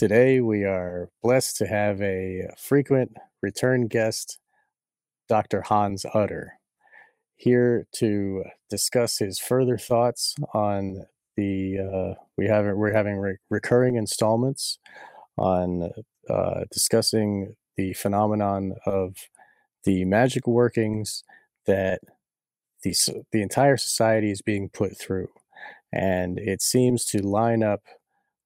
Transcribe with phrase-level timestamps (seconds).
[0.00, 4.38] Today, we are blessed to have a frequent return guest,
[5.28, 5.60] Dr.
[5.60, 6.54] Hans Utter,
[7.36, 11.04] here to discuss his further thoughts on
[11.36, 11.80] the.
[11.80, 14.78] Uh, we have we're having re- recurring installments
[15.36, 15.90] on
[16.30, 19.28] uh, discussing the phenomenon of
[19.84, 21.24] the magic workings
[21.66, 22.00] that
[22.84, 22.94] the
[23.32, 25.28] the entire society is being put through,
[25.92, 27.82] and it seems to line up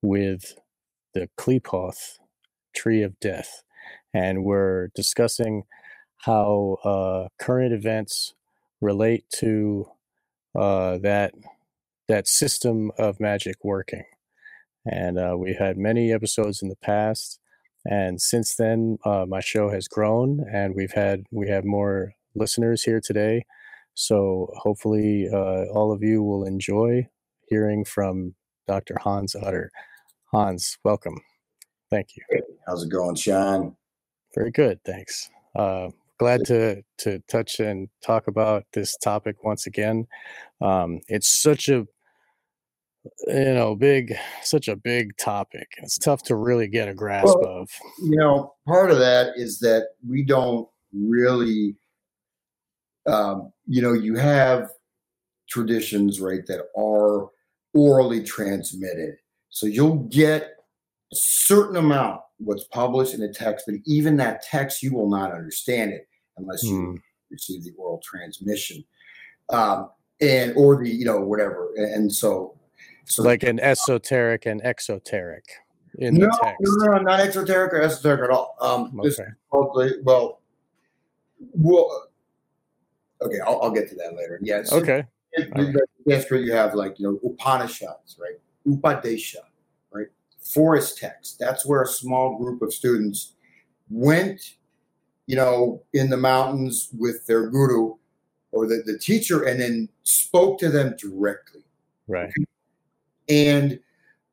[0.02, 0.56] with
[1.14, 2.18] the Qliphoth
[2.74, 3.62] Tree of Death,
[4.12, 5.64] and we're discussing
[6.24, 8.34] how uh, current events
[8.80, 9.86] relate to
[10.58, 11.34] uh, that
[12.08, 14.04] that system of magic working.
[14.84, 17.40] And uh, we had many episodes in the past,
[17.86, 22.82] and since then, uh, my show has grown, and we've had we have more listeners
[22.82, 23.46] here today.
[23.94, 27.08] So hopefully, uh, all of you will enjoy
[27.48, 28.34] hearing from
[28.66, 28.96] Dr.
[29.00, 29.70] Hans Utter.
[30.34, 31.20] Hans, welcome.
[31.92, 32.42] Thank you.
[32.66, 33.76] How's it going, Sean?
[34.34, 35.30] Very good, thanks.
[35.54, 40.08] Uh, glad to to touch and talk about this topic once again.
[40.60, 41.86] Um, it's such a
[43.28, 45.68] you know big, such a big topic.
[45.78, 47.70] It's tough to really get a grasp Well, of.
[48.02, 51.76] You know, part of that is that we don't really,
[53.06, 54.68] um, you know, you have
[55.48, 57.28] traditions, right, that are
[57.72, 59.14] orally transmitted.
[59.54, 60.56] So you'll get
[61.12, 65.30] a certain amount what's published in a text, but even that text, you will not
[65.30, 66.96] understand it unless you Hmm.
[67.30, 68.84] receive the oral transmission,
[69.50, 71.72] um, and or the you know whatever.
[71.76, 72.58] And so,
[73.04, 75.44] so like an esoteric and exoteric
[76.00, 76.60] in no, the text.
[76.60, 78.56] no, no, not exoteric or esoteric at all.
[78.60, 79.28] Um, Okay.
[79.52, 80.40] totally well,
[81.38, 82.08] well,
[83.22, 84.40] okay, I'll, I'll get to that later.
[84.42, 84.72] Yes.
[84.72, 85.04] Okay.
[86.06, 88.40] Yes, where you have like you know Upanishads, right?
[88.66, 89.36] Upadesha,
[89.92, 90.08] right?
[90.40, 91.38] Forest text.
[91.38, 93.32] That's where a small group of students
[93.90, 94.54] went,
[95.26, 97.94] you know, in the mountains with their guru
[98.52, 101.64] or the, the teacher, and then spoke to them directly
[102.06, 102.30] Right.
[103.28, 103.80] and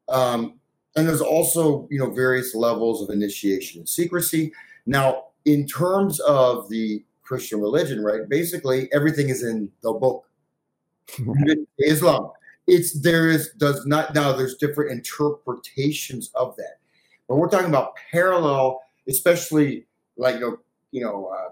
[0.09, 0.59] um,
[0.95, 4.51] and there's also you know various levels of initiation and secrecy.
[4.85, 8.27] Now, in terms of the Christian religion, right?
[8.27, 10.25] Basically, everything is in the book.
[11.79, 12.31] Islam,
[12.71, 14.31] it's there is does not now.
[14.31, 16.77] There's different interpretations of that,
[17.27, 19.85] but we're talking about parallel, especially
[20.17, 20.57] like you know
[20.91, 21.49] you know uh,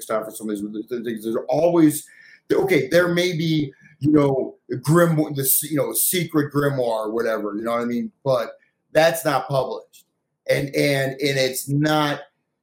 [0.00, 1.24] stuff or some of these things.
[1.24, 2.06] There's always
[2.52, 2.88] okay.
[2.88, 7.72] There may be you know, grim this you know, secret grimoire or whatever, you know
[7.72, 8.10] what I mean?
[8.24, 8.52] But
[8.92, 10.06] that's not published,
[10.48, 12.20] and and and it's not.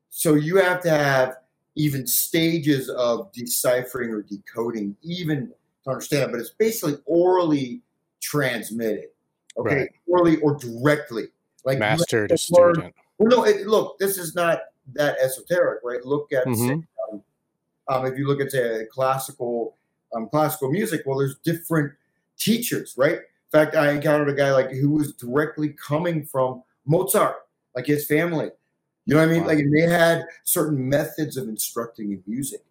[0.10, 1.36] So you have to have
[1.76, 5.54] even stages of deciphering or decoding, even
[5.88, 6.32] to understand it.
[6.32, 7.82] But it's basically orally
[8.22, 9.10] transmitted,
[9.58, 9.90] okay, Right.
[10.08, 11.30] orally or directly,
[11.66, 12.96] like Master to student.
[13.18, 14.62] well, no, it, look, this is not
[14.94, 16.04] that esoteric, right?
[16.06, 16.88] Look at, say, Mhm.
[17.12, 17.24] um,
[17.90, 19.76] um, if you look at say, classical
[20.14, 21.92] um, classical music, well, there's different
[22.38, 23.18] teachers, right?
[23.18, 27.36] In fact, I encountered a guy like who was directly coming from Mozart,
[27.76, 28.50] like his family.
[29.06, 29.42] You know what I mean?
[29.42, 29.48] Wow.
[29.48, 32.64] Like and they had certain methods of instructing in music.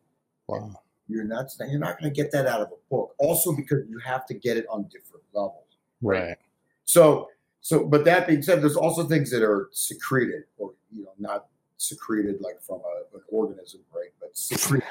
[0.46, 0.80] Wow.
[1.08, 3.14] You're not you're not going to get that out of a book.
[3.18, 5.64] Also, because you have to get it on different levels.
[6.02, 6.36] Right.
[6.84, 7.28] So,
[7.60, 11.46] so, but that being said, there's also things that are secreted, or you know, not
[11.78, 14.10] secreted like from a, an organism, right?
[14.20, 14.86] But secreted.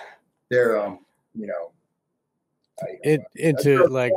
[0.50, 1.00] They're, um,
[1.34, 1.72] you know,
[2.82, 4.12] I, It into like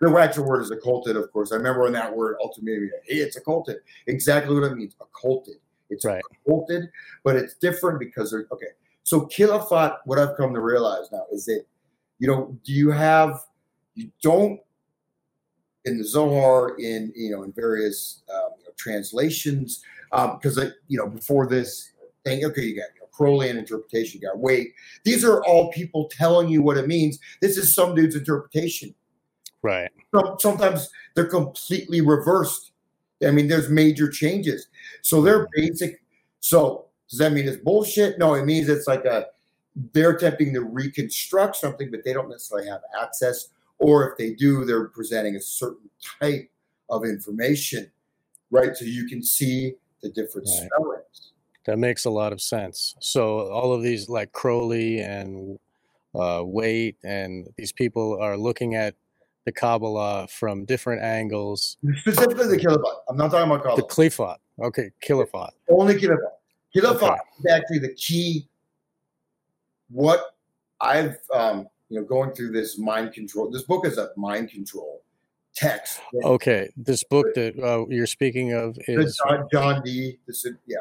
[0.00, 1.52] the actual word is occulted, of course.
[1.52, 3.76] I remember when that word ultimately, hey, it's occulted.
[4.06, 5.56] Exactly what it means, occulted.
[5.90, 6.22] It's Right.
[6.46, 6.90] occulted,
[7.24, 8.68] but it's different because they're okay.
[9.10, 11.64] So Qliphoth, what I've come to realize now is that,
[12.20, 13.40] you know, do you have,
[13.96, 14.60] you don't
[15.84, 20.96] in the Zohar, in you know, in various um, you know, translations, because um, you
[20.96, 21.90] know, before this
[22.24, 24.74] thing, okay, you got you know, Crowleyan interpretation, you got wait.
[25.02, 27.18] These are all people telling you what it means.
[27.40, 28.94] This is some dude's interpretation.
[29.62, 29.90] right.
[30.14, 32.70] So sometimes they're completely reversed.
[33.26, 34.68] I mean, there's major changes.
[35.02, 36.00] So they're basic.
[36.38, 38.18] So does that mean it's bullshit?
[38.18, 39.26] No, it means it's like a
[39.92, 43.48] they're attempting to reconstruct something, but they don't necessarily have access.
[43.78, 45.88] Or if they do, they're presenting a certain
[46.20, 46.50] type
[46.88, 47.90] of information,
[48.50, 48.76] right?
[48.76, 50.68] So you can see the different Right.
[50.72, 51.32] spellings.
[51.66, 52.94] That makes a lot of sense.
[53.00, 55.58] So all of these, like Crowley and
[56.14, 58.96] uh, Waite, and these people are looking at
[59.46, 61.76] the Kabbalah from different angles.
[62.00, 63.00] Specifically the Qliphoth.
[63.08, 63.76] I'm not talking about Kabbalah.
[63.76, 64.36] The Kabbalah.
[64.60, 65.50] Klifot, okay, Kilifot.
[65.70, 66.18] Only Qliphoth.
[66.76, 67.16] Okay.
[67.38, 68.46] is actually the key.
[69.90, 70.36] What
[70.80, 73.50] I've um, you know going through this mind control.
[73.50, 75.02] This book is a mind control
[75.54, 76.00] text.
[76.24, 80.18] Okay, this book that uh, you're speaking of is, John, John Dee.
[80.26, 80.78] This is, yeah,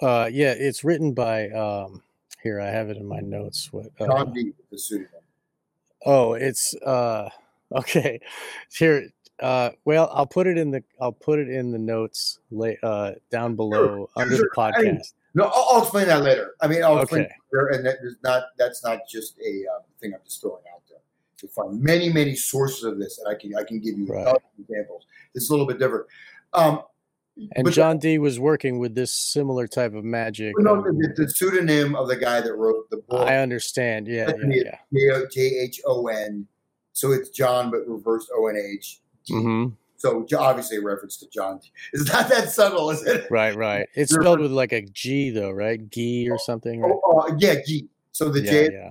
[0.00, 1.50] uh, yeah, it's written by.
[1.50, 2.02] Um,
[2.42, 3.72] here, I have it in my notes.
[3.72, 3.86] What?
[3.98, 4.52] Uh, John Dee.
[4.70, 5.08] The pseudonym.
[6.04, 7.30] Oh, it's uh
[7.72, 8.20] okay.
[8.70, 9.08] Here
[9.40, 13.12] uh well, I'll put it in the I'll put it in the notes late uh
[13.30, 14.50] down below under the sure.
[14.58, 15.14] I podcast.
[15.34, 16.54] No, I'll, I'll explain that later.
[16.62, 17.34] I mean, I'll explain Okay.
[17.52, 20.82] later, and that is not that's not just a um, thing I'm just throwing out
[20.88, 20.98] there.
[21.42, 24.36] You find many, many sources of this, and I can I can give you Right.
[24.58, 25.06] examples.
[25.34, 26.06] It's a little bit different.
[26.52, 26.82] Um,
[27.56, 30.54] And John Dee was working with this similar type of magic.
[30.56, 34.06] the, no, the, the pseudonym of the guy that wrote the book, I understand.
[34.06, 35.20] Yeah, yeah, yeah.
[35.32, 36.46] J H O N.
[36.92, 39.00] So it's John, but reversed O N H.
[40.04, 41.60] So obviously a reference to John.
[41.94, 43.26] It's not that subtle, is it?
[43.30, 43.86] Right, right.
[43.94, 44.42] It's You're spelled right.
[44.42, 45.80] with like a G though, right?
[45.88, 46.92] G or something, right?
[47.04, 47.88] Oh, uh, yeah, G.
[48.12, 48.90] So the Yeah, J yeah,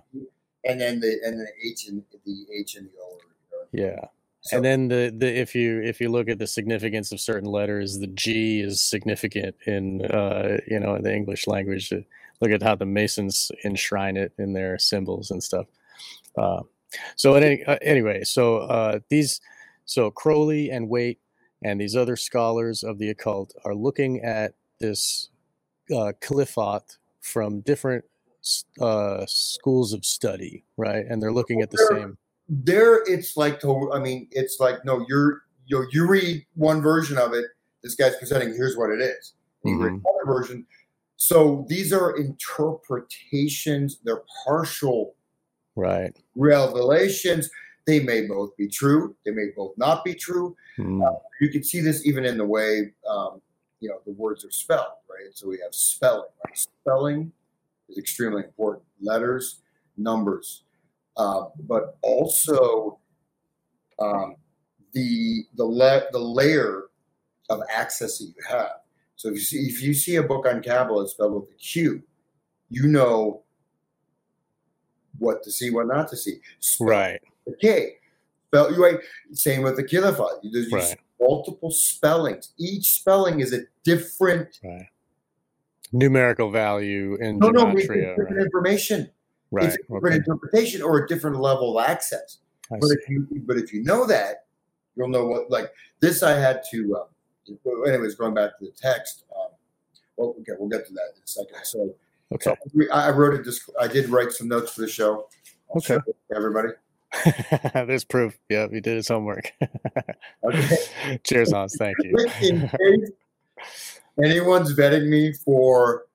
[0.66, 3.14] and then the and the H and the H and the O.
[3.14, 4.06] are- yeah.
[4.42, 7.48] So, and then the, the if you if you look at the significance of certain
[7.50, 11.94] letters, the G is significant in uh, you know in the English language.
[11.94, 11.98] Uh,
[12.42, 15.66] Look at how the Masons enshrine it in their symbols and stuff.
[16.38, 16.64] Uh,
[17.16, 19.40] so any, uh, anyway, so uh, these
[19.86, 21.20] so Crowley and Waite
[21.64, 25.30] and these other scholars of the occult are looking at this
[25.92, 28.04] uh, Qliphoth from different
[28.82, 31.06] uh, schools of study, right?
[31.10, 32.18] And they're looking at the same.
[32.50, 37.18] there it's like to, I mean, it's like no, you're you you read one version
[37.18, 37.46] of it.
[37.84, 38.50] This guy's presenting.
[38.50, 39.34] Here's what it is.
[39.64, 40.02] You read Mhm.
[40.04, 40.66] another version.
[41.16, 44.00] So these are interpretations.
[44.04, 45.16] They're partial
[45.76, 46.14] Right.
[46.36, 47.50] revelations.
[47.86, 49.16] They may both be true.
[49.26, 50.56] They may both not be true.
[50.78, 51.20] Mm.
[51.42, 53.42] You can see this even in the way um,
[53.80, 55.34] you know the words are spelled, right?
[55.34, 56.30] So we have spelling.
[56.46, 56.58] Right?
[56.58, 57.32] Spelling
[57.90, 58.86] is extremely important.
[59.02, 59.60] Letters,
[59.98, 60.64] numbers,
[61.18, 63.00] uh, but also
[64.00, 64.36] um,
[64.94, 66.84] the the le- the layer
[67.50, 68.72] of access that you have.
[69.18, 72.02] So if you see if you see a book on Kabbalah spelled with a Q,
[72.70, 73.44] you know
[75.20, 76.40] what to see, what not to see.
[76.80, 77.22] Right.
[77.46, 77.96] The K.
[78.48, 79.00] Spell you right.
[79.34, 80.42] Same with the Qliphoth.
[80.52, 80.98] There's Right.
[81.20, 82.54] multiple spellings.
[82.58, 84.60] Each spelling is a different.
[84.64, 84.88] Right.
[85.92, 88.38] Numerical value in No, no, it's different right.
[88.44, 89.10] information.
[89.52, 89.66] Right.
[89.68, 90.16] It's a different Okay.
[90.18, 92.40] interpretation or a different level of access.
[92.72, 92.96] I But see.
[93.02, 94.46] if you but if you know that,
[94.96, 96.24] you'll know what like this.
[96.24, 96.96] I had to.
[96.98, 99.26] Um, anyways, going back to the text.
[99.36, 99.52] Um,
[100.18, 101.58] well, okay, we'll get to that in a second.
[101.64, 101.94] So,
[102.32, 102.56] Okay.
[102.56, 103.44] so I wrote it.
[103.44, 105.28] Just I did write some notes for the show.
[105.70, 105.96] I'll Okay.
[105.96, 106.70] show it to everybody.
[107.74, 108.38] There's proof.
[108.50, 109.52] Yeah, he did his homework.
[110.44, 110.78] Okay.
[111.24, 111.76] Cheers, Hans.
[111.78, 112.16] Thank you.
[114.24, 116.06] anyone's vetting me for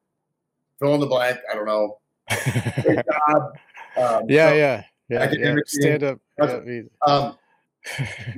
[0.79, 1.99] fill in the blank, I don't know.
[2.31, 3.53] Job.
[3.97, 5.57] Um, yeah, so, yeah, yeah, yeah.
[5.67, 6.21] Stand up.
[7.07, 7.37] Um,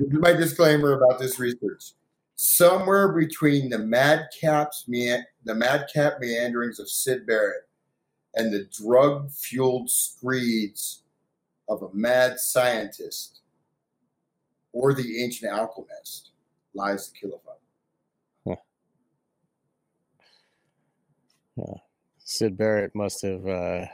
[0.09, 1.93] my disclaimer about this research.
[2.35, 7.67] Somewhere between the madcaps, the madcap meanderings of Syd Barrett
[8.33, 11.03] and the drug-fueled screeds
[11.71, 13.39] of a mad scientist
[14.73, 16.31] or the ancient alchemist
[16.73, 17.39] lies the
[21.57, 21.73] yeah.
[22.19, 23.85] Syd Barrett must have uh,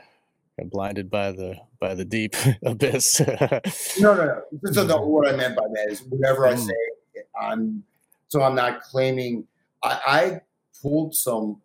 [0.58, 3.20] got blinded by the by the deep abyss.
[4.00, 4.72] No, no, no.
[4.72, 6.66] So what I meant by that is whatever I Mm.
[6.66, 7.82] say, I'm
[8.28, 9.46] so I'm not claiming.
[9.82, 10.40] I, I
[10.82, 11.60] pulled some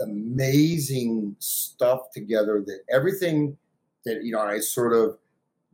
[0.00, 3.56] amazing stuff together that everything
[4.04, 5.18] that you know I sort of.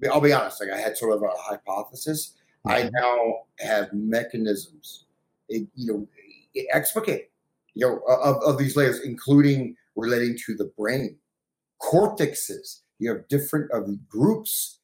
[0.08, 0.60] I'll be honest.
[0.60, 2.34] Like I had sort of a hypothesis.
[2.66, 5.06] I now have mechanisms,
[5.48, 6.06] it, you know,
[6.54, 7.30] it explicate,
[7.74, 11.16] you know, of, of these layers, including relating to the brain,
[11.80, 12.80] cortexes.
[12.98, 14.80] You have different of the groups,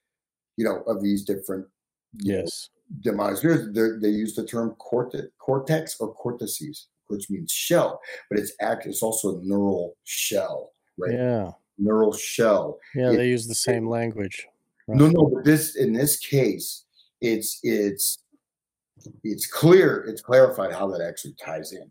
[0.56, 1.66] you know, of these different
[2.20, 2.70] you know, yes.
[3.00, 3.42] demise.
[3.42, 8.86] They, they use the term cortex, cortex or cortices, which means shell, but it's act.
[8.86, 11.12] It's also a neural shell, right?
[11.12, 11.50] Yeah.
[11.76, 12.78] Neural shell.
[12.94, 13.10] Yeah.
[13.10, 14.46] It- They use the same language.
[14.88, 16.84] No, no, but this in this case,
[17.20, 18.18] it's it's
[19.24, 21.90] it's clear, it's clarified how that actually ties in,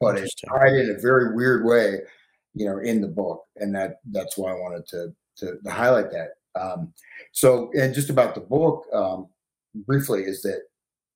[0.00, 2.00] but it's tied in a very weird way,
[2.54, 5.08] you know, in the book, and that that's why I wanted to
[5.38, 6.30] to, to highlight that.
[6.60, 6.92] Um,
[7.32, 9.28] so, and just about the book, um,
[9.86, 10.62] briefly, is that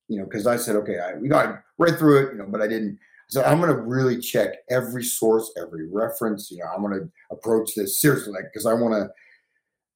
[0.08, 2.46] you know, because I said, okay, I you know, I read through it, you know,
[2.48, 2.98] but I didn't.
[3.28, 6.50] So I'm going to really check every source, every reference.
[6.50, 9.10] You know, I'm going to approach this seriously, like because I want to.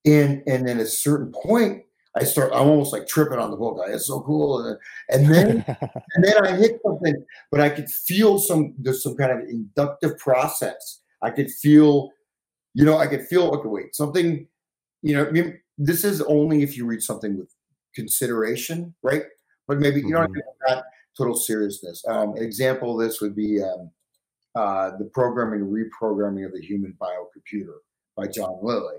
[0.07, 1.83] And and then at a certain point,
[2.17, 2.53] I start.
[2.55, 3.79] I'm almost like tripping on the book.
[3.89, 4.79] It's so cool, and,
[5.11, 5.65] and then
[6.15, 8.75] and then I hit something, but I could feel some.
[8.79, 11.03] There's some kind of inductive process.
[11.23, 12.11] I could feel,
[12.75, 13.49] you know, I could feel.
[13.49, 14.47] Okay, wait, something.
[15.03, 17.51] You know, I mean, this is only if you read something with
[17.95, 19.25] consideration, right?
[19.69, 20.39] But maybe you know, mm-hmm.
[20.69, 20.85] not
[21.19, 22.05] total seriousness.
[22.09, 23.91] Um, an example of this would be um,
[24.55, 27.77] uh, the programming and reprogramming of the human biocomputer
[28.17, 28.97] by John Lilly.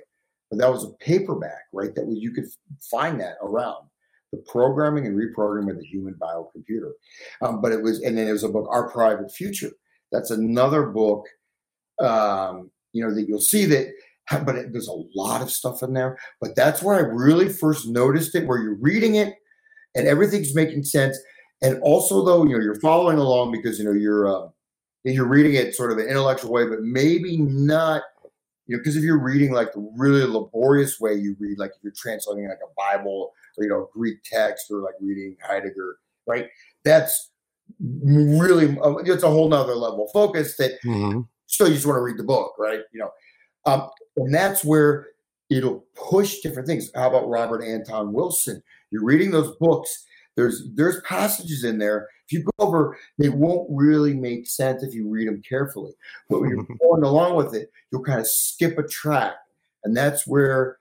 [0.49, 1.93] But that was a paperback, right?
[1.93, 2.45] That you could
[2.89, 3.87] find that around
[4.31, 6.91] the programming and reprogramming of the human biocomputer.
[7.41, 9.71] Um, but it was, and then it was a book, Our Private Future.
[10.11, 11.25] That's another book,
[12.01, 13.87] um, you know, that you'll see that
[14.45, 16.17] but it, there's a lot of stuff in there.
[16.41, 19.35] But that's where I really first noticed it, where you're reading it
[19.95, 21.17] and everything's making sense.
[21.61, 24.49] And also, though, you know, you're following along because you know you're uh,
[25.03, 28.03] you're reading it sort of an intellectual way, but maybe not.
[28.67, 31.83] You know, because if you're reading like the really laborious way you read, like if
[31.83, 36.47] you're translating like a Bible or you know Greek text or like reading Heidegger, right?
[36.83, 37.31] That's
[37.79, 41.21] really uh, it's a whole nother level of focus that mm-hmm.
[41.45, 42.81] still you just want to read the book, right?
[42.93, 43.11] You know,
[43.65, 45.07] um, and that's where
[45.49, 46.91] it'll push different things.
[46.93, 48.61] How about Robert Anton Wilson?
[48.91, 50.05] You're reading those books.
[50.37, 52.07] There's there's passages in there.
[52.27, 55.93] If you go over, they won't really make sense if you read them carefully.
[56.29, 59.33] But when you're going along with it, you'll kind of skip a track,
[59.83, 60.77] and that's where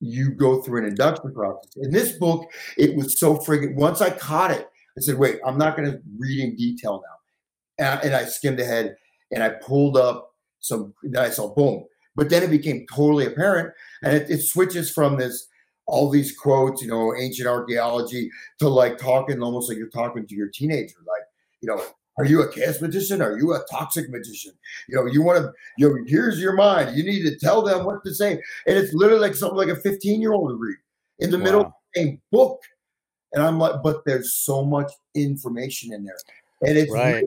[0.00, 1.70] you go through an induction process.
[1.76, 5.58] In this book, it was so friggin' once I caught it, I said, wait, I'm
[5.58, 7.84] not going to read in detail now.
[7.84, 8.96] And I, and I skimmed ahead
[9.30, 11.84] and I pulled up some, then I saw, boom,
[12.16, 13.72] but then it became totally apparent,
[14.02, 15.46] and it, it switches from this
[15.90, 20.34] all these quotes, you know, ancient archaeology, to like talking almost like you're talking to
[20.34, 21.22] your teenager, like,
[21.60, 21.82] you know,
[22.16, 23.22] are you a chaos magician?
[23.22, 24.52] Are you a toxic magician?
[24.88, 26.96] You know, you want to, you know, here's your mind.
[26.96, 28.32] You need to tell them what to say.
[28.66, 30.76] And it's literally like something like a 15 year old to read
[31.18, 31.44] in the wow.
[31.44, 32.60] middle of same book.
[33.32, 36.18] And I'm like, but there's so much information in there.
[36.62, 37.24] And it's, right.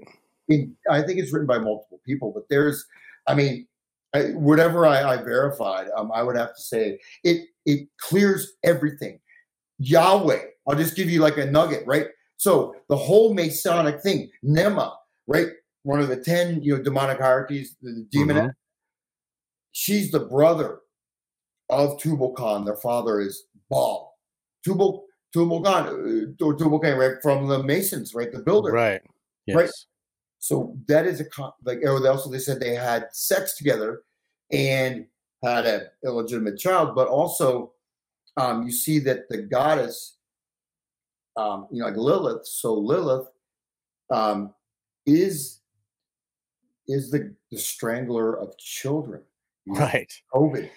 [0.48, 2.86] Written, I think it's written by multiple people, but there's,
[3.26, 3.68] I mean,
[4.14, 9.20] I, whatever I, I verified, um, I would have to say it it clears everything.
[9.80, 12.08] Yahweh, I'll just give you like a nugget, right?
[12.38, 14.94] So the whole Masonic thing, Naamah,
[15.28, 15.48] right?
[15.84, 18.38] One of the ten, you know, demonic hierarchies, the demon.
[18.38, 18.48] Mm-hmm.
[19.72, 20.80] She's the brother
[21.70, 22.66] of Tubal Cain.
[22.66, 24.14] Their father is Baal.
[24.64, 28.32] Tubal Tubal Cain, uh, or Tubal Cain, right from the Masons, right?
[28.32, 29.02] The builder, right?
[29.48, 29.56] Yes.
[29.58, 29.70] Right.
[30.44, 31.26] So that is a
[31.64, 31.80] like.
[31.88, 34.02] Oh, they also they said they had sex together
[34.52, 35.06] and
[35.42, 37.72] had an illegitimate child, but also
[38.36, 40.18] um, you see that the goddess,
[41.38, 42.46] um, you know, like Lilith.
[42.46, 43.30] So Lilith
[44.12, 44.54] um,
[45.06, 45.62] is
[46.90, 49.22] is the, the strangler of children,
[49.66, 50.12] right?
[50.34, 50.70] COVID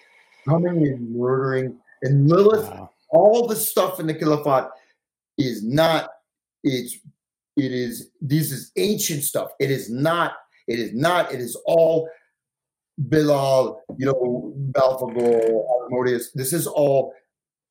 [0.47, 2.69] coming and murdering, and Lilith.
[2.69, 2.91] Wow.
[3.09, 4.69] All the stuff in the Qliphoth
[5.37, 6.09] is not.
[6.63, 6.99] It's
[7.57, 9.49] it is this is ancient stuff.
[9.59, 10.33] It is not.
[10.67, 11.33] It is not.
[11.33, 12.07] It is all
[13.09, 13.81] Belial.
[13.97, 16.31] You know, Belphegor, Asmodeus.
[16.33, 17.13] This is all.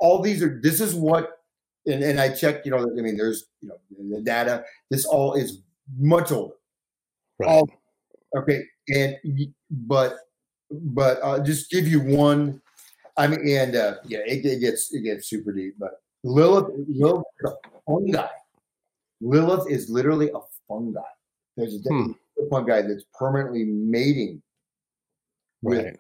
[0.01, 0.61] All these are.
[0.63, 1.39] This is what.
[1.87, 2.67] And, and I checked.
[2.67, 3.77] You know, I mean, there's you know
[4.17, 4.65] the data.
[4.91, 5.63] This all is
[5.97, 6.55] much older.
[7.39, 7.49] Right.
[7.49, 7.69] All
[8.37, 8.65] okay.
[8.89, 9.17] And
[9.71, 10.17] but
[10.71, 12.61] but I'll just give you one.
[13.17, 15.77] I mean, and uh, yeah, it, it gets it gets super deep.
[15.79, 18.29] But Lilith, Lilith, the only guy
[19.21, 21.01] Lilith is literally a fungi.
[21.57, 22.13] There's a hmm.
[22.51, 24.43] fungi that's permanently mating
[25.63, 25.85] with.
[25.85, 25.97] Right.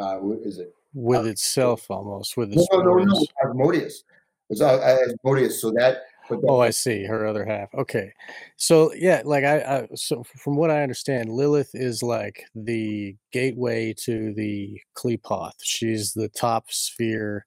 [0.00, 4.04] Uh, is it with uh, itself almost with its no, no, no, no, Asmodeus.
[4.50, 5.60] It's uh, Asmodeus.
[5.60, 6.02] So that.
[6.30, 7.72] oh, I see her other half.
[7.74, 8.12] Okay,
[8.56, 13.94] so yeah, like I, I, so from what I understand, Lilith is like the gateway
[14.04, 15.52] to the Qliphoth.
[15.62, 17.46] She's the top sphere,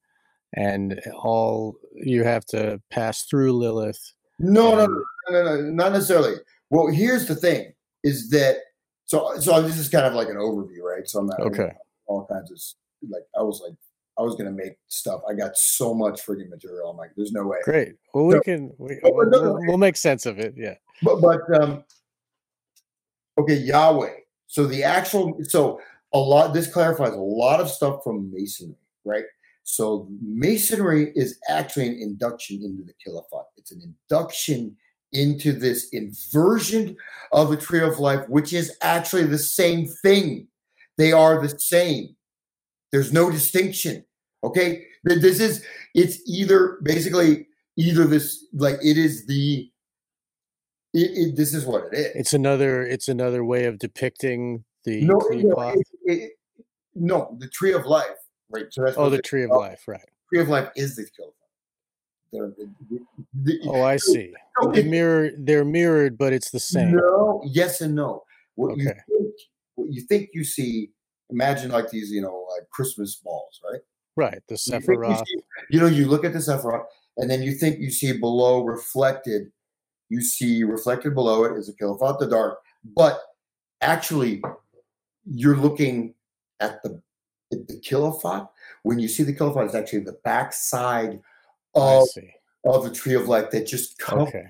[0.56, 6.36] and all you have to pass through Lilith no, no, no, no, no, not necessarily.
[6.70, 8.58] Well, here's the thing: is that
[9.06, 9.36] so?
[9.40, 11.08] So this is kind of like an overview, right?
[11.08, 11.72] So I'm not okay.
[12.08, 13.76] All kinds of like I was like
[14.18, 15.22] I was gonna make stuff.
[15.30, 16.90] I got so much freaking material.
[16.90, 17.58] I'm like, there's no way.
[17.64, 17.96] Great.
[18.14, 20.54] Well, we so, can we, will we'll, we'll make sense of it.
[20.58, 20.76] Yeah.
[21.02, 21.84] But but um,
[23.38, 24.14] okay, Yahweh.
[24.48, 25.80] So the actual so
[26.14, 26.54] a lot.
[26.54, 29.24] This clarifies a lot of stuff from Masonry, right?
[29.64, 33.46] So masonry is actually an induction into the Qliphoth.
[33.58, 34.76] It's an induction
[35.14, 36.96] into this inversion
[37.32, 40.48] of the tree of life, which is actually the same thing.
[40.98, 42.16] They are the same.
[42.92, 44.06] There's no distinction.
[44.44, 44.86] Okay.
[45.04, 45.64] This is,
[45.96, 49.70] it's either basically either this, like it is the,
[50.94, 52.12] It, it, this is what it is.
[52.16, 56.34] It's another it's another way of depicting the no, no, it-
[56.94, 58.20] no, the tree of life,
[58.52, 58.66] right?
[58.72, 60.02] So that's Oh, the tree of life, right?
[60.30, 61.34] tree of life is the kill.
[62.32, 62.74] The-
[63.34, 64.34] the- Oh, I see.
[64.62, 66.96] no, The mirror they're mirrored, but it's the same.
[66.96, 68.24] No, yes and no.
[68.56, 69.34] What you think,
[69.76, 70.92] what you think you see,
[71.30, 73.82] imagine like these, you know, like Christmas balls, right?
[74.16, 74.42] Right.
[74.48, 76.86] The You, you, see- you know, you look at the Sephiroth,
[77.18, 79.52] and then you think you see below reflected.
[80.10, 83.22] You see reflected below it is a Qliphoth, the dark, but
[83.82, 84.42] actually,
[85.26, 86.16] you're looking
[86.60, 87.02] at the
[87.52, 88.50] the Qliphoth.
[88.84, 91.20] When you see the Qliphoth, it's actually the back side
[91.76, 92.08] of,
[92.66, 94.30] of the tree of life that just comes.
[94.30, 94.46] Okay.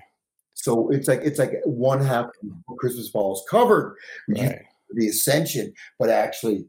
[0.54, 3.96] So it's like it's like one half of Christmas balls covered.
[4.28, 4.62] You Right.
[4.90, 6.66] the ascension, but actually,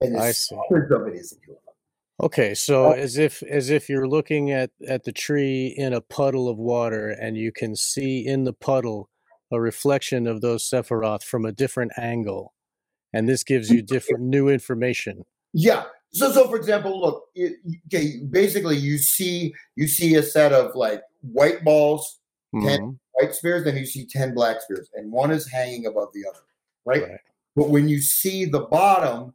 [0.00, 1.56] and the of it is the.
[2.22, 2.92] Okay, so Oh.
[2.92, 7.08] as if as if you're looking at at the tree in a puddle of water
[7.08, 9.08] and you can see in the puddle
[9.50, 12.52] a reflection of those Sephiroth from a different angle.
[13.12, 15.24] And this gives you different new information.
[15.52, 15.84] Yeah.
[16.12, 17.24] So, so for example, look.
[17.34, 18.18] It, okay.
[18.30, 22.18] Basically, you see you see a set of like white balls,
[22.52, 26.08] Ten- Mhm, white spears, then you see ten black spears, and one is hanging above
[26.12, 26.40] the other,
[26.84, 27.02] right?
[27.02, 27.20] Right.
[27.54, 29.34] But when you see the bottom,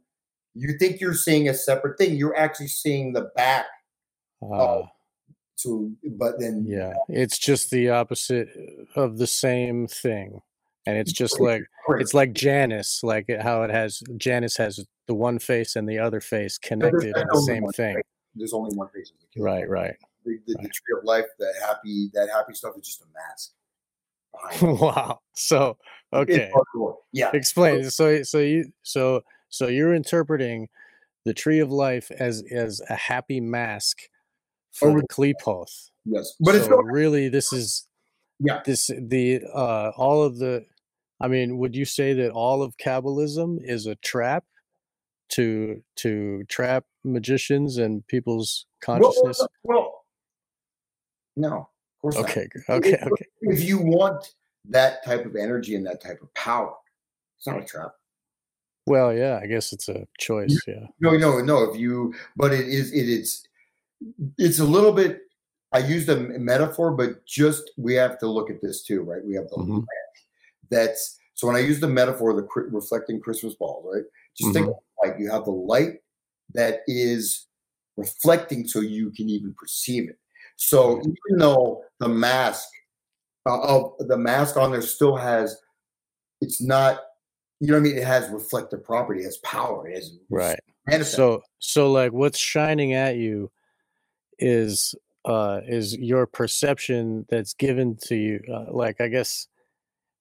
[0.54, 2.16] you think you're seeing a separate thing.
[2.16, 3.66] You're actually seeing the back.
[4.42, 4.82] Uh,
[5.54, 8.50] So, but then yeah, it's just the opposite
[8.94, 10.42] of the same thing.
[10.86, 11.62] And it's just like
[11.98, 16.20] it's like Janus, like how it has Janus has the one face and the other
[16.20, 17.96] face connected in the same thing.
[18.34, 19.94] there's only one face Right, right.
[20.24, 23.52] the, the, the tree of life, the happy, that happy stuff is just a mask.
[24.82, 25.20] wow.
[25.34, 25.76] So
[26.12, 26.52] okay.
[27.12, 27.30] Yeah.
[27.32, 30.68] explain so so you so so you're interpreting
[31.24, 33.98] the tree of life as as a happy mask
[34.72, 35.90] for Over- the Qliphoth.
[36.04, 36.34] Yes.
[36.38, 37.88] But so not, really this is
[38.38, 38.60] Yeah.
[38.64, 40.64] this the uh all of the
[41.20, 44.44] i mean would you say that all of kabbalism is a trap
[45.28, 50.04] to to trap magicians and people's well, consciousness well,
[51.36, 52.24] no, of course not.
[52.24, 54.34] okay okay If- okay If you want
[54.68, 56.74] that type of energy and that type of power,
[57.38, 57.92] it's not a trap.
[58.86, 61.62] well yeah i guess it's a choice yeah No, no, no.
[61.70, 63.46] If you, but it is, it is,
[64.38, 65.20] it's a little bit.
[65.72, 69.24] I used a metaphor, but just we have to look at this too, right?
[69.24, 69.84] We have the Mhm.
[70.70, 74.04] That's so when I use the metaphor, the cri- reflecting Christmas balls, right?
[74.38, 74.68] Just think
[75.02, 75.98] like you have the light
[76.54, 77.46] that is
[77.96, 80.18] reflecting, so you can even perceive it.
[80.56, 82.66] So even though the mask
[83.46, 85.56] uh, of the mask on there still has,
[86.40, 87.00] it's not.
[87.60, 87.96] You know what I mean?
[87.96, 91.16] It has reflective property, it has power, it has right manifest.
[91.16, 93.50] so so like what's shining at you
[94.38, 99.48] is uh is your perception that's given to you uh, like i guess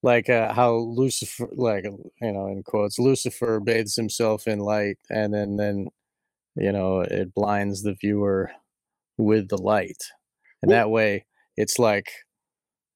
[0.06, 5.34] like uh, how lucifer like you know in quotes lucifer bathes himself in light and
[5.34, 5.88] then then
[6.56, 8.52] you know it blinds the viewer
[9.18, 10.04] with the light.
[10.62, 11.26] And that way
[11.58, 12.10] it's like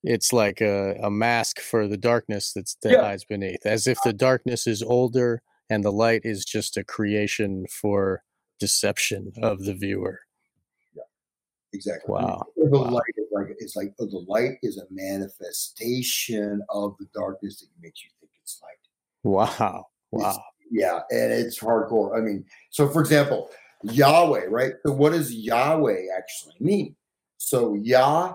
[0.03, 3.01] it's like a, a mask for the darkness that's that Yeah.
[3.01, 7.65] hides beneath as if the darkness is older and the light is just a creation
[7.81, 8.23] for
[8.59, 10.21] deception of the viewer
[11.73, 12.13] Exactly.
[12.13, 12.43] Wow.
[12.55, 12.89] The Wow.
[12.89, 17.67] light is like it's like oh, the light is a manifestation of the darkness that
[17.81, 18.71] makes you think it's light.
[19.23, 22.17] wow wow Yeah, and it's hardcore.
[22.17, 23.49] I mean, so for example,
[23.83, 24.73] Yahweh, right?
[24.85, 26.95] So what does Yahweh actually mean?
[27.37, 28.33] So Yah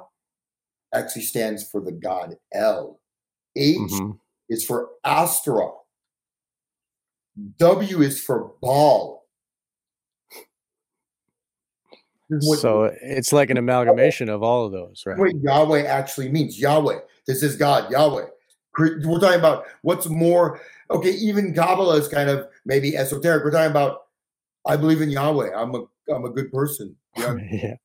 [0.95, 3.01] actually stands for the god El.
[3.57, 4.19] H Mhm.
[4.49, 5.71] is for Astra.
[7.59, 9.25] W is for Baal.
[10.31, 10.39] This
[12.01, 16.29] is what- so it's like an amalgamation of all of those right what Yahweh actually
[16.29, 16.59] means.
[16.59, 17.01] Yahweh.
[17.27, 18.27] This is God, Yahweh.
[18.79, 20.61] We're talking about what's more,
[20.91, 23.45] okay, even Kabbalah is kind of maybe esoteric.
[23.45, 24.03] We're talking about,
[24.67, 25.53] I believe in Yahweh.
[25.55, 26.97] I'm a I'm a good person.
[27.17, 27.77] Know, yeah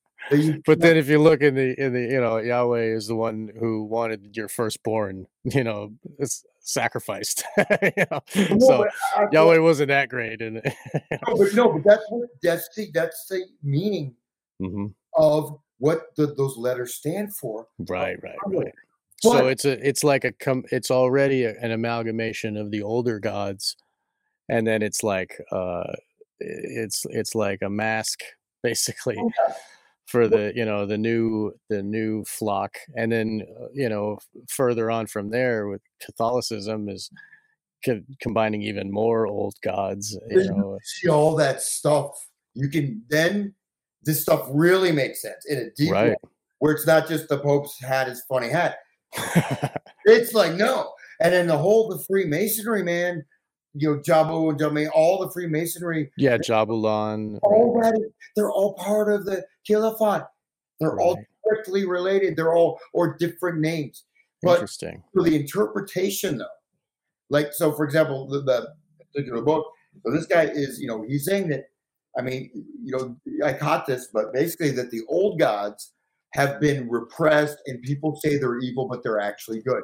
[0.65, 3.51] but then if you look in the in the you know yahweh is the one
[3.59, 8.21] who wanted your firstborn you know it's sacrificed you know?
[8.35, 10.61] No, so I- yahweh wasn't that great and
[11.27, 14.13] no, but no, but that's what that's the that's the meaning
[14.61, 14.93] Mhm.
[15.15, 17.67] of what the, those letters stand for.
[17.87, 18.73] right right right
[19.21, 23.19] so it's a it's like a com- it's already a, an amalgamation of the older
[23.19, 23.75] gods
[24.47, 25.83] and then it's like uh
[26.39, 28.19] it's it's like a mask
[28.63, 29.53] basically Yeah.
[30.05, 34.17] for the you know the new the new flock and then uh, you know
[34.47, 37.09] further on from there with catholicism is
[37.85, 42.11] co- combining even more old gods you know see all that stuff.
[42.55, 43.53] You can then
[44.03, 46.15] this stuff really makes sense in a deep way.
[46.59, 48.77] where it's not just the Pope's hat, is funny hat.
[50.05, 50.91] it's like no.
[51.21, 53.25] And then the whole the Freemasonry, man,
[53.73, 56.11] you know, Jabu and Jame, all the Freemasonry.
[56.17, 57.39] Yeah, Jabulon.
[57.43, 57.93] All right.
[57.93, 60.27] that, they're all part of the Qliphoth.
[60.79, 61.03] They're right.
[61.03, 62.35] all directly related.
[62.35, 64.05] They're all or different names.
[64.41, 65.03] But Interesting.
[65.13, 66.45] For the interpretation, though,
[67.29, 68.73] like so, for example, the, the
[69.11, 69.71] particular book.
[70.05, 71.65] So this guy is, you know, he's saying that.
[72.19, 72.51] I mean,
[72.83, 75.93] you know, I caught this, but basically that the old gods
[76.33, 79.81] have been repressed and people say they're evil, but they're actually good.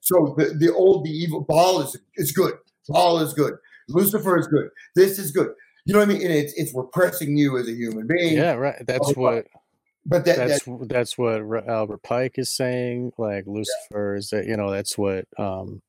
[0.00, 2.54] So the, the old, the evil Baal is, is good.
[2.88, 3.54] Baal is good.
[3.88, 4.68] Lucifer is good.
[4.94, 5.48] This is good.
[5.84, 6.22] You know what I mean?
[6.22, 8.36] And it's, it's repressing you as a human being.
[8.36, 8.76] Yeah, right.
[8.86, 9.46] That's oh, what.
[10.06, 13.12] But that, that's that, that's what Albert Pike is saying.
[13.18, 14.18] Like Lucifer yeah.
[14.18, 15.80] is that you know that's what um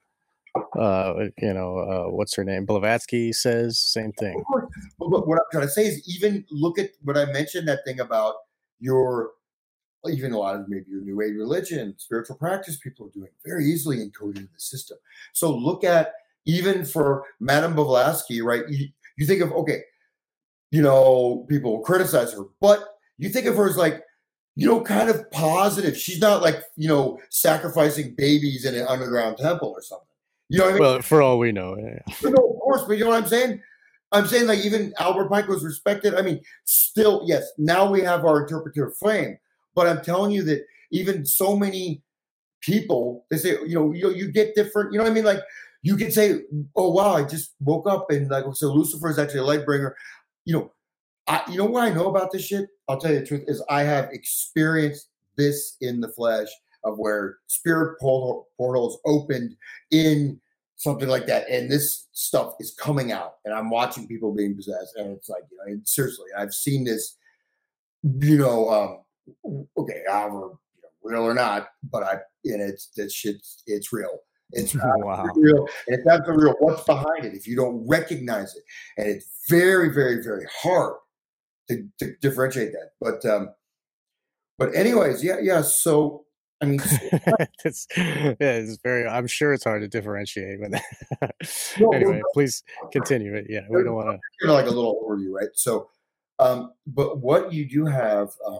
[0.77, 4.43] uh you know uh what's her name Blavatsky says same thing.
[5.09, 7.99] But what I'm trying to say is even look at what I mentioned that thing
[7.99, 8.35] about
[8.79, 9.31] your
[10.09, 13.65] even a lot of maybe your new age religion, spiritual practice people are doing very
[13.65, 14.97] easily encoded in the system.
[15.31, 16.11] So look at
[16.45, 18.67] even for Madame Blavatsky, right?
[18.67, 19.83] You, you think of okay,
[20.71, 24.03] you know, people will criticize her, but you think of her as like,
[24.55, 25.97] you know, kind of positive.
[25.97, 30.07] She's not like, you know, sacrificing babies in an underground temple or something.
[30.49, 30.81] You know what I mean?
[30.81, 31.77] Well, for all we know.
[31.77, 31.99] Yeah.
[32.21, 33.61] You know, of course, but you know what I'm saying?
[34.13, 36.13] I'm saying like even Albert Pike was respected.
[36.13, 39.37] I mean, still, yes, now we have our interpretive frame,
[39.75, 42.03] but I'm telling you that even so many
[42.61, 45.25] people, they say, you know, you, you get different, you know what I mean?
[45.25, 45.41] Like
[45.81, 46.41] you can say,
[46.75, 49.95] oh, wow, I just woke up and like, so Lucifer is actually a light bringer.
[50.45, 50.71] You know,
[51.27, 52.69] I, you know what I know about this shit?
[52.87, 56.47] I'll tell you the truth is I have experienced this in the flesh
[56.83, 59.55] of where spirit portal, portals opened
[59.91, 60.39] in
[60.83, 61.49] something like that.
[61.49, 64.95] And this stuff is coming out and I'm watching people being possessed.
[64.97, 67.17] And it's like, you know, seriously, I've seen this,
[68.03, 70.35] you know, um, okay, however
[70.75, 73.37] you know, real or not, but I and it's that shit.
[73.65, 74.19] It's real.
[74.51, 75.25] It's wow.
[75.35, 75.67] real.
[75.87, 77.33] And if that's the real, what's behind it?
[77.33, 78.63] If you don't recognize it,
[78.97, 80.95] and it's very, very, very hard
[81.69, 82.89] to, to differentiate that.
[82.99, 83.53] But um,
[84.57, 85.61] but anyways, yeah, yeah.
[85.61, 86.25] So
[86.63, 86.81] I mean,
[87.65, 89.05] it's yeah, it's very.
[89.05, 90.59] I'm sure it's hard to differentiate.
[90.61, 91.31] But
[91.93, 93.47] anyway, please continue it.
[93.49, 95.49] Yeah, we don't want to like a little overview, right?
[95.53, 95.89] So,
[96.39, 98.59] um, but what you do have um,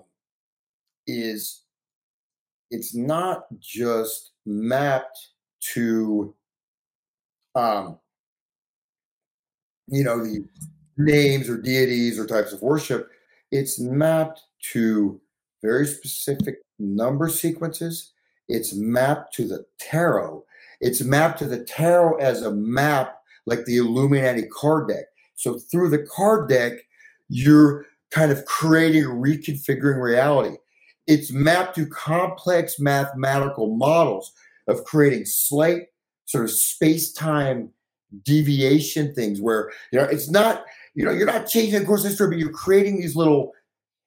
[1.07, 1.63] is
[2.71, 5.29] it's not just mapped
[5.73, 6.35] to
[7.55, 7.97] um
[9.87, 10.43] you know the
[10.97, 13.09] names or deities or types of worship
[13.51, 15.21] it's mapped to
[15.61, 18.11] very specific number sequences.
[18.47, 20.43] It's mapped to the tarot.
[20.81, 25.05] It's mapped to the tarot as a map like the illuminati card deck.
[25.35, 26.73] So through the card deck
[27.29, 30.57] you're kind of creating reconfiguring reality.
[31.07, 34.31] It's mapped to complex mathematical models
[34.67, 35.87] of creating slight
[36.25, 37.69] sort of space-time
[38.23, 42.09] deviation things where you know it's not you know you're not changing the course of
[42.09, 43.51] history but you're creating these little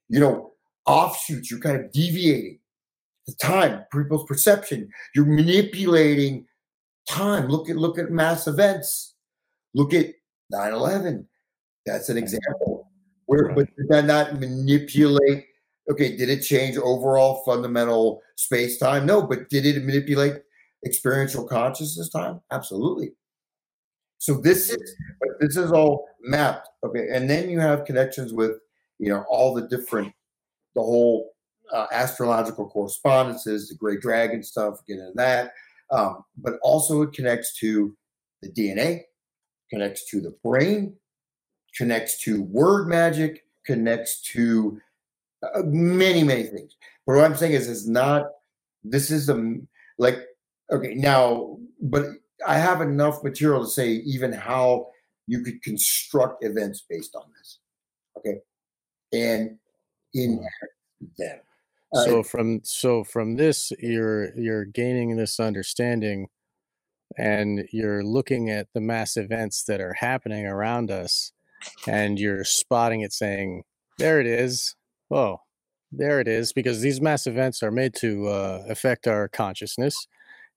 [0.09, 0.53] you know
[0.87, 2.59] offshoots you're kind of deviating
[3.27, 6.47] the time people's perception you're manipulating
[7.09, 9.15] time look at look at mass events
[9.75, 10.07] look at
[10.53, 11.25] 9-11
[11.85, 12.91] that's an example
[13.27, 15.47] where but did that not manipulate
[15.91, 19.07] okay, did it change overall fundamental space time?
[19.07, 20.35] No, but did it manipulate
[20.85, 22.41] experiential consciousness time?
[22.51, 23.13] Absolutely.
[24.19, 24.97] So this is
[25.41, 26.69] this is all mapped.
[26.85, 28.53] Okay, and then you have connections with
[28.99, 30.13] you know all the different
[30.77, 31.33] the whole
[31.73, 35.53] uh, astrological correspondences, the great dragon stuff, get into that.
[35.91, 37.97] Um, but also it connects to
[38.43, 39.03] the DNA,
[39.71, 40.95] connects to the brain,
[41.77, 44.81] connects to word magic, connects to
[45.43, 46.77] uh, many many things.
[47.07, 48.27] But what I'm saying is, is not.
[48.85, 49.57] This is a
[49.99, 50.19] like
[50.71, 52.05] okay now, but
[52.47, 54.89] I have enough material to say even how
[55.27, 57.59] you could construct events based on this.
[58.19, 58.39] Okay,
[59.13, 59.59] and
[60.17, 60.41] in
[61.19, 61.41] them.
[61.95, 66.29] Uh, so from so from this, you're you're gaining this understanding,
[67.17, 71.33] and you're looking at the mass events that are happening around us,
[71.87, 73.63] and you're spotting it, saying,
[73.99, 74.75] "There it is
[75.11, 75.41] Oh,
[75.93, 76.53] there it is.
[76.53, 80.07] Because these mass events are made to uh, affect our consciousness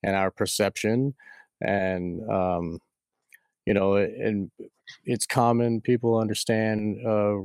[0.04, 1.15] and our perception,
[1.62, 2.80] and um,
[3.65, 4.52] you know, and
[5.06, 5.82] it's common.
[5.82, 7.39] People understand uh,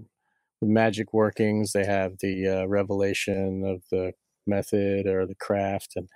[0.63, 1.73] magic workings.
[1.73, 4.13] They have the uh, revelation of the
[4.47, 6.09] method or the craft, and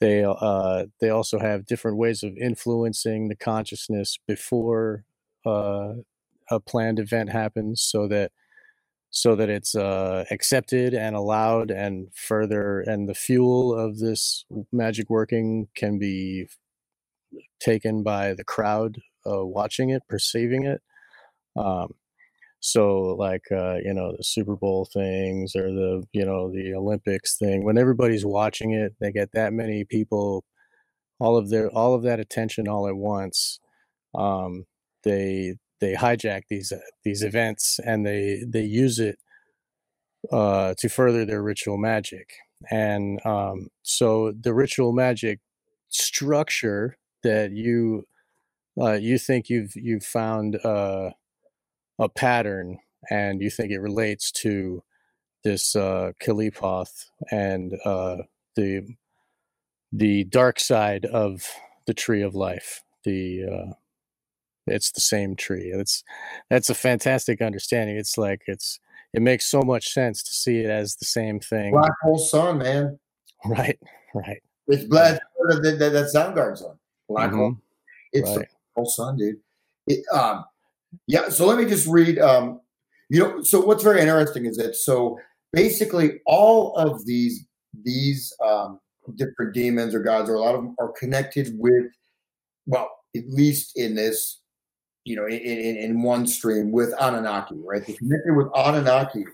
[0.00, 5.04] they uh, they also have different ways of influencing the consciousness before
[5.46, 5.94] uh,
[6.50, 8.32] a planned event happens, so that
[9.10, 15.10] so that it's uh, accepted and allowed and further and the fuel of this magic
[15.10, 16.48] working can be
[17.60, 20.80] taken by the crowd uh, watching it perceiving it
[21.56, 21.92] um,
[22.62, 27.36] so like uh, you know the super bowl things or the you know the olympics
[27.36, 30.44] thing when everybody's watching it they get that many people
[31.20, 33.60] all of their all of that attention all at once
[34.14, 34.64] um,
[35.04, 39.18] they they hijack these uh, these events and they they use it
[40.30, 42.34] uh, to further their ritual magic.
[42.70, 45.40] And um, so the ritual magic
[45.88, 48.06] structure that you
[48.80, 51.10] uh, you think you've you've found uh,
[52.02, 52.78] a pattern
[53.10, 54.82] and you think it relates to
[55.44, 58.16] this uh, Qliphoth and uh,
[58.56, 58.96] the
[59.92, 61.46] the dark side of
[61.86, 63.72] the tree of life, the uh,
[64.66, 65.70] it's the same tree.
[65.74, 66.02] It's
[66.48, 67.96] that's a fantastic understanding.
[67.96, 68.80] It's like it's
[69.12, 71.72] it makes so much sense to see it as the same thing.
[71.72, 72.98] Black hole sun, man.
[73.44, 73.76] Right,
[74.14, 74.40] right.
[74.68, 76.78] It's black that, that, that Soundgarden's on.
[77.08, 77.38] Black mm-hmm.
[77.38, 77.56] hole.
[78.12, 78.38] It's right.
[78.38, 79.40] the whole sun, dude.
[79.88, 80.44] It, um,
[81.06, 81.28] yeah.
[81.28, 82.18] So let me just read.
[82.18, 82.60] Um,
[83.08, 85.18] you know, so what's very interesting is that so
[85.52, 87.44] basically all of these
[87.84, 88.80] these um,
[89.16, 91.86] different demons or gods, or a lot of them, are connected with
[92.66, 94.42] well, at least in this
[95.04, 97.84] you know, in, in, in one stream with Anunnaki, right?
[97.86, 99.24] They're connected with Anunnaki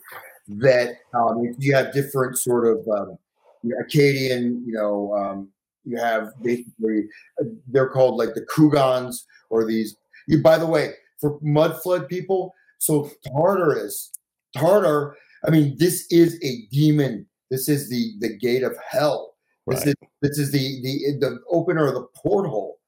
[0.49, 3.19] that um, you have different sort of um,
[3.65, 5.49] Akkadian, you know, um,
[5.85, 7.05] you have basically,
[7.41, 9.97] uh, they're called like the Kugans or these.
[10.27, 14.13] You, by the way, for mud flood people, so Tartarus,
[14.57, 17.27] Tartar, I mean, this is a demon.
[17.51, 19.35] This is the the gate of hell.
[19.67, 19.89] This right.
[19.89, 22.79] is this is the the the opener of the porthole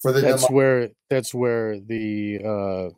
[0.00, 2.94] for the that's where that's where the uh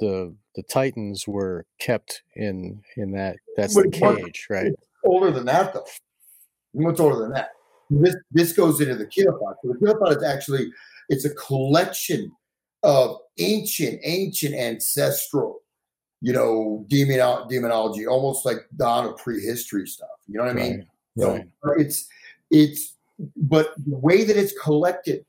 [0.00, 4.72] the the titans were kept in in that that's the cage right
[5.04, 5.84] older than that though
[6.74, 7.50] much older than that
[8.00, 9.54] this this goes into the Qliphoth.
[9.62, 10.70] So the Qliphoth is actually
[11.08, 12.32] it's a collection
[12.82, 15.60] of ancient ancient ancestral
[16.20, 17.18] you know demon
[17.48, 20.86] demonology almost like dawn of prehistory stuff you know what i mean?
[21.16, 21.46] Right.
[21.62, 22.08] so uh, it's
[22.50, 22.94] it's
[23.36, 25.24] but the way that it's collected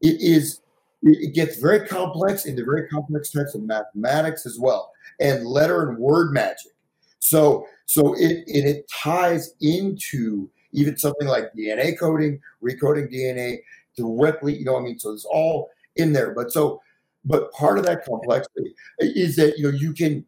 [0.00, 0.60] it is
[1.02, 5.98] it gets very complex into very complex types of mathematics as well and letter and
[5.98, 6.72] word magic.
[7.18, 13.58] So so it it, it ties into even something like dna coding recoding dna
[13.96, 14.98] directly you know what i mean?
[14.98, 16.80] So it's all in there but so
[17.24, 20.24] but part of that complexity is that you know you can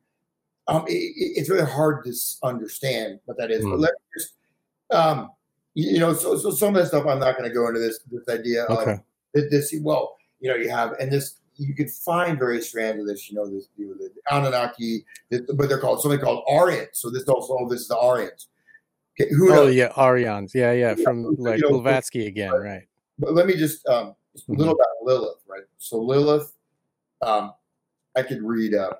[0.68, 3.64] um, it, it's very hard to understand what that is.
[3.64, 3.70] Mm.
[3.72, 4.34] But let's just,
[4.90, 5.30] um,
[5.74, 8.00] you know, so, so some of that stuff I'm not going to go into this
[8.10, 8.92] this idea okay.
[9.34, 13.06] of this well, you know, you have and this you can find various strands of
[13.06, 13.30] this.
[13.30, 16.90] You know, this you know, the Anunnaki, this, but they're called something called Aryans.
[16.92, 18.48] So this also this is the Aryans.
[19.20, 19.74] Okay, who oh knows?
[19.74, 20.54] yeah, Aryans.
[20.54, 22.82] Yeah, yeah, from like you know, Blavatsky again, right?
[23.18, 24.80] But let me just um, just a little mm-hmm.
[24.80, 25.62] about Lilith, right?
[25.78, 26.52] So Lilith,
[27.22, 27.52] um,
[28.16, 28.74] I could read.
[28.74, 28.94] Uh,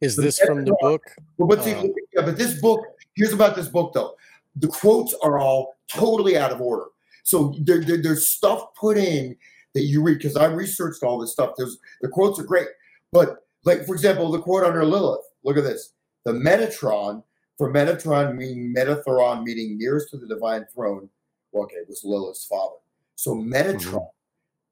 [0.00, 1.02] is this from the book?
[1.36, 2.84] Well, but, see, uh, yeah, but this book.
[3.14, 4.14] Here's about this book, though.
[4.56, 6.86] The quotes are all totally out of order.
[7.24, 9.36] So there, there, there's stuff put in
[9.74, 11.54] that you read because I researched all this stuff.
[11.56, 12.68] There's the quotes are great,
[13.12, 15.24] but like for example, the quote under Lilith.
[15.44, 15.92] Look at this:
[16.24, 17.22] the Metatron
[17.56, 21.08] for Metatron meaning Metatron meaning nearest to the divine throne.
[21.52, 22.76] Well, okay, it was Lilith's father.
[23.16, 24.17] So Metatron, mm-hmm.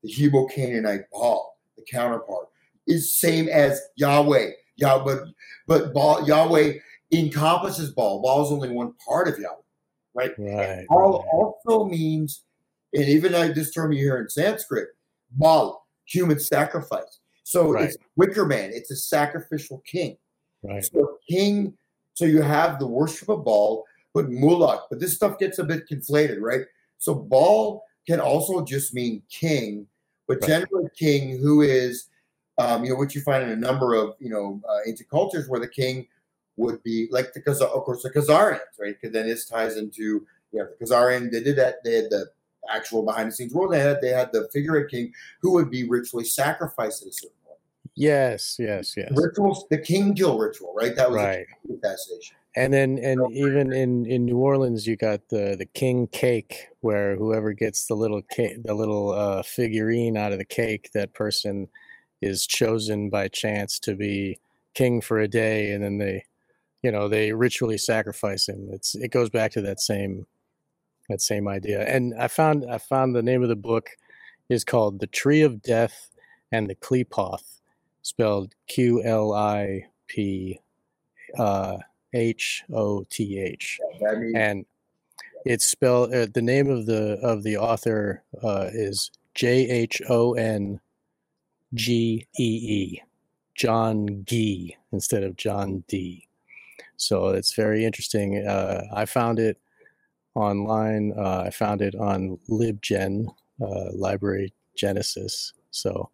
[0.07, 2.49] The Hebrew Canaanite Baal, the counterpart,
[2.87, 4.51] is same as Yahweh.
[4.77, 5.25] Yah, but
[5.67, 6.75] but Baal, Yahweh
[7.13, 8.23] encompasses Baal.
[8.23, 9.57] Baal is only one part of Yahweh,
[10.15, 10.33] right?
[10.39, 10.87] Right.
[10.89, 11.29] Baal right.
[11.33, 12.43] also means
[12.95, 14.89] and even like this term you hear in Sanskrit,
[15.33, 17.21] Baal, human sacrifice.
[17.43, 17.85] So right.
[17.85, 20.17] it's wicker man, it's a sacrificial king.
[20.63, 20.85] Right.
[20.85, 21.75] So king,
[22.15, 25.89] so you have the worship of Baal, but Moloch, but this stuff gets a bit
[25.89, 26.63] conflated, right?
[26.99, 29.87] So Baal can also just mean king,
[30.27, 30.49] but right.
[30.49, 32.09] generally king who is,
[32.59, 35.49] um, you know, what you find in a number of, you know, uh, ancient cultures
[35.49, 36.07] where the king
[36.57, 38.95] would be like the of course the Khazarians, right?
[39.01, 41.31] Because then this ties into you know the Khazarian.
[41.31, 41.85] They did that.
[41.85, 42.27] They had the
[42.71, 43.73] actual behind the scenes world.
[43.73, 45.13] They had they had the figurehead king
[45.43, 47.59] who would be ritually sacrificed at a certain point.
[47.95, 49.13] Yes, yes, yes.
[49.15, 50.97] Rituals, the king kill ritual, right?
[50.97, 51.47] That was right.
[51.65, 52.37] assassination.
[52.57, 57.15] And then, and even in in New Orleans, you got the the king cake, where
[57.15, 61.69] whoever gets the little cake, the little uh, figurine out of the cake, that person
[62.23, 64.41] is chosen by chance to be
[64.73, 66.25] king for a day, and then they,
[66.83, 68.71] you know, they ritually sacrifice him.
[68.73, 70.27] It's it goes back to that same
[71.11, 71.83] that same idea.
[71.83, 73.91] And I found I found the name of the book
[74.49, 76.11] is called The Tree of Death
[76.53, 77.61] and the Qliphoth,
[78.01, 80.61] spelled Q L I P
[81.39, 81.77] uh,
[82.13, 83.79] H O T H,
[84.35, 84.65] and
[85.45, 86.15] it's spelled.
[86.15, 90.81] Uh, the name of the of the author uh, is J H O N
[91.75, 93.03] G E E,
[93.55, 96.27] John Gee instead of John Dee.
[96.97, 98.47] So it's very interesting.
[98.47, 99.59] Uh, I found it
[100.35, 101.13] online.
[101.17, 103.27] Uh, I found it on LibGen,
[103.61, 105.53] uh, Library Genesis.
[105.71, 106.11] So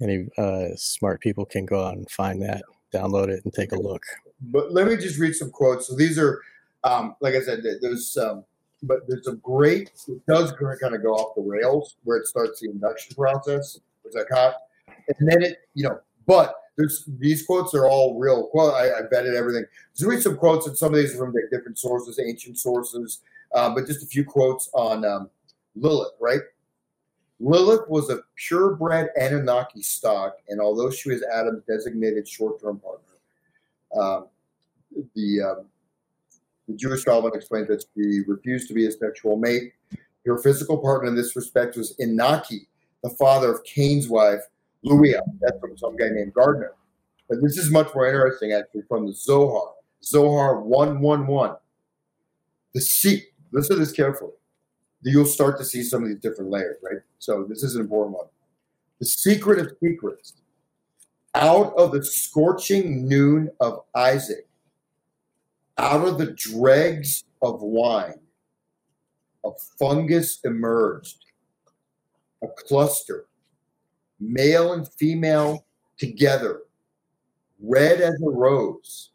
[0.00, 2.62] any uh, smart people can go out and find that,
[2.92, 4.02] download it, and take a look.
[4.40, 5.86] But let me just read some quotes.
[5.88, 6.40] So these are,
[6.84, 8.44] um, like I said, there- there's um,
[8.82, 9.90] but there's a great.
[10.06, 14.14] It does kind of go off the rails where it starts the induction process, which
[14.14, 14.54] I caught,
[14.86, 18.74] and then it, you know, but there's these quotes are all real quote.
[18.74, 19.64] I, I vetted everything.
[19.96, 23.20] Just read some quotes, and some of these are from different sources, ancient sources,
[23.52, 25.28] uh, but just a few quotes on um,
[25.74, 26.40] Lilith, right?
[27.40, 33.07] Lilith was a purebred Anunnaki stock, and although she was Adam's designated short-term partner,
[33.96, 34.26] um,
[35.14, 35.66] the um,
[36.68, 39.72] the Jewish Talmud explained that she refused to be a sexual mate.
[40.26, 42.66] Her physical partner in this respect was Inaki,
[43.02, 44.42] the father of Cain's wife,
[44.84, 45.20] Luia.
[45.40, 46.72] That's from some guy named Gardner.
[47.28, 49.72] But this is much more interesting, actually, from the Zohar.
[50.02, 51.56] Zohar 111.
[52.74, 54.32] The sea, listen to this carefully.
[55.02, 57.00] You'll start to see some of these different layers, right?
[57.18, 58.26] So this is an important one.
[58.98, 60.34] The secret of secrets.
[61.40, 64.48] Out of the scorching noon of Isaac,
[65.78, 68.18] out of the dregs of wine,
[69.44, 71.26] a fungus emerged,
[72.42, 73.26] a cluster,
[74.18, 75.64] male and female
[75.96, 76.62] together,
[77.60, 79.12] red as a rose,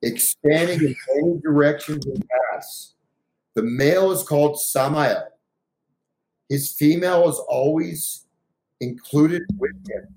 [0.00, 2.94] expanding in many directions and paths.
[3.52, 5.28] The male is called Samael.
[6.48, 8.24] His female is always
[8.80, 10.08] included with him,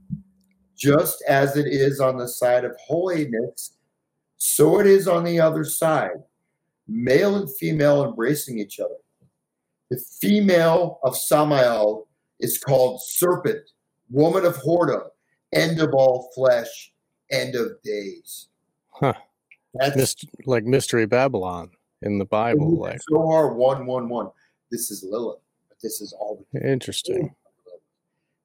[0.78, 3.78] just as it is on the side of holiness
[4.38, 6.24] so it is on the other side,
[6.88, 8.96] male and female embracing each other.
[9.90, 12.08] The female of Samael
[12.40, 13.62] is called serpent,
[14.10, 15.08] woman of whoredom,
[15.54, 16.94] end of all flesh,
[17.32, 18.48] end of days.
[18.92, 19.14] Huh.
[19.74, 22.78] That's Myst- like Mystery Babylon in the Bible.
[22.78, 24.32] Like Zohar 111.
[24.72, 27.34] This is Lilith, but this is all interesting.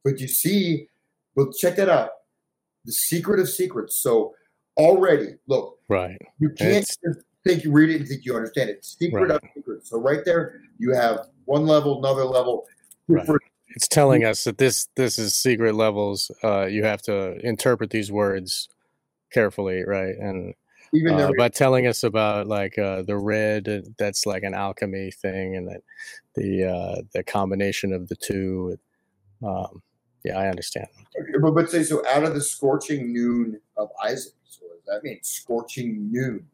[0.05, 0.88] But you see,
[1.35, 2.11] well, check that out.
[2.85, 3.97] The secret of secrets.
[3.97, 4.35] So
[4.77, 6.18] already, look, Right.
[6.38, 6.90] You can't
[7.45, 8.85] think you read it and think you understand it.
[8.85, 9.31] Secret Right.
[9.33, 9.90] of secrets.
[9.90, 12.66] So right there, you have one level, another level.
[13.09, 13.29] Right.
[13.75, 16.31] It's telling us that this this is secret levels.
[16.42, 18.68] Uh, you have to interpret these words
[19.33, 20.14] carefully, right?
[20.18, 20.55] And
[20.92, 25.11] even uh, by telling us about like uh, the red, uh, that's like an alchemy
[25.11, 25.81] thing, and that
[26.35, 28.79] the uh, the combination of the two.
[29.42, 29.83] Um,
[30.25, 30.87] yeah, I understand.
[31.41, 34.33] but, but say so out of the scorching noon of Isaac.
[34.45, 35.19] So what does that mean?
[35.23, 36.47] Scorching noon,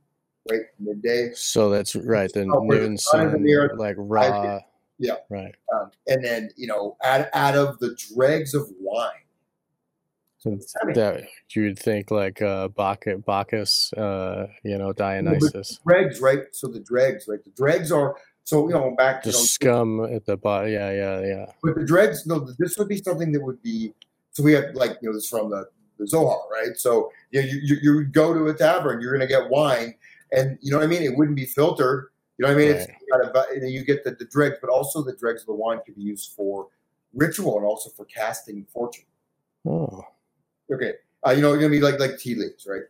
[0.51, 0.63] right?
[0.79, 1.33] Midday.
[1.35, 2.33] So that's right.
[2.33, 4.61] The Oh, where the noon sun the earth, like raw.
[4.99, 5.15] Yeah.
[5.31, 5.55] Right.
[5.73, 9.11] Um, and then, you know, out, out of the dregs of wine.
[10.39, 15.81] So I mean- that you would think like uh, Bacchus, Bacchus uh, you know, Dionysus,
[15.87, 16.45] Dregs, right?
[16.53, 17.43] So the dregs, right?
[17.43, 18.17] The dregs are
[18.49, 20.73] so you know back the you know, scum at the bottom.
[20.73, 21.47] Yeah, yeah, yeah.
[21.63, 23.93] But the dregs, no, this would be something that would be.
[24.31, 26.75] So we have like you know this from the, the Zohar, right?
[26.75, 29.97] So you, know, you you you go to a tavern, you're going to get wine,
[30.33, 31.03] and you know what I mean.
[31.03, 32.09] It wouldn't be filtered.
[32.39, 32.75] You know what I mean?
[32.75, 35.55] It's kind of, and you get the, the dregs, but also the dregs of the
[35.55, 36.69] wine could be used for
[37.13, 39.05] ritual and also for casting fortune.
[39.67, 40.07] Oh,
[40.73, 40.95] Okay,
[41.27, 42.83] uh, you know, it's gonna be like like tea leaves, right?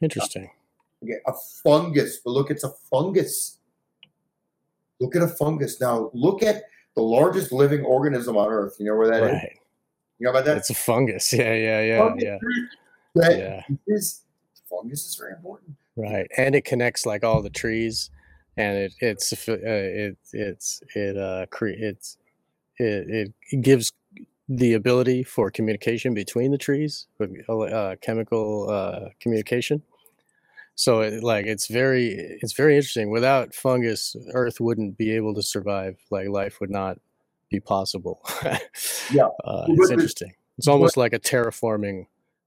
[0.00, 0.50] interesting.
[1.04, 3.58] Okay, a fungus, but look, it's a fungus.
[5.00, 5.80] Look at a fungus.
[5.80, 6.64] Now, look at
[6.94, 8.76] the largest living organism on Earth.
[8.78, 9.32] You know where that is?
[9.32, 9.58] Right.
[10.18, 10.56] You know about that?
[10.58, 11.32] It's a fungus.
[11.32, 12.38] Yeah, yeah, yeah, Fungus, yeah,
[13.14, 13.62] That yeah.
[13.88, 14.22] is
[14.70, 15.76] fungus is very important.
[15.96, 16.28] Right.
[16.36, 18.10] And it connects like all the trees,
[18.56, 22.16] and it it's uh, it it's it uh cre- it's
[22.78, 23.92] it it gives
[24.48, 29.82] the ability for communication between the trees uh, chemical uh, communication.
[30.76, 32.08] So it, like it's very
[32.42, 33.10] it's very interesting.
[33.10, 35.96] Without fungus, Earth wouldn't be able to survive.
[36.10, 36.98] Like life would not
[37.50, 38.20] be possible.
[39.12, 39.28] Yeah.
[39.44, 40.32] uh, it's interesting.
[40.58, 42.06] It's almost like a terraforming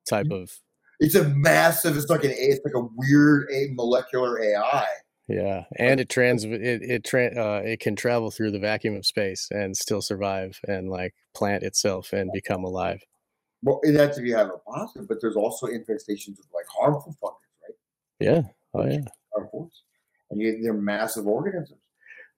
[0.10, 0.52] type of
[1.00, 1.98] It's a massive.
[1.98, 2.32] It's like an.
[2.34, 4.86] It's like a weird a molecular AI.
[5.28, 9.06] yeah, and it trans it it tra- uh, it can travel through the vacuum of
[9.06, 13.02] space and still survive and like plant itself and become alive.
[13.64, 17.37] Well, that's if you have a positive, but there's also infestations of like harmful fungus?
[18.20, 18.41] Yeah.
[18.74, 19.01] Oh yeah.
[19.34, 19.72] Harmful,
[20.32, 21.80] and you, they're massive organisms.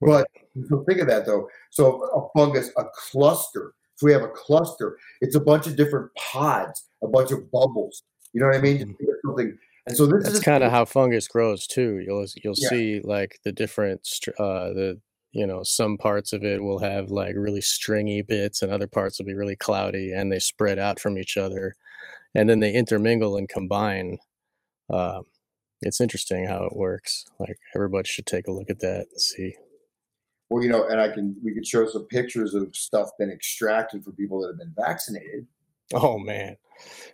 [0.02, 0.28] But
[0.70, 1.50] so think of that though.
[1.72, 3.74] So a fungus, a cluster.
[3.96, 4.98] So we have a cluster.
[5.20, 8.04] It's a bunch of different pods, a bunch of bubbles.
[8.32, 8.96] You know what I mean?
[9.26, 9.58] Something.
[9.88, 12.00] And so this That's is kind of how fungus grows too.
[12.06, 12.70] You'll you'll Yeah.
[12.70, 14.08] see like the different
[14.40, 15.02] uh the
[15.32, 19.20] you know some parts of it will have like really stringy bits and other parts
[19.20, 21.76] will be really cloudy and they spread out from each other
[22.36, 24.18] and then they intermingle and combine.
[24.90, 25.24] Um,
[25.82, 27.26] it's interesting how it works.
[27.40, 29.56] Like everybody should take a look at that and see.
[30.50, 34.04] well, you know, and I can we could show some pictures of stuff been extracted
[34.04, 35.48] for people that have been vaccinated.
[35.94, 36.56] Oh man,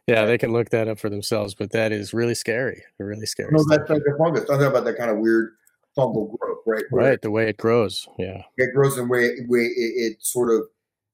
[0.08, 1.54] yeah, they can look that up for themselves.
[1.56, 2.84] But that is really scary.
[3.00, 3.50] Really scary.
[3.52, 4.46] No, that's like the fungus.
[4.46, 5.54] Talking about that kind of weird
[5.98, 6.84] fungal growth, right?
[6.90, 7.22] Where right.
[7.22, 8.06] The way it grows.
[8.20, 8.42] Yeah.
[8.58, 10.64] It grows in way way it, it sort of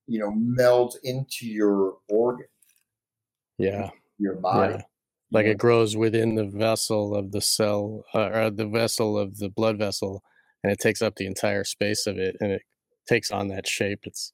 [0.07, 2.47] you know melds into your organ,
[3.59, 3.91] Yeah.
[4.17, 4.73] your body.
[4.73, 4.81] Yeah.
[5.31, 9.49] Like it grows within the vessel of the cell, uh, or the vessel of the
[9.49, 10.23] blood vessel,
[10.63, 12.63] and it takes up the entire space of it, and it
[13.07, 13.99] takes on that shape.
[14.03, 14.33] It's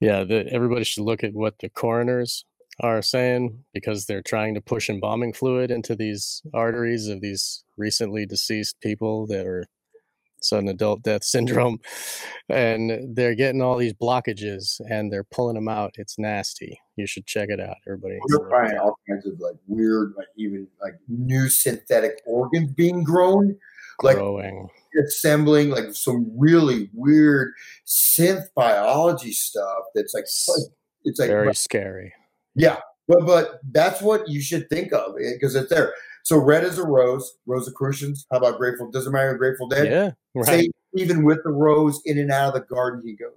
[0.00, 0.24] yeah.
[0.24, 2.44] The, everybody should look at what the coroners
[2.80, 8.26] are saying because they're trying to push embalming fluid into these arteries of these recently
[8.26, 9.66] deceased people that are
[10.44, 11.78] sudden adult death syndrome,
[12.48, 15.94] and they're getting all these blockages, and they're pulling them out.
[15.98, 16.80] It's nasty.
[16.96, 18.18] You should check it out, everybody.
[18.28, 23.56] We're finding all kinds of like weird, like even like new synthetic organs being grown,
[24.02, 24.68] like growing.
[25.06, 27.52] assembling like some really weird
[27.86, 29.84] synth biology stuff.
[29.94, 30.24] That's like
[31.04, 32.12] it's like very scary.
[32.54, 32.78] yeah,
[33.08, 35.94] but but that's what you should think of eh, because it's there.
[36.24, 38.26] So red is a rose, Rosicrucians.
[38.30, 38.90] How about Grateful?
[38.90, 39.86] Doesn't matter Grateful Dead.
[39.86, 40.46] Yeah, right.
[40.46, 43.32] Saint Stephen with the rose in and out of the garden he goes.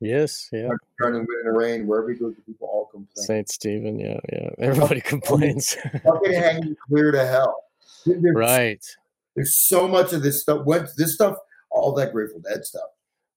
[0.00, 0.68] yes, yeah.
[1.00, 3.26] Garden wind and rain, wherever he goes, the people all complain.
[3.26, 4.50] Saint Stephen, yeah, yeah.
[4.58, 5.76] Everybody complains.
[6.04, 7.64] Fucking hanging clear to hell.
[8.06, 8.84] There's, right,
[9.36, 10.64] there's so much of this stuff.
[10.64, 11.36] What this stuff,
[11.70, 12.88] all that Grateful Dead stuff.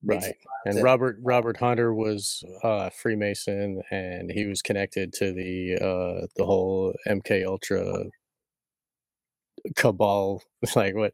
[0.04, 0.22] right.
[0.22, 0.36] a lot of
[0.66, 0.84] And sense.
[0.84, 6.94] Robert Robert Hunter was uh, Freemason, and he was connected to the uh, the whole
[7.08, 8.06] MK Ultra
[9.76, 10.42] cabal.
[10.76, 11.14] Like what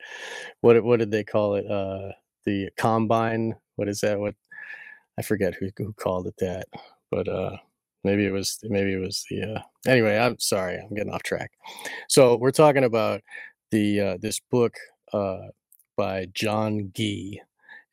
[0.62, 1.66] what what did they call it?
[1.70, 2.12] Uh,
[2.46, 3.56] the Combine.
[3.78, 4.20] What is that?
[4.20, 4.36] What
[5.18, 6.68] I forget who who called it that,
[7.10, 7.58] but uh,
[8.04, 9.56] maybe it was maybe it was the.
[9.56, 11.52] Uh, anyway, I'm sorry, I'm getting off track.
[12.10, 13.22] So we're talking about
[13.72, 14.76] the uh, this book
[15.14, 15.48] uh,
[15.98, 17.42] by John Gee,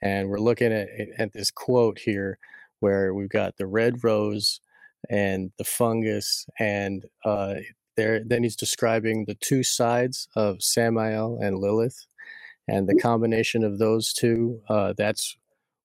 [0.02, 0.88] and we're looking at
[1.18, 2.38] at this quote here
[2.80, 4.60] where we've got the red rose
[5.08, 7.54] and the fungus and uh
[7.96, 12.06] there then he's describing the two sides of Samael and Lilith
[12.68, 15.36] and the combination of those two uh that's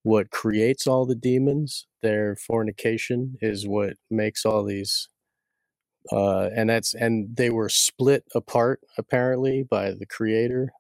[0.03, 1.87] what creates all the demons.
[2.03, 5.09] Their fornication is what makes all these
[6.11, 10.71] uh and that's and they were split apart apparently by the creator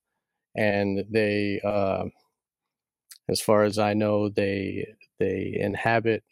[0.55, 2.05] and they uh
[3.29, 4.87] as far as I know, they
[5.19, 6.23] they inhabit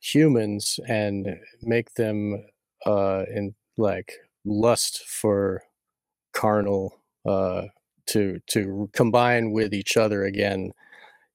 [0.00, 1.28] humans and
[1.62, 2.44] make them
[2.86, 4.12] uh in like
[4.44, 5.62] lust for
[6.32, 7.62] carnal uh
[8.06, 10.72] to to combine with each other again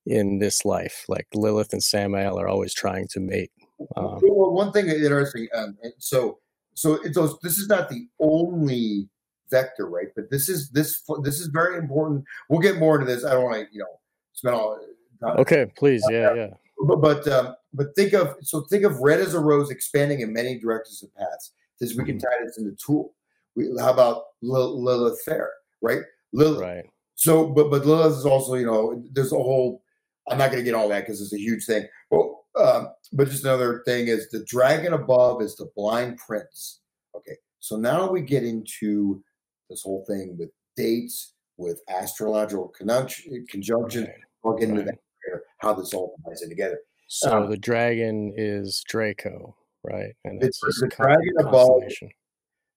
[0.06, 3.52] in this life like lilith and samael are always trying to mate
[3.96, 5.48] um, well, one thing interesting.
[5.54, 6.40] Um, so,
[6.74, 9.08] so it's those, this is not the only
[9.50, 10.08] vector, right?
[10.16, 12.26] But this is this this is very important.
[12.50, 13.26] We'll get more into this.
[13.26, 14.00] I don't want to, you know,
[14.34, 14.80] spend all.
[15.22, 15.38] time.
[15.40, 16.48] okay please yeah yeah
[16.88, 20.34] But but, um, but think of so think of red as a rose expanding in
[20.34, 21.54] many directions and paths.
[21.80, 22.22] This we can Mhm.
[22.22, 23.14] tie this into tool.
[23.56, 25.52] We, how about Lil- Lilith Fair,
[25.82, 26.02] right?
[26.34, 26.62] Lilith.
[26.62, 29.84] right So, but but Lilith is also, you know, there's a whole.
[30.30, 31.88] I'm not going to get all that because it's a huge thing.
[32.12, 36.82] Well, um, but just another thing is the dragon above is the blind prince.
[37.16, 39.24] Okay, so now we get into
[39.70, 44.04] this whole thing with dates, with astrological conjunction, conjunction.
[44.06, 44.14] right.
[44.44, 44.92] We'll get into right.
[44.92, 46.80] that later, how this all ties in together.
[47.08, 51.82] so Um, the dragon is draco right and the- that's this the dragon above-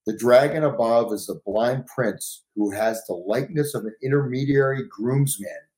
[0.05, 5.69] The dragon above is the blind prince who has the likeness of an intermediary groomsman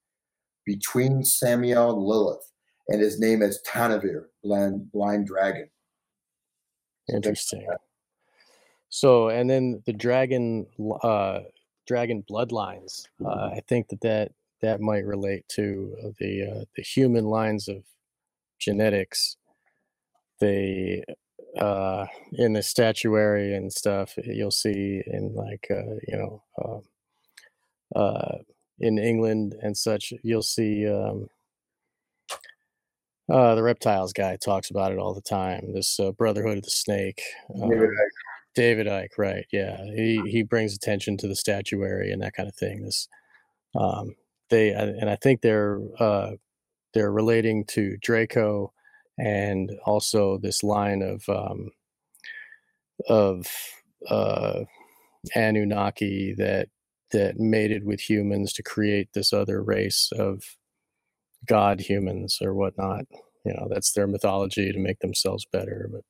[0.64, 2.51] between Samael and Lilith,
[2.89, 5.68] and his name is Tanavir, blind, blind dragon.
[7.12, 7.66] Interesting.
[8.89, 10.66] So, and then the dragon,
[11.03, 11.41] uh,
[11.87, 13.07] dragon bloodlines.
[13.22, 17.85] Uh, I think that that that might relate to the uh, the human lines of
[18.59, 19.37] genetics.
[20.45, 21.03] They
[21.59, 24.14] uh, in the statuary and stuff.
[24.22, 28.38] You'll see in like uh, you know uh, uh,
[28.78, 30.12] in England and such.
[30.22, 30.86] You'll see.
[30.86, 31.28] Um,
[33.32, 35.72] uh, the reptiles guy talks about it all the time.
[35.72, 37.22] This uh, Brotherhood of the Snake.
[37.59, 37.95] David um,
[38.55, 39.47] David Icke, right?
[39.51, 42.82] Yeah, he he brings attention to the statuary and that kind of thing.
[42.82, 43.09] This,
[43.74, 44.14] um,
[44.51, 46.32] they and and I think they're uh,
[46.92, 48.74] they're relating to Draco
[49.19, 51.71] and also this line of um,
[53.09, 53.47] of
[54.09, 54.61] uh,
[55.35, 56.69] Anunnaki that
[57.12, 60.43] that mated with humans to create this other race of
[61.47, 63.05] god humans or whatnot.
[63.45, 65.89] You know, that's their mythology to make themselves better.
[65.93, 66.03] But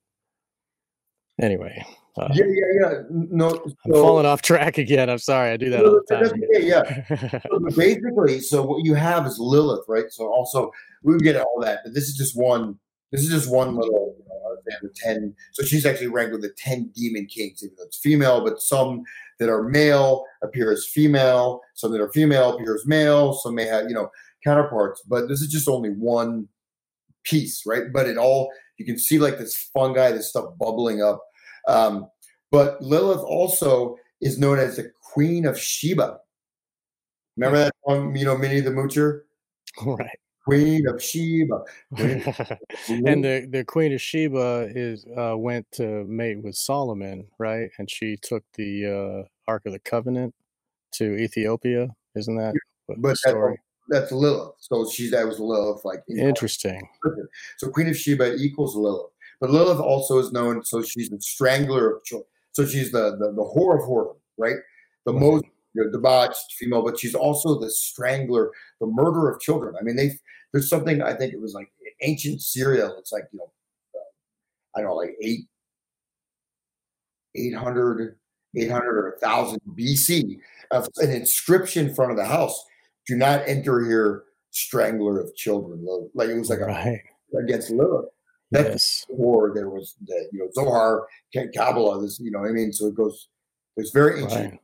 [1.45, 1.85] anyway,
[2.17, 2.93] uh, yeah, yeah, yeah.
[3.11, 3.49] No,
[3.85, 5.11] I'm falling off track again.
[5.11, 5.51] I'm sorry.
[5.51, 6.27] I do that all the time.
[6.27, 7.41] Okay, yeah.
[7.51, 10.11] so basically, so what you have is Lilith, right?
[10.11, 10.71] So also
[11.03, 12.79] we get all that, but this is just one.
[13.15, 15.37] This is just one little you know, the ten.
[15.53, 19.05] So she's actually ranked with the ten demon kings, even though it's female, but some
[19.39, 23.67] that are male appear as female, some that are female appear as male, some may
[23.67, 24.11] have you know
[24.43, 25.01] counterparts.
[25.07, 26.49] But this is just only one
[27.23, 27.85] piece, right?
[27.93, 31.23] But it all you can see like this fungi, this stuff bubbling up.
[31.69, 32.09] Um,
[32.51, 36.19] but Lilith also is known as the Queen of Sheba.
[37.37, 39.21] Remember that song, you know, Minnie the Moocher?
[39.85, 40.19] Right.
[40.45, 41.63] Queen of Sheba.
[41.95, 42.23] Queen
[42.89, 47.71] and the, the Queen of Sheba is uh, went to mate with Solomon, right?
[47.79, 50.35] And she took the uh, Ark of the Covenant
[50.93, 51.89] to Ethiopia.
[52.15, 52.55] Isn't that
[52.87, 53.59] but the story?
[53.89, 54.55] That's, that's Lilith.
[54.61, 56.87] So she's that was Lilith, like interesting.
[57.05, 57.13] Know.
[57.59, 60.63] So Queen of Sheba equals Lilith, but Lilith also is known.
[60.65, 62.29] So she's the strangler of children.
[62.53, 64.57] So she's the the, the whore of whoredom, right?
[65.07, 65.21] The right.
[65.21, 69.75] most you know, debauched female, but she's also the strangler, the murderer of children.
[69.79, 70.19] I mean, they
[70.55, 71.69] there's something I think it was like
[72.01, 72.93] ancient Syria.
[72.97, 73.53] It's like you know,
[73.97, 75.49] uh, I don't know, like eight,
[77.35, 78.17] 800,
[78.57, 80.39] 800 or 1000 BC,
[80.71, 82.65] of an inscription in front of the house.
[83.09, 85.85] Do not enter here, strangler of children.
[86.15, 87.01] Like it was like right.
[87.35, 88.07] a, against Lilith.
[88.53, 89.19] That's yes.
[89.19, 91.09] or there was the, you know Zohar,
[91.53, 92.01] Kabbalah.
[92.01, 92.73] This you know I mean.
[92.73, 93.29] So it goes.
[93.77, 94.53] It's very ancient.
[94.53, 94.61] Right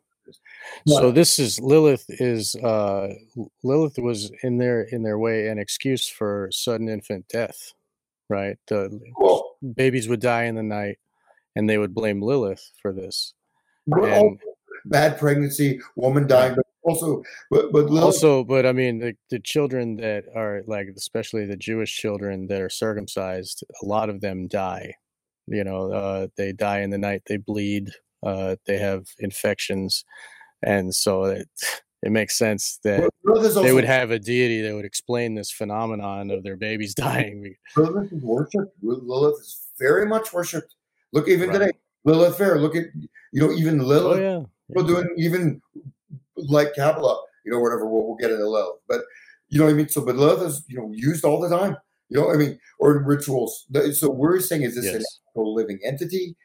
[0.87, 3.13] so this is Lilith is uh
[3.63, 7.73] Lilith was in their in their way an excuse for sudden infant death,
[8.29, 8.59] right?
[8.67, 10.99] The well, babies would die in the night,
[11.57, 13.35] and they would blame Lilith for this.
[13.87, 14.39] And,
[14.85, 19.39] bad pregnancy, woman dying, but also, but, but Lilith, also, but I mean, the, the
[19.39, 24.49] children that are like, especially the Jewish children that are circumcised, a lot of them
[24.49, 24.95] die.
[25.47, 27.23] You know, uh, they die in the night.
[27.27, 27.91] They bleed
[28.23, 30.05] uh, they have infections,
[30.63, 31.49] and so it
[32.03, 36.31] it makes sense that well, they would have a deity that would explain this phenomenon
[36.31, 37.55] of their babies dying.
[37.77, 38.75] Lilith is worshipped.
[38.83, 40.75] Lilith is very much worshipped.
[41.13, 41.59] Look, even right.
[41.59, 41.73] today,
[42.05, 42.59] Lilith Fair.
[42.59, 42.87] Look at
[43.33, 44.19] you know even Lilith.
[44.19, 44.47] Oh, yeah.
[44.69, 45.61] People doing even
[46.37, 47.21] like Kabbalah.
[47.45, 47.87] You know whatever.
[47.87, 49.03] We'll, we'll get into Lilith, but
[49.49, 49.89] you know what I mean.
[49.89, 51.77] So, but Lilith is you know used all the time.
[52.09, 53.67] You know, I mean, or in rituals.
[53.93, 54.95] So we're saying is this yes.
[54.95, 56.37] an actual living entity?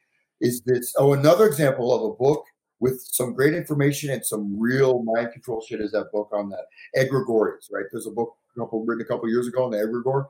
[0.42, 2.44] Is this oh another example of a book
[2.80, 6.66] with some great information and some real mind control shit is that book on that
[6.98, 7.86] egregores right?
[7.92, 10.28] There's a book a couple written a couple years ago on the egregore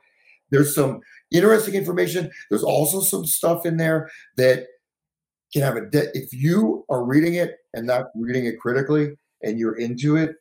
[0.51, 1.01] there's some
[1.31, 2.31] interesting information.
[2.49, 4.67] There's also some stuff in there that
[5.53, 9.59] can have a de- if you are reading it and not reading it critically and
[9.59, 10.31] you're into it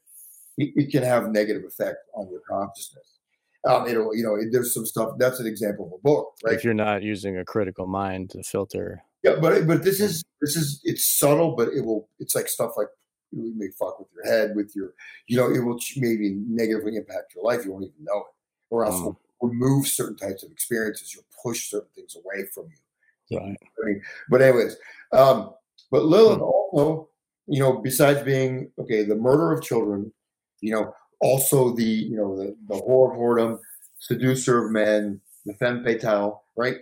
[0.56, 3.18] it, it can have negative effect on your consciousness.
[3.66, 6.54] Um, it'll you know there's some stuff that's an example of a book right?
[6.54, 10.54] If you're not using a critical mind to filter yeah, but but this is this
[10.54, 12.08] is it's subtle, but it will.
[12.18, 12.88] It's like stuff like
[13.32, 14.92] it may fuck with your head, with your,
[15.26, 17.64] you know, it will maybe negatively impact your life.
[17.64, 18.34] You won't even know it,
[18.70, 19.16] or else mm.
[19.40, 21.14] remove certain types of experiences.
[21.14, 23.38] You'll push certain things away from you.
[23.38, 23.56] Right.
[23.82, 24.76] I mean, but anyways,
[25.12, 25.54] um,
[25.90, 26.42] but Lilith mm.
[26.42, 27.08] also,
[27.46, 30.12] you know, besides being okay, the murder of children,
[30.60, 33.58] you know, also the you know the the whore of whoredom,
[33.98, 36.76] seducer of men, the femme fatale, right?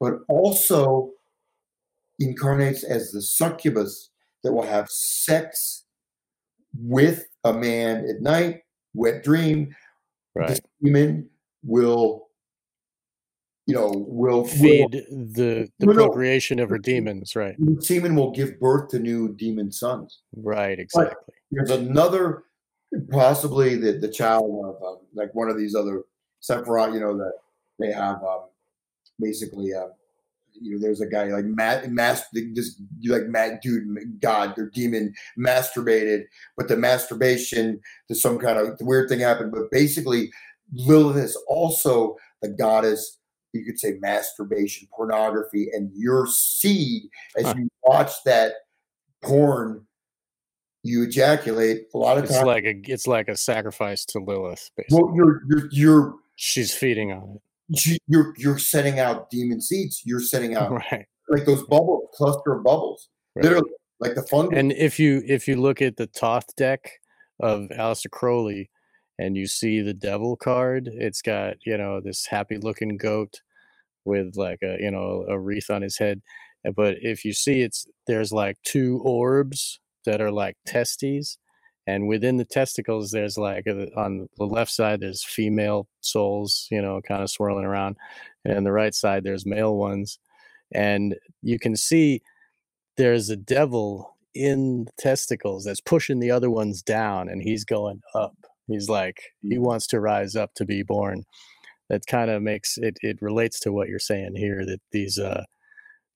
[0.00, 1.13] But also
[2.20, 4.10] incarnates as the succubus
[4.42, 5.84] that will have sex
[6.78, 8.62] with a man at night,
[8.94, 9.74] wet dream.
[10.34, 10.48] Right.
[10.48, 11.30] The demon
[11.62, 12.28] will,
[13.66, 17.34] you know, will feed will, the the procreation of her demons.
[17.36, 17.56] Right.
[17.58, 20.20] The semen will give birth to new demon sons.
[20.36, 20.78] Right.
[20.78, 21.14] Exactly.
[21.26, 22.44] But there's another,
[23.10, 26.02] possibly the the child of um, like one of these other
[26.42, 26.94] Sephiroth.
[26.94, 27.32] You know that
[27.78, 28.48] they have um,
[29.18, 29.72] basically.
[29.72, 29.88] Uh,
[30.60, 35.14] you know, there's a guy like Matt, Mass, this like Matt, dude, God, their demon
[35.38, 36.24] masturbated,
[36.56, 39.52] but the masturbation, there's some kind of weird thing happened.
[39.52, 40.30] But basically,
[40.72, 43.18] Lilith is also the goddess.
[43.52, 47.04] You could say masturbation, pornography, and your seed
[47.36, 47.54] as huh.
[47.56, 48.54] you watch that
[49.22, 49.86] porn
[50.86, 52.46] you ejaculate a lot of it's times.
[52.46, 54.70] like a it's like a sacrifice to Lilith.
[54.76, 55.02] Basically.
[55.02, 60.02] Well, you're you're you're she's feeding on it you're you're setting out demon seeds.
[60.04, 61.06] You're setting out right.
[61.28, 63.44] like those bubbles, cluster of bubbles, right.
[63.44, 64.58] literally like the fungus.
[64.58, 66.90] And if you if you look at the Thoth deck
[67.40, 68.70] of Aleister Crowley,
[69.18, 73.40] and you see the Devil card, it's got you know this happy looking goat
[74.04, 76.20] with like a you know a wreath on his head.
[76.76, 81.38] But if you see it's there's like two orbs that are like testes,
[81.86, 86.80] and within the testicles, there's like a, on the left side there's female souls, you
[86.80, 87.96] know, kind of swirling around,
[88.44, 90.18] and the right side there's male ones,
[90.74, 92.22] and you can see
[92.96, 98.00] there's a devil in the testicles that's pushing the other ones down, and he's going
[98.14, 98.36] up.
[98.68, 101.24] He's like he wants to rise up to be born.
[101.90, 102.96] That kind of makes it.
[103.02, 105.18] It relates to what you're saying here that these.
[105.18, 105.44] uh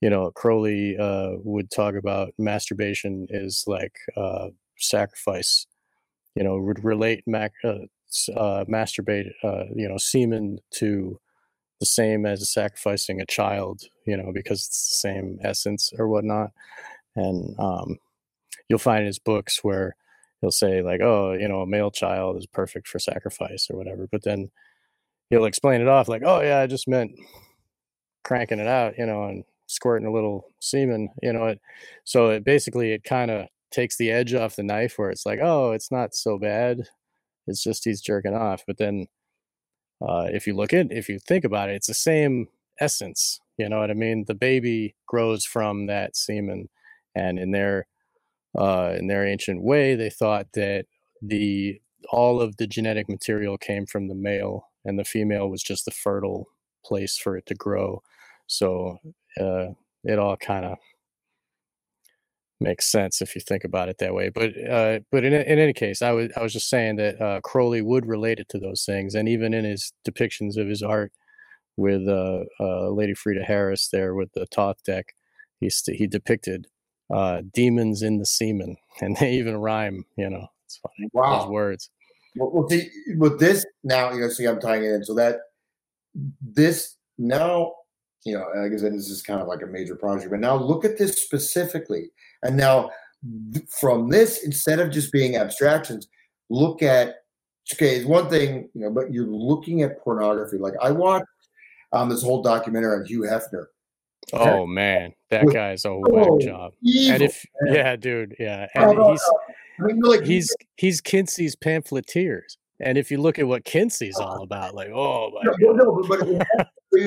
[0.00, 4.48] you know, Crowley uh, would talk about masturbation is like uh,
[4.78, 5.66] sacrifice.
[6.34, 7.86] You know, would relate mac- uh,
[8.36, 11.18] uh, masturbate, uh, you know, semen to
[11.80, 13.82] the same as sacrificing a child.
[14.06, 16.50] You know, because it's the same essence or whatnot.
[17.16, 17.98] And um,
[18.68, 19.96] you'll find his books where
[20.40, 24.08] he'll say like, "Oh, you know, a male child is perfect for sacrifice or whatever,"
[24.10, 24.50] but then
[25.30, 27.12] he'll explain it off like, "Oh yeah, I just meant
[28.24, 31.46] cranking it out," you know, and squirting a little semen, you know.
[31.46, 31.60] It,
[32.04, 35.40] so it basically it kind of takes the edge off the knife where it's like,
[35.42, 36.82] oh, it's not so bad.
[37.46, 38.62] It's just he's jerking off.
[38.66, 39.06] But then
[40.00, 42.48] uh, if you look at if you think about it, it's the same
[42.80, 43.40] essence.
[43.56, 44.24] You know what I mean?
[44.26, 46.68] The baby grows from that semen,
[47.14, 47.86] and in their
[48.56, 50.86] uh, in their ancient way, they thought that
[51.20, 55.84] the all of the genetic material came from the male, and the female was just
[55.84, 56.46] the fertile
[56.84, 58.02] place for it to grow.
[58.46, 58.98] So
[59.40, 59.68] uh,
[60.04, 60.78] it all kind of
[62.60, 64.30] makes sense if you think about it that way.
[64.30, 67.40] But uh, but in in any case, I was I was just saying that uh,
[67.42, 71.12] Crowley would relate it to those things, and even in his depictions of his art
[71.76, 75.14] with uh, uh, Lady Frida Harris there with the Thoth deck,
[75.60, 76.66] he st- he depicted
[77.12, 80.04] uh, demons in the semen, and they even rhyme.
[80.16, 81.08] You know, it's funny.
[81.12, 81.40] Wow.
[81.40, 81.90] Those words.
[82.36, 85.04] Well, well, see, with this now, you know, see, I'm tying it in.
[85.04, 85.36] So that
[86.40, 87.72] this now,
[88.24, 90.30] you know, like I said, this is kind of like a major project.
[90.30, 92.10] But now look at this specifically.
[92.42, 92.90] And now
[93.68, 96.08] from this, instead of just being abstractions,
[96.50, 97.16] look at,
[97.74, 100.58] okay, it's one thing, you know, but you're looking at pornography.
[100.58, 101.26] Like I watched
[101.92, 103.66] um, this whole documentary on Hugh Hefner.
[104.32, 106.72] Oh man, that With- guy's a Oh, whack job.
[106.82, 107.74] evil, And if man.
[107.74, 109.22] yeah, dude, yeah, and he's
[109.80, 112.58] I mean, like he's he's Kinsey's pamphleteers.
[112.80, 116.04] And if you look at what Kinsey's all about, like, oh my no, god, no,
[116.08, 116.28] but, but
[117.00, 117.04] I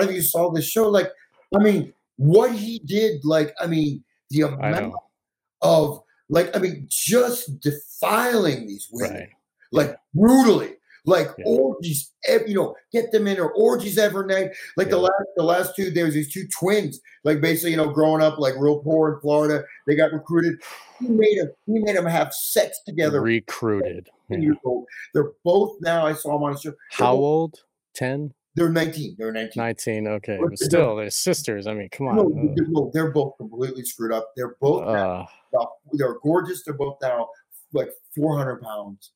[0.00, 0.88] don't know if you saw the show.
[0.88, 1.10] Like,
[1.54, 4.02] I mean, what he did, like, I mean,
[4.34, 4.94] the amount
[5.62, 9.28] of, like, I mean, just defiling these women, right?
[9.72, 10.74] like brutally,
[11.06, 11.44] like Yeah.
[11.46, 12.12] orgies,
[12.46, 14.52] you know, get them in or orgies every night.
[14.76, 18.22] Like the last, the last two, there's these two twins, like basically, you know, growing
[18.22, 19.64] up like real poor in Florida.
[19.86, 20.60] They got recruited.
[20.98, 23.20] He made them, he made them have sex together.
[23.20, 24.08] Recruited.
[24.30, 24.52] 10 yeah.
[25.12, 26.06] They're both now.
[26.06, 26.72] I saw them on a show.
[26.92, 27.64] How both- old?
[27.94, 29.16] 10, They're 19.
[29.18, 29.52] They're 19.
[29.60, 30.06] 19?
[30.08, 31.66] Okay, but still, they're sisters.
[31.66, 32.54] I mean, come No, on.
[32.56, 34.30] they're, no, they're both completely screwed up.
[34.36, 36.62] They're both Uh, now- they're gorgeous.
[36.64, 37.28] They're both now
[37.72, 39.12] like 400 pounds.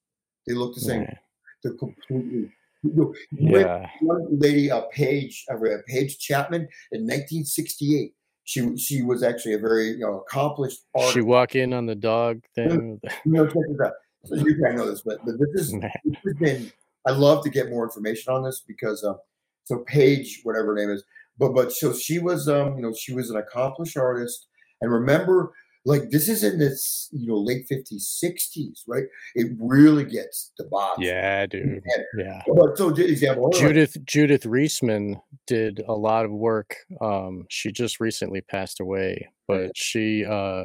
[0.47, 1.01] They look the same.
[1.03, 1.17] man,
[1.63, 2.51] They're completely.
[2.83, 6.63] no, you yeah, One lady, a Paige, uh, Paige Chapman,
[6.93, 8.15] in 1968.
[8.45, 11.13] She she was actually a very you know accomplished artist.
[11.13, 12.99] she walk in on the dog thing.
[13.27, 13.93] you know, check this out.
[14.25, 15.73] So you probably know this, but, but this is
[16.05, 16.73] this has been
[17.07, 19.19] I love to get more information on this because um
[19.65, 21.05] so Paige, whatever her name is,
[21.39, 24.47] but but so she was um you know she was an accomplished artist
[24.81, 25.53] and remember
[25.85, 30.65] like this is in this you know late 50s 60s right it really gets the
[30.65, 31.83] bottom yeah, dude.
[32.19, 32.43] Yeah.
[32.47, 33.61] but so example hold on.
[33.61, 36.77] Judith Judith Reisman did a lot of work.
[37.01, 40.65] Um, she just recently passed away, but she uh,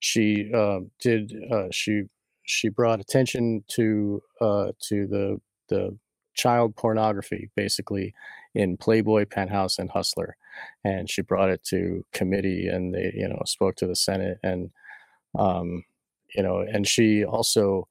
[0.00, 2.02] she uh, did uh, she
[2.44, 5.96] she brought attention to uh, to the the
[6.34, 8.14] child pornography basically
[8.54, 10.36] in Playboy, Penthouse, and Hustler,
[10.84, 14.70] and she brought it to committee, and they you know spoke to the Senate, and
[15.38, 15.84] um,
[16.34, 17.88] you know, and she also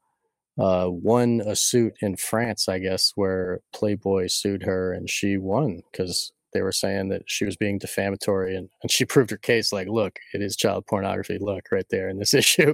[0.59, 5.81] uh, won a suit in France, I guess, where Playboy sued her and she won
[5.91, 9.73] because they were saying that she was being defamatory and, and she proved her case
[9.73, 11.37] like, look, it is child pornography.
[11.39, 12.73] Look right there in this issue.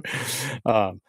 [0.64, 1.00] um,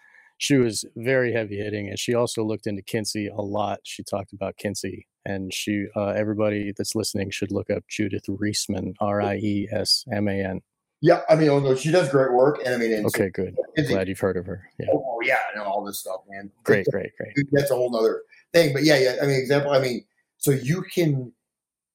[0.43, 3.79] she was very heavy hitting and she also looked into Kinsey a lot.
[3.83, 8.93] She talked about Kinsey and she, uh, everybody that's listening should look up Judith Reisman,
[8.99, 10.59] R I E S M A N.
[11.01, 13.55] yeah i mean oh, no, she does great work and i mean Okay, good.
[13.77, 14.59] the- Glad you've heard of her.
[14.79, 14.87] Yeah.
[14.91, 17.33] oh yeah and all this stuff man Great, great, great.
[17.53, 18.73] that's a whole nother thing.
[18.73, 19.15] But yeah, yeah.
[19.21, 19.71] I mean, example.
[19.71, 20.03] I mean,
[20.37, 21.31] so you can,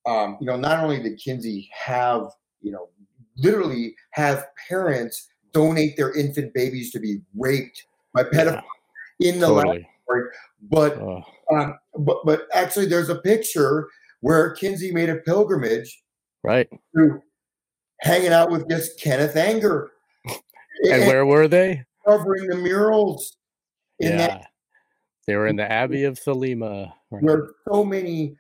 [0.07, 2.23] um, you know, not only did Kinsey have,
[2.63, 2.89] you know,
[3.37, 7.85] literally have parents donate their infant babies to be raped
[8.15, 8.63] by pedophile
[9.19, 9.87] Yeah, in the totally.
[10.09, 10.31] laboratory,
[10.71, 13.89] but Oh, um, but but actually, there's a picture
[14.21, 16.03] where Kinsey made a pilgrimage
[16.43, 16.69] right.
[16.97, 17.23] to
[18.01, 19.91] hanging out with just Kenneth Anger.
[20.91, 21.85] And where were they?
[22.07, 23.37] covering the murals
[23.99, 24.17] in yeah.
[24.29, 24.47] that
[25.27, 26.93] They were in the Abbey of Thelema.
[27.11, 28.37] right, where so many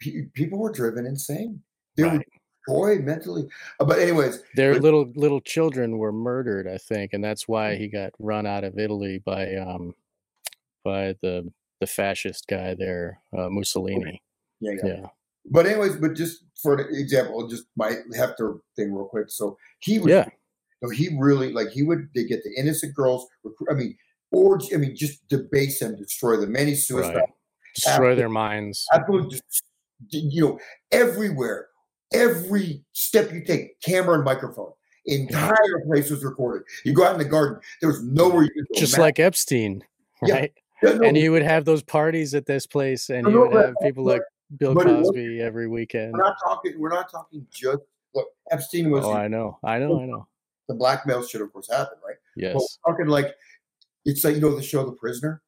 [0.00, 1.60] pe- people were driven insane.
[1.96, 2.26] They were right.
[2.68, 3.48] Destroyed mentally.
[3.80, 7.76] Uh, But anyways, Their but- little little children were murdered, I think, and that's why
[7.76, 9.94] he got run out of Italy by um
[10.84, 11.50] by the
[11.80, 14.22] the fascist guy there, uh, Mussolini.
[14.60, 14.86] yeah, yeah.
[14.86, 15.06] Yeah.
[15.50, 19.30] But anyways, but just for an example, just my Hefner thing real quick.
[19.30, 20.26] So he was, Yeah.
[20.82, 23.26] so he really like he would they get the innocent girls.
[23.44, 23.96] recruit- I mean,
[24.32, 26.52] or I mean, just debase them, destroy them.
[26.52, 27.16] Many suicides.
[27.16, 27.28] Right.
[27.74, 28.86] Destroy their minds.
[28.92, 29.40] absolutely
[30.10, 30.58] you know
[30.92, 31.67] everywhere
[32.12, 34.72] every step you take camera and microphone
[35.06, 38.66] entire place was recorded you go out in the garden there was nowhere you could
[38.74, 39.82] go Just like Epstein,
[40.22, 40.52] right?
[40.82, 43.42] Yeah, no, And you would have those parties at this place, and I he know,
[43.42, 44.22] would but- have people like
[44.58, 46.12] Bill but Cosby every weekend.
[46.12, 47.78] we're not talking we're not talking just
[48.14, 50.26] look epstein was Oh, I know, I know, I know.
[50.68, 52.54] the blackmail should of course happen right but Yes,
[52.86, 53.34] we're talking like
[54.04, 55.42] it's like you know the show the prisoner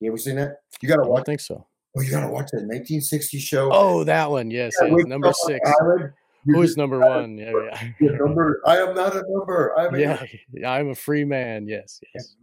[0.00, 1.66] you ever seen that you gotta don't watch think so.
[1.96, 4.50] Oh you gotta watch that 1960 show Oh, that one.
[4.50, 5.06] Yes, Yeah, yes.
[5.06, 5.70] Number six.
[5.80, 6.12] island,
[6.46, 7.38] Who is number one?
[7.38, 7.52] Yeah,
[8.00, 8.10] yeah.
[8.12, 10.22] number i am not a number i'm a Yeah,
[10.52, 11.68] yeah, I'm a free man.
[11.68, 12.34] Yes, yes.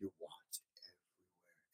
[0.00, 0.60] you watch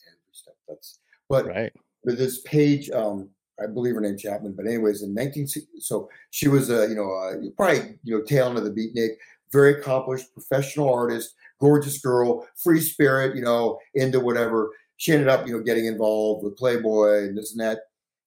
[0.07, 0.55] everywhere, every step.
[0.68, 1.72] That's but Right.
[2.05, 3.28] but this Paige, um,
[3.61, 4.53] I believe her name Chapman.
[4.57, 5.47] But anyways, in 19,
[5.78, 9.11] so she was a you know uh, probably you know tail end of the beatnik,
[9.53, 14.70] very accomplished professional artist, gorgeous girl, free spirit, you know, into whatever.
[15.05, 17.80] She ended up you know getting involved with Playboy and this and that.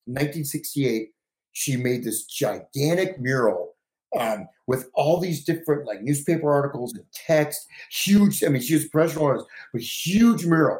[0.06, 1.08] In 1968,
[1.50, 3.74] she made this gigantic mural
[4.16, 8.44] um, with all these different like newspaper articles and text, huge.
[8.44, 10.78] I mean, she was a professional artist, but huge mural.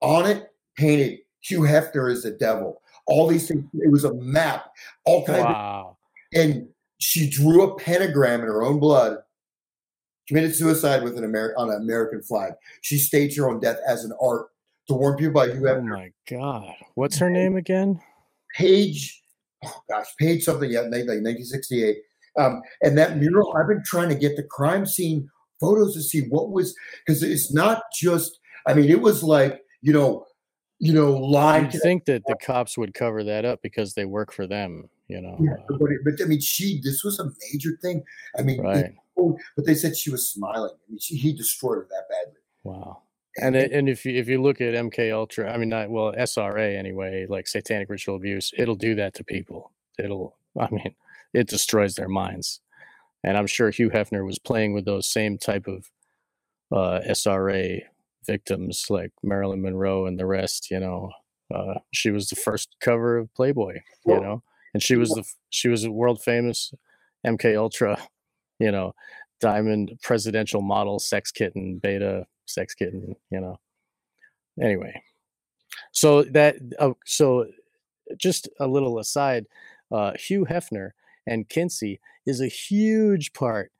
[0.00, 0.48] On it,
[0.78, 2.80] painted Hugh Hefner is the devil.
[3.06, 3.66] All these things.
[3.74, 4.72] It was a map,
[5.04, 5.40] all kinds.
[5.40, 5.96] Of, Wow.
[6.34, 6.68] and
[7.00, 9.18] she drew a pentagram in her own blood.
[10.26, 12.54] Committed suicide with an Amer- on an American flag.
[12.80, 14.46] She staged her own death as an art
[14.88, 15.88] to warn people about Hugh Oh Hefner.
[15.90, 16.74] my God.
[16.94, 18.00] What's her name again?
[18.56, 19.22] Paige,
[19.64, 21.96] oh gosh, Paige something, yeah, like 1968.
[22.38, 25.28] Um, and that mural, I've been trying to get the crime scene
[25.60, 26.74] photos to see what was,
[27.06, 30.26] because it's not just, I mean, it was like, you know,
[30.78, 34.32] you know, line You'd think that the cops would cover that up because they work
[34.32, 35.36] for them, you know.
[35.40, 38.02] yeah, uh, but, but I mean, she, this was a major thing.
[38.36, 38.92] I mean, Right.
[39.16, 40.72] oh, but they said she was smiling.
[40.74, 42.40] I mean, she, he destroyed her that badly.
[42.64, 43.02] Wow.
[43.38, 46.12] And it, and if you if you look at MK Ultra, I mean not well
[46.12, 49.72] SRA anyway, like satanic ritual abuse, it'll do that to people.
[49.98, 50.94] It'll I mean,
[51.32, 52.60] it destroys their minds.
[53.24, 55.90] And I'm sure Hugh Hefner was playing with those same type of
[56.72, 57.80] uh, SRA
[58.26, 61.10] victims like Marilyn Monroe and the rest, you know.
[61.54, 64.42] Uh, she was the first cover of Playboy, you know.
[64.74, 66.72] And she was the she was a world famous
[67.26, 67.98] MK Ultra,
[68.58, 68.94] you know,
[69.40, 73.58] diamond presidential model sex kitten beta sex kitten you know
[74.60, 74.92] anyway
[75.92, 77.46] so that uh, so
[78.16, 79.46] just a little aside
[79.90, 80.90] uh hugh hefner
[81.26, 83.70] and kinsey is a huge part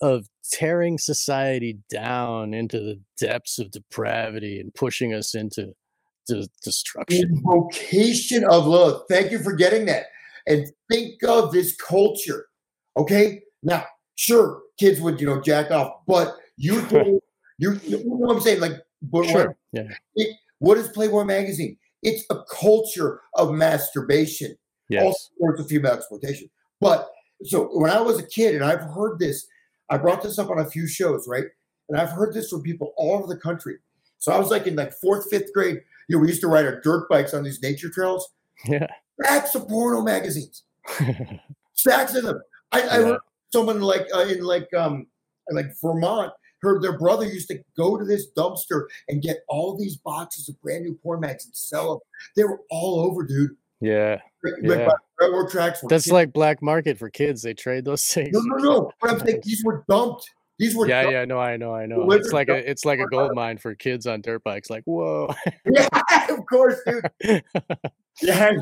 [0.00, 5.74] of tearing society down into the depths of depravity and pushing us into
[6.26, 9.02] de- destruction Invocation of love.
[9.08, 10.06] Thank you for getting that.
[10.46, 12.46] And think of this culture.
[12.96, 13.40] Okay.
[13.62, 16.80] Now, sure, kids would, you know, jack off, but you
[17.58, 18.60] you, you know what I'm saying?
[18.60, 19.88] Like, but what, sure yeah
[20.58, 21.76] what is Playboy magazine?
[22.02, 24.56] It's a culture of masturbation, all
[24.90, 26.50] yes sorts of female exploitation.
[26.80, 27.08] But
[27.44, 29.46] so when I was a kid, and I've heard this,
[29.90, 31.44] I brought this up on a few shows, right?
[31.88, 33.76] And I've heard this from people all over the country.
[34.18, 35.80] So I was like in like fourth, fifth grade.
[36.08, 38.28] You know, we used to ride our dirt bikes on these nature trails.
[38.66, 38.86] yeah
[39.22, 40.64] Stacks of porno magazines,
[41.72, 42.40] stacks of them.
[42.70, 45.06] I, I heard someone like uh, in like um
[45.50, 46.32] like Vermont
[46.62, 50.60] heard their brother used to go to this dumpster and get all these boxes of
[50.62, 51.98] brand new porn mags and sell them.
[52.36, 53.50] They were all over, dude.
[53.80, 54.20] yeah
[54.62, 54.88] Yeah.
[55.20, 55.80] railroad tracks.
[55.88, 58.90] that's kids- like black market for kids they trade those things no, no, no.
[59.00, 60.28] But I'm saying these were dumped.
[60.58, 61.12] These were yeah dumped.
[61.12, 63.74] yeah no i know i know it's like a it's like a gold mine for
[63.74, 65.28] kids on dirt bikes like whoa
[65.66, 65.88] Yeah,
[66.30, 67.42] of course, dude.
[68.22, 68.52] Yeah,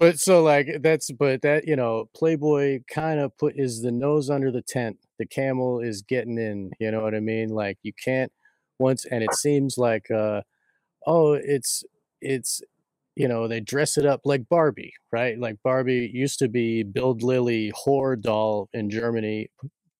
[0.00, 4.30] but so like that's but that you know playboy kind of put is the nose
[4.30, 4.96] under the tent.
[5.18, 7.50] The camel is getting in you know what i mean?
[7.50, 8.32] Like you can't
[8.80, 10.40] once and it seems like uh
[11.06, 11.84] oh it's
[12.22, 12.62] it's
[13.16, 15.38] you know they dress it up like barbie right?
[15.38, 19.50] Like barbie used to be Bild Lilli whore doll in germany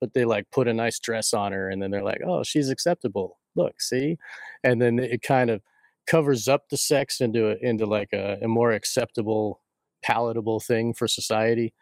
[0.00, 2.70] but they like put a nice dress on her and then they're like oh she's
[2.70, 3.38] acceptable.
[3.56, 4.16] Look see?
[4.64, 5.60] And then it kind of
[6.06, 9.59] covers up the sex into a, into like a, a more acceptable
[10.02, 11.72] palatable thing for society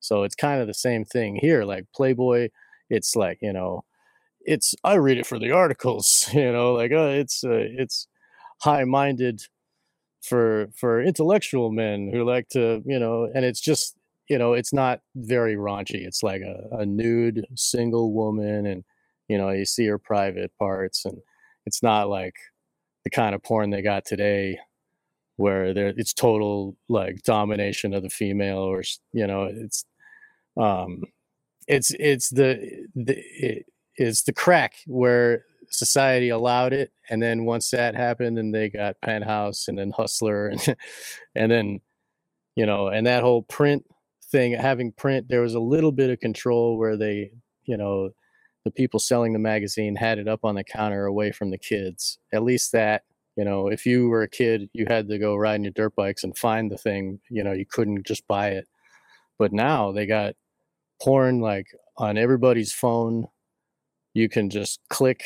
[0.00, 2.48] so it's kind of the same thing here like playboy
[2.90, 3.84] it's like you know
[4.46, 8.08] it's I read it for the articles, you know, like uh, it's uh, it's
[8.62, 9.42] high minded
[10.22, 13.96] for for intellectual men who like to you know, and it's just
[14.28, 16.06] you know it's not very raunchy.
[16.06, 18.84] It's like a, a nude single woman, and
[19.28, 21.18] you know you see her private parts, and
[21.66, 22.34] it's not like
[23.04, 24.58] the kind of porn they got today
[25.36, 28.82] where there it's total like domination of the female or
[29.12, 29.84] you know it's
[30.56, 31.02] um
[31.68, 33.66] it's it's the, the it,
[33.96, 39.00] it's the crack where society allowed it and then once that happened and they got
[39.02, 40.76] penthouse and then hustler and
[41.34, 41.80] and then
[42.54, 43.84] you know and that whole print
[44.30, 47.30] thing having print there was a little bit of control where they
[47.64, 48.10] you know
[48.66, 52.18] the people selling the magazine had it up on the counter away from the kids.
[52.34, 53.04] At least that
[53.36, 56.24] you know if you were a kid you had to go riding your dirt bikes
[56.24, 58.66] and find the thing you know you couldn't just buy it.
[59.38, 60.34] But now they got
[61.02, 61.66] porn like
[61.98, 63.26] on everybody's phone.
[64.14, 65.22] You can just click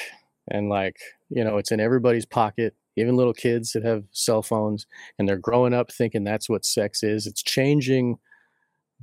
[0.51, 0.97] and like
[1.29, 4.87] you know it's in everybody's pocket even little kids that have cell phones
[5.19, 7.27] and they're growing up thinking that's what sex is.
[7.27, 8.19] It's changing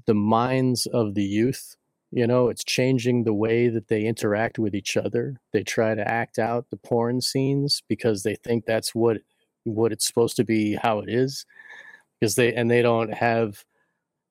[0.06, 1.77] the minds of the youth
[2.12, 6.08] you know it's changing the way that they interact with each other they try to
[6.08, 9.18] act out the porn scenes because they think that's what
[9.66, 11.46] what it's supposed to be how it is
[12.20, 13.66] because they and they don't have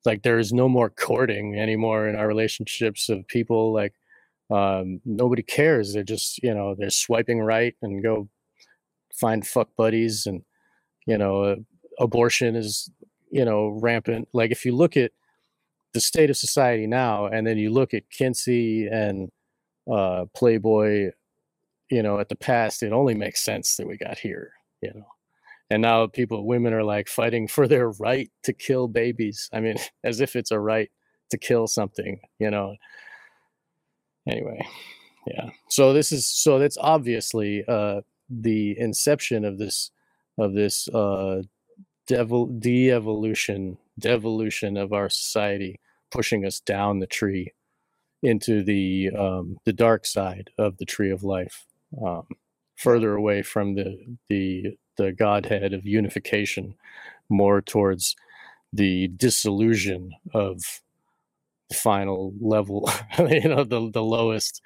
[0.07, 3.93] like there's no more courting anymore in our relationships of people like
[4.51, 5.93] um, nobody cares.
[5.93, 8.29] They're just, you know, they're swiping right and go
[9.13, 10.27] find fuck buddies.
[10.27, 10.43] And,
[11.07, 11.57] you know, uh,
[11.99, 12.91] abortion is,
[13.31, 14.29] you know, rampant.
[14.33, 15.13] Like if you look at
[15.97, 19.33] the state of society now, and then you look at Kinsey and
[19.93, 21.11] uh, Playboy,
[21.91, 25.07] you know, at the past, it only makes sense that we got here, you know.
[25.71, 29.51] And now people, women are like fighting for their right to kill babies.
[29.53, 30.91] I mean, as if it's a right
[31.31, 32.77] to kill something, you know
[34.29, 34.67] anyway
[35.27, 39.91] yeah so this is so that's obviously uh the inception of this
[40.39, 41.43] of this uh
[42.07, 45.81] devil de-evolution devolution of our society
[46.17, 47.53] pushing us down the tree
[48.23, 51.67] into the um the dark side of the tree of life
[52.05, 52.27] um
[52.77, 53.99] further away from the
[54.31, 56.75] the the godhead of unification
[57.29, 58.17] more towards
[58.73, 60.63] the disillusion of
[61.69, 64.63] the final level, you know, the the lowest.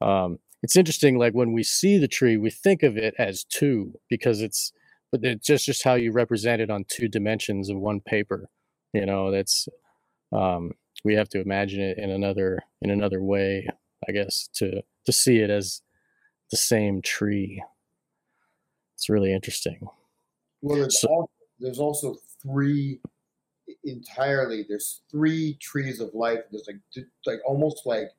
[0.00, 3.94] Um, it's interesting, like when we see the tree, we think of it as two
[4.10, 4.72] because it's,
[5.12, 8.48] but it's just just how you represent it on two dimensions of one paper.
[8.92, 9.68] You know, that's
[10.32, 10.72] um,
[11.04, 13.66] we have to imagine it in another in another way,
[14.08, 15.82] I guess, to to see it as
[16.50, 17.62] the same tree.
[18.96, 19.88] It's really interesting.
[20.60, 23.00] Well, there's, so, also, there's also three
[23.84, 24.66] entirely.
[24.68, 26.40] There's three trees of life.
[26.50, 28.10] There's like like almost like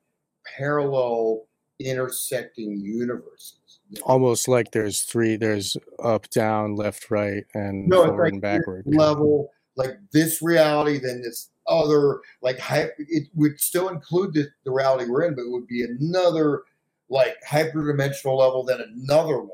[0.58, 1.46] parallel
[1.78, 3.58] intersecting universes.
[4.02, 5.36] Almost like there's three.
[5.36, 8.84] There's up, down, left, right, and no, forward like and backward.
[8.86, 12.58] Level like this reality, then this other like
[12.98, 16.62] it would still include the, the reality we're in, but it would be another
[17.08, 19.50] like hyperdimensional level, than another one.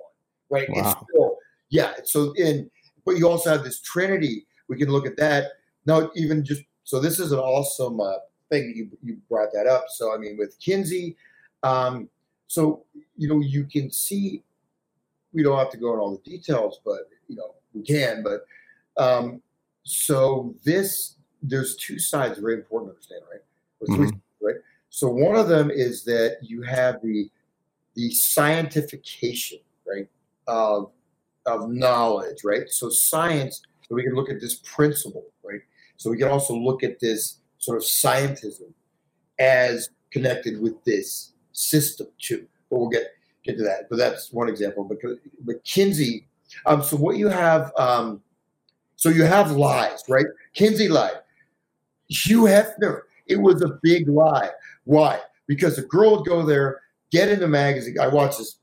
[0.51, 0.69] Right?
[0.71, 0.91] Wow.
[0.91, 1.37] It's still
[1.71, 1.93] yeah.
[2.05, 2.71] So in
[3.05, 4.47] but you also have this trinity.
[4.69, 5.53] We can look at that
[5.89, 8.19] no, even just so this is an awesome uh,
[8.51, 9.87] thing you you brought that up.
[9.89, 11.17] So I mean, with Kinsey,
[11.63, 12.11] um,
[12.47, 12.85] so
[13.17, 14.45] you know you can see.
[15.33, 18.23] We don't have to go in all the details, but you know we can.
[18.23, 18.45] But
[19.03, 19.41] um,
[19.83, 23.41] so this there's two sides very important to understand, right?
[23.87, 24.47] 3 mm-hmm.
[24.47, 24.57] right?
[24.91, 27.31] So one of them is that you have the
[27.95, 30.09] the scientification, right,
[30.47, 30.91] of
[31.47, 32.69] of knowledge, right?
[32.69, 35.61] So science, so we can look at this principle, right?
[35.97, 38.73] So we can also look at this sort of scientism
[39.39, 42.47] as connected with this system too.
[42.71, 43.09] But we'll get
[43.45, 43.89] get to that.
[43.89, 44.85] But that's one example.
[44.85, 44.99] But
[45.41, 46.27] but Kinsey,
[46.67, 48.23] um, so what you have, um,
[48.97, 50.27] so you have lies, right?
[50.55, 51.19] Kinsey lied.
[52.09, 54.51] Hugh Hefner, it was a big lie.
[54.85, 55.21] Why?
[55.47, 56.81] Because the girl would go there,
[57.11, 57.99] get in the magazine.
[58.01, 58.59] I watched this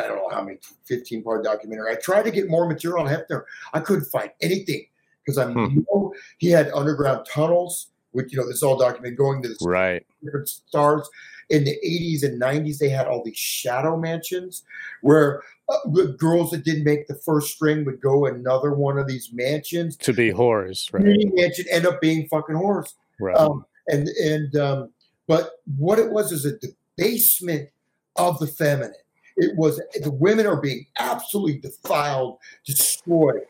[0.00, 1.92] I don't know how many 15 part documentary.
[1.92, 3.42] I tried to get more material on Hefner.
[3.74, 4.86] I couldn't find anything
[5.24, 5.80] because I hmm.
[5.90, 9.56] know he had underground tunnels, which you know this is all documented going to the
[9.62, 11.08] right different stars.
[11.50, 14.62] In the 80s and 90s, they had all these shadow mansions
[15.02, 19.30] where uh, girls that didn't make the first string would go another one of these
[19.32, 21.04] mansions to be whores, right?
[21.34, 23.36] Mansion end up being fucking whores, right?
[23.36, 24.90] Um, and and um,
[25.26, 27.68] but what it was is a debasement
[28.16, 28.94] of the feminine.
[29.36, 33.42] It was the women are being absolutely defiled, destroyed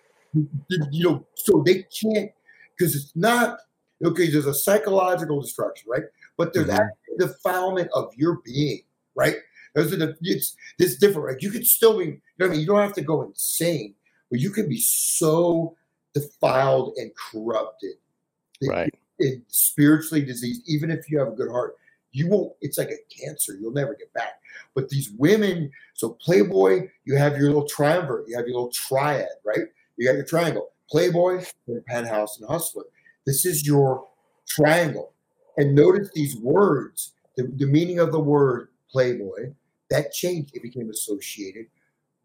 [0.91, 2.31] you know, so they can't
[2.77, 3.59] because it's not
[4.05, 4.31] okay.
[4.31, 6.05] There's a psychological destruction, right?
[6.37, 6.81] But there's mm-hmm.
[6.81, 8.83] actually defilement of your being,
[9.15, 9.37] right?
[9.75, 11.27] Those are the it's it's different.
[11.27, 11.43] Right?
[11.43, 12.61] You could still be, you know I mean?
[12.61, 13.95] You don't have to go insane,
[14.31, 15.77] but you can be so
[16.15, 17.95] defiled and corrupted,
[18.63, 18.93] Right.
[19.19, 20.63] you- and spiritually diseased.
[20.67, 21.77] Even if you have a good heart,
[22.13, 22.53] you won't.
[22.61, 23.57] It's like a cancer.
[23.59, 24.41] You'll never get back.
[24.75, 29.29] But these women, so Playboy, you have your little triumvirate, you have your little triad,
[29.45, 29.69] right?
[29.97, 31.45] You got your triangle, Playboy,
[31.87, 32.85] Penthouse, and Hustler.
[33.25, 34.07] This is your
[34.47, 35.13] triangle.
[35.57, 39.53] And notice these words, the, the meaning of the word Playboy,
[39.93, 40.55] that changed.
[40.57, 41.67] It became associated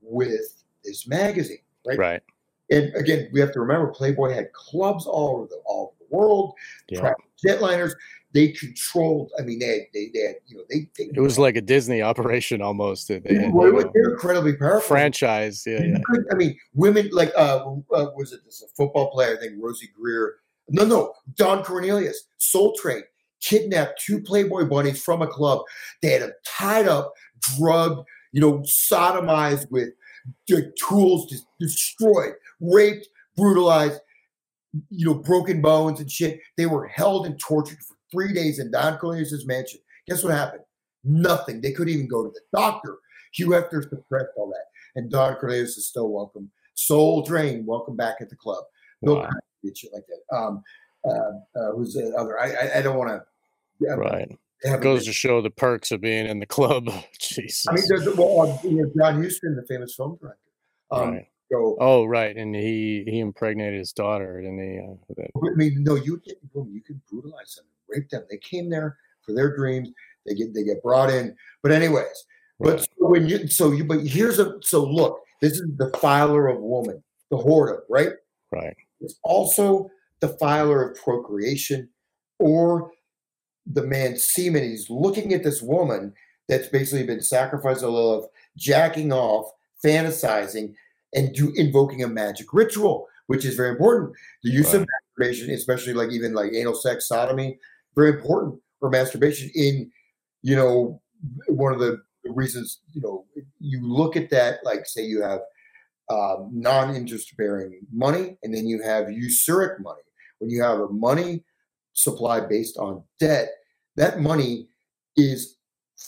[0.02, 1.98] with this magazine, right?
[1.98, 2.22] Right.
[2.70, 6.16] And again, we have to remember Playboy had clubs all over the all over the
[6.16, 6.54] world,
[6.90, 7.14] Yeah.
[7.46, 7.94] jetliners.
[8.34, 9.32] They controlled.
[9.40, 11.62] I mean, they had, they, they had you know they, they It was like a
[11.62, 13.08] Disney operation almost.
[13.08, 14.82] They had, Well, you it was- know, they're incredibly powerful.
[14.82, 15.64] franchise.
[15.66, 15.98] Yeah, yeah.
[16.32, 17.64] I mean, women like uh,
[17.94, 19.36] uh was it this a football player?
[19.38, 20.36] I think Rosey Grier.
[20.70, 23.02] No, no, Don Cornelius, Soul Train,
[23.40, 25.62] kidnapped two Playboy bunnies from a club.
[26.02, 29.90] They had them tied up, drugged, you know, sodomized with
[30.48, 34.00] the tools, just destroyed, raped, brutalized,
[34.90, 36.40] you know, broken bones and shit.
[36.58, 39.80] They were held and tortured for three days in Don Cornelius's mansion.
[40.08, 40.64] Guess what happened?
[41.04, 41.62] Nothing.
[41.62, 42.98] They couldn't even go to the doctor.
[43.34, 44.66] Hugh Hefner suppressed all that.
[44.96, 46.50] And Don Cornelius is still welcome.
[46.74, 48.64] Soul Train, welcome back at the club.
[49.02, 49.30] Bill Wow.
[49.76, 50.36] Shit like that.
[50.36, 50.64] Um,
[51.06, 52.40] uh, uh, who's the other?
[52.40, 53.96] I I, I don't want to.
[53.96, 54.38] Right.
[54.64, 56.90] It goes to show the perks of being in the club.
[57.20, 57.66] Jesus.
[57.70, 60.40] I mean, there's well, uh, you know, John Huston, the famous film director.
[60.92, 61.28] Um, right.
[61.52, 62.36] So, Oh, right.
[62.36, 66.22] And he he impregnated his daughter, and he uh, I mean, no, you
[66.54, 68.24] boom, you can brutalize them, rape them.
[68.30, 69.90] They came there for their dreams.
[70.26, 71.36] They get they get brought in.
[71.64, 72.26] But anyways,
[72.60, 76.48] but so when you so you but here's a so look, this is the filer
[76.48, 78.12] of woman, the hoarder, right?
[78.52, 78.76] right.
[79.00, 79.90] It's also
[80.20, 81.90] the filer of procreation
[82.40, 82.92] or
[83.72, 84.64] the man's semen.
[84.64, 86.14] He's looking at this woman
[86.48, 88.26] that's basically been sacrificed a to love,
[88.58, 89.52] jacking off,
[89.84, 90.74] fantasizing,
[91.14, 94.14] and do invoking a magic ritual, which is very important.
[94.44, 94.90] The use of Right.
[95.18, 97.60] masturbation, especially like even like anal sex, sodomy,
[97.96, 99.52] very important for masturbation.
[99.56, 99.92] In
[100.44, 101.02] you know,
[101.48, 103.26] one of the reasons you know
[103.60, 105.42] you look at that, like say you have
[106.10, 110.02] um, non-interest bearing money, and then you have usuric money.
[110.40, 111.44] When you have a money
[111.94, 113.50] supply based on debt,
[113.98, 114.70] that money
[115.16, 115.58] is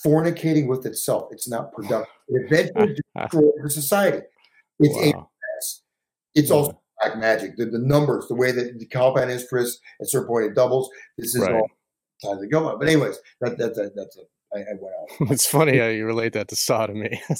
[0.04, 1.28] fornicating with itself.
[1.32, 2.06] It's not productive.
[2.32, 4.22] It eventually destroys the society.
[4.78, 5.28] It's Wow.
[6.36, 6.54] It's Yeah.
[6.56, 7.56] also black magic.
[7.56, 10.88] The, the numbers, the way that the compound interest at certain point it doubles.
[11.18, 11.54] This is Right.
[11.56, 11.68] all
[12.22, 12.78] time to go on.
[12.78, 14.22] But anyways, that, that's a, that's a
[14.52, 15.30] I, I went out.
[15.32, 17.20] It's funny how you relate that to sodomy.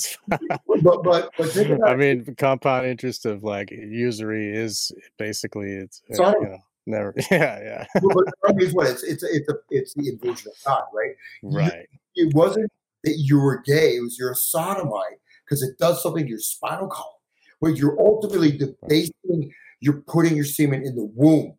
[0.82, 6.58] But but but I mean, compound interest of like usury is basically it's you know
[6.86, 7.14] never.
[7.30, 7.86] Yeah, yeah.
[7.94, 11.14] but the problem is what it's it's it's a, it's the inversion of God, right?
[11.42, 11.88] Right.
[12.14, 12.70] It wasn't
[13.04, 16.38] that you were gay; it was you're a sodomite because it does something to your
[16.38, 17.14] spinal column.
[17.60, 21.56] Where you're ultimately debasing, you're putting your semen in the womb.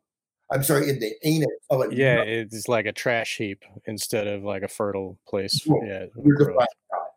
[0.51, 4.43] I'm sorry, in the anus of a Yeah, it's like a trash heap instead of
[4.43, 5.61] like a fertile place.
[5.65, 6.05] Well, Yeah.
[6.24, 6.49] You're growth.
[6.49, 7.07] defying God.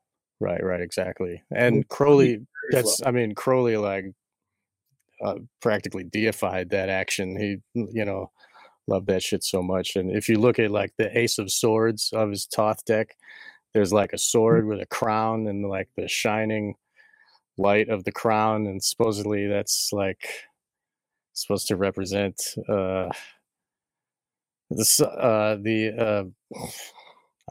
[0.41, 1.43] Right, right, exactly.
[1.51, 3.01] And Crowley, that's.
[3.05, 4.05] I mean, Crowley like
[5.23, 7.37] uh, practically deified that action.
[7.39, 8.31] He, you know,
[8.87, 9.97] loved that shit so much.
[9.97, 13.17] And if you look at like the Ace of Swords of his Thoth deck,
[13.73, 16.75] there's like a sword with a crown and like the shining
[17.59, 20.29] light of the crown, and supposedly that's like
[21.33, 23.09] supposed to represent uh
[24.71, 26.59] the uh the uh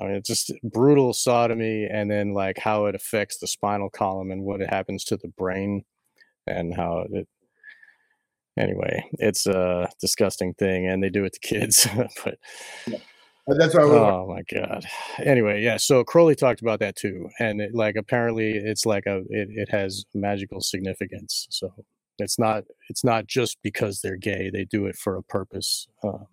[0.02, 4.32] I mean, it's just brutal sodomy, and then like how it affects the spinal column
[4.32, 5.84] and what happens to the brain,
[6.48, 7.28] and how it.
[8.58, 11.88] Anyway, it's a disgusting thing, and they do it to kids.
[12.24, 12.38] but
[13.48, 14.86] And That's was oh my god.
[15.20, 15.78] Anyway, yeah.
[15.78, 19.70] So Crowley talked about that too, and it, like apparently it's like a it, it
[19.72, 21.48] has magical significance.
[21.50, 21.74] So
[22.20, 25.88] it's not it's not just because they're gay; they do it for a purpose.
[26.04, 26.26] Uh,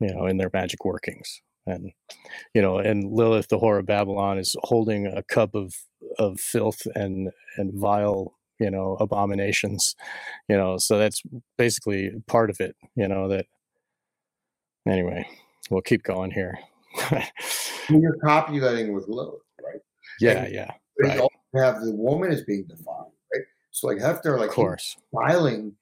[0.00, 1.92] you know, in their magic workings and
[2.54, 5.74] you know and lilith the whore of babylon is holding a cup of
[6.18, 9.94] of filth and and vile you know abominations
[10.48, 11.22] you know so that's
[11.58, 13.46] basically part of it you know that
[14.88, 15.26] anyway
[15.70, 16.56] we'll keep going here
[17.88, 19.80] you're copulating with Lilith, right?
[20.20, 21.30] yeah yeah But Right.
[21.56, 23.42] have the woman is being defined, right?
[23.72, 25.74] So like Hefner, like of course filing,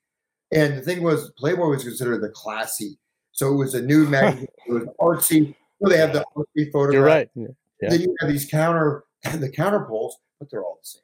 [0.52, 2.98] and the thing was, Playboy was considered the classy.
[3.32, 4.48] So it was a new magazine.
[4.66, 5.54] it was artsy.
[5.82, 6.94] So they have the artsy photograph.
[6.94, 7.46] you're right yeah,
[7.82, 7.90] yeah.
[7.90, 9.04] Then you have these counter
[9.34, 11.02] the counterpoles, but they're all the same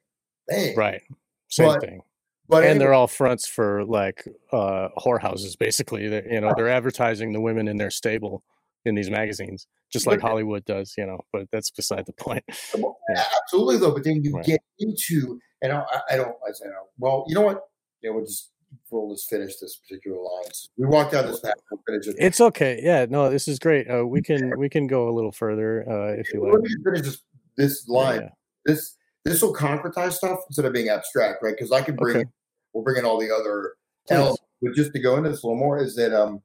[0.49, 0.77] thing.
[0.77, 1.03] right
[1.49, 2.01] same But thing
[2.49, 6.69] But and anyway, they're all fronts for like uh whorehouses basically they you know they're
[6.69, 8.43] advertising the women in their stable
[8.85, 11.21] in these magazines, just like Hollywood does, you know.
[11.33, 12.45] But that's beside the point.
[12.75, 13.25] Yeah.
[13.43, 13.93] Absolutely, though.
[13.93, 14.45] But then you Right.
[14.45, 17.63] get into, and I, I don't, I say, no, well, you know what?
[18.03, 18.51] Yeah, we'll just
[18.91, 20.69] we'll just finish this particular lines.
[20.77, 21.55] We walked down this path.
[21.71, 22.17] We'll finish it.
[22.19, 22.81] It's okay.
[22.83, 23.91] Yeah, no, this is great.
[23.91, 26.63] Uh, we can we can go a little further uh, if you Let like.
[26.63, 27.23] me finish this
[27.57, 28.21] this line.
[28.21, 28.29] yeah.
[28.67, 28.95] This
[29.29, 31.55] this will concretize stuff instead of being abstract, right?
[31.57, 32.29] Because I can bring, Okay.
[32.73, 33.75] we'll bring in all the other
[34.11, 34.43] elements.
[34.63, 36.43] But just to go into this a little more, is that um,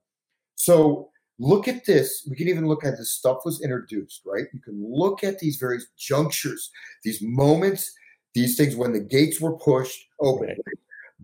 [0.55, 1.09] so
[1.39, 2.27] look at this.
[2.29, 4.45] We can even look at this stuff was introduced, right?
[4.53, 6.69] You can look at these various junctures,
[7.03, 7.91] these moments,
[8.35, 10.47] these things when the gates were pushed open.
[10.49, 10.57] Right.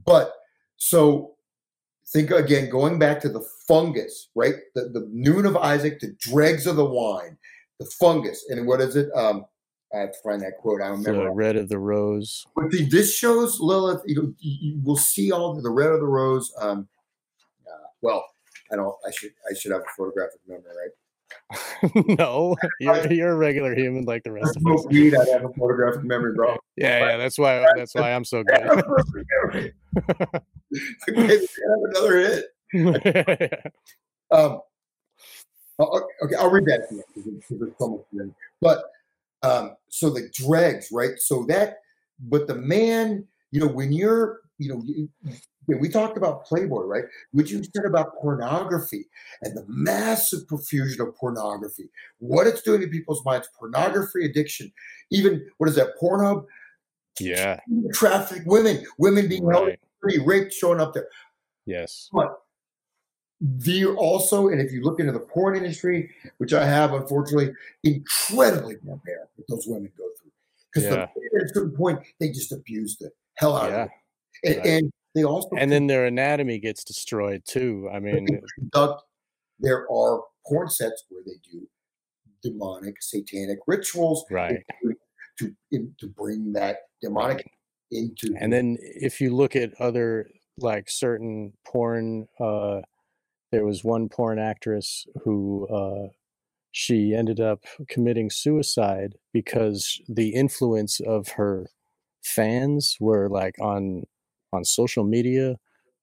[0.05, 0.34] But
[0.78, 1.36] so
[2.07, 4.55] think again, going back to the fungus, right?
[4.76, 7.38] The the noon of Isaac, the dregs of the wine,
[7.80, 9.12] the fungus, and what is it?
[9.14, 9.45] Um,
[9.94, 10.82] I have to find that quote.
[10.82, 11.24] I don't remember.
[11.26, 12.46] The red of the rose.
[12.56, 14.02] But see, this shows Lilith.
[14.06, 16.54] You know, you, you will see all the, the red of the rose.
[16.60, 16.88] Um,
[17.68, 18.26] uh, well,
[18.72, 18.96] I don't.
[19.08, 19.32] I should.
[19.50, 20.92] I should have a photographic memory, right?
[22.20, 24.62] no, you're, you're a regular human like the rest I of us.
[24.82, 26.58] smoke weed, I'd have a photographic memory, bro.
[26.76, 27.18] Yeah, yeah.
[27.18, 28.62] That's why that's why I'm so good.
[28.62, 29.74] a perfect memory.
[31.08, 31.24] Have
[31.84, 32.46] another hit.
[34.32, 34.62] Um,
[35.80, 37.32] oh, okay, I'll read that to you because
[37.64, 38.28] it's- so much.
[38.62, 38.84] But
[39.44, 41.18] um, so the dregs, right?
[41.18, 41.78] So that,
[42.20, 45.10] but the man, you know, when you're, you know, you,
[45.68, 47.04] we talked about Playboy, right?
[47.32, 49.06] What you said about pornography
[49.44, 54.72] and the massive profusion of pornography, what it's doing to people's minds, pornography addiction,
[55.12, 56.46] even what is that, Pornhub,
[57.20, 57.60] yeah,
[57.94, 59.80] traffic, women, women being held, right.
[60.26, 61.08] raped, showing up there.
[61.66, 62.10] Yes.
[62.12, 62.40] But
[63.42, 68.76] the also, and if you look into the porn industry, which I have unfortunately, incredibly
[68.84, 70.32] barbaric what those women go through.
[70.74, 71.04] Because Yeah.
[71.04, 73.84] at a certain point, they just abuse the hell out Yeah.
[73.84, 73.90] of
[74.44, 74.58] it.
[74.58, 77.90] And, and they also And then their anatomy gets destroyed too.
[77.92, 78.28] I mean,
[78.58, 79.04] conduct,
[79.60, 81.68] there are porn sets where they do
[82.44, 84.64] demonic, satanic rituals right.
[85.38, 87.50] to, in- to bring that demonic
[87.92, 92.82] into And then if you look at other like certain porn, uh,
[93.52, 96.10] there was one porn actress who uh,
[96.72, 101.68] she ended up committing suicide because the influence of her
[102.24, 104.04] fans were like on
[104.54, 105.56] on social media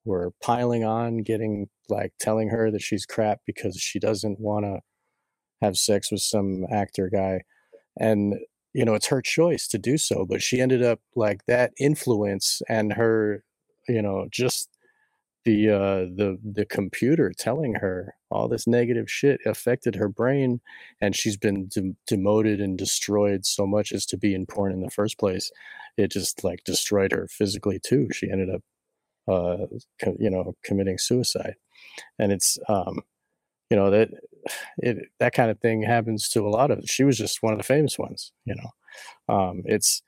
[0.04, 4.80] were piling on getting like telling her that she's crap because she doesn't want to
[5.62, 7.42] have sex with some actor guy.
[7.98, 8.36] And
[8.76, 12.60] you know it's her choice to do so but she ended up like that influence
[12.68, 13.42] and her
[13.88, 14.68] you know just
[15.46, 20.60] the uh the the computer telling her all this negative shit affected her brain
[21.00, 24.82] and she's been de- demoted and destroyed so much as to be in porn in
[24.82, 25.50] the first place
[25.98, 28.08] it just like destroyed her physically too.
[28.12, 28.62] She ended up
[29.28, 29.66] uh
[30.02, 31.56] co- you know committing suicide.
[32.18, 33.00] And it's um
[33.70, 34.10] you know that
[34.78, 37.58] it that kind of thing happens to a lot of she was just one of
[37.58, 39.34] the famous ones you know?
[39.34, 40.02] Um it's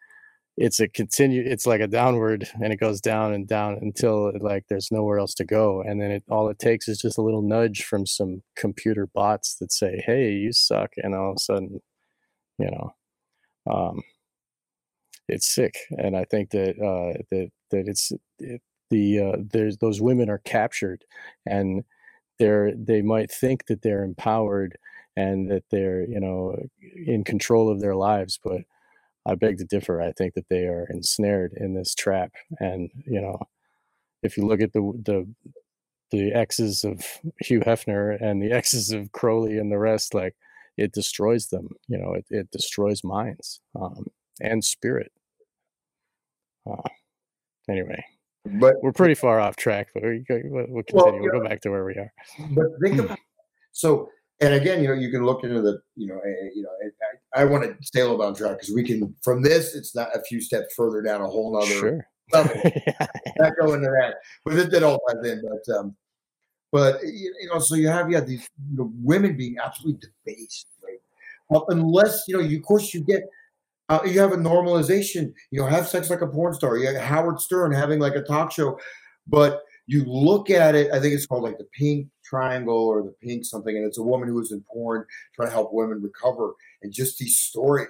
[0.61, 4.65] it's a continue it's like a downward and it goes down and down until like
[4.69, 7.43] there's nowhere else to go and then it all it takes is just a little
[7.43, 11.81] nudge from some computer bots that say hey you suck and all of a sudden
[12.59, 12.93] you know
[13.73, 14.03] um
[15.29, 18.11] it's sick and i think that uh that that it's
[18.41, 18.61] it,
[18.91, 21.05] the uh there's those women are captured
[21.47, 21.85] and
[22.41, 24.77] they're they might think that they're empowered
[25.17, 26.57] and that they're you know
[27.07, 28.63] in control of their lives but
[29.27, 33.21] i beg to differ i think that they are ensnared in this trap and you
[33.21, 33.39] know
[34.23, 35.27] if you look at the the
[36.11, 37.05] the exes of
[37.41, 40.35] hugh hefner and the exes of crowley and the rest like
[40.77, 44.07] it destroys them you know it, it destroys minds um,
[44.41, 45.11] and spirit.
[46.71, 46.83] Uh,
[47.69, 48.03] anyway
[48.45, 51.49] but we're pretty far off track but we, go- we'll we'll Well, continue we'll go
[51.49, 52.13] back to where we are.
[52.51, 53.19] But think about
[53.73, 54.09] so
[54.41, 56.71] and again you know you can look into the you know eh, you know
[57.35, 59.75] I, I want to stay a little bit on track because we can from this
[59.75, 62.07] it's not a few steps further down a whole nother sure.
[62.33, 62.61] level.
[62.65, 63.07] yeah,
[63.39, 64.15] not go into that.
[64.45, 65.97] But it, it all ties in but um
[66.71, 70.09] but you you know so you have you have these you know, women being absolutely
[70.27, 70.99] debased right?
[71.49, 73.23] Well, unless you know you of course you get
[73.91, 75.33] uh, you have a normalization.
[75.51, 76.77] You know have sex like a porn star.
[76.77, 78.79] You have howard stern having like a talk show.
[79.27, 83.15] But you look at it i think it's called like the pink triangle or the
[83.23, 86.53] pink something and it's a woman who was in porn trying to help women recover
[86.83, 87.89] and just these stories.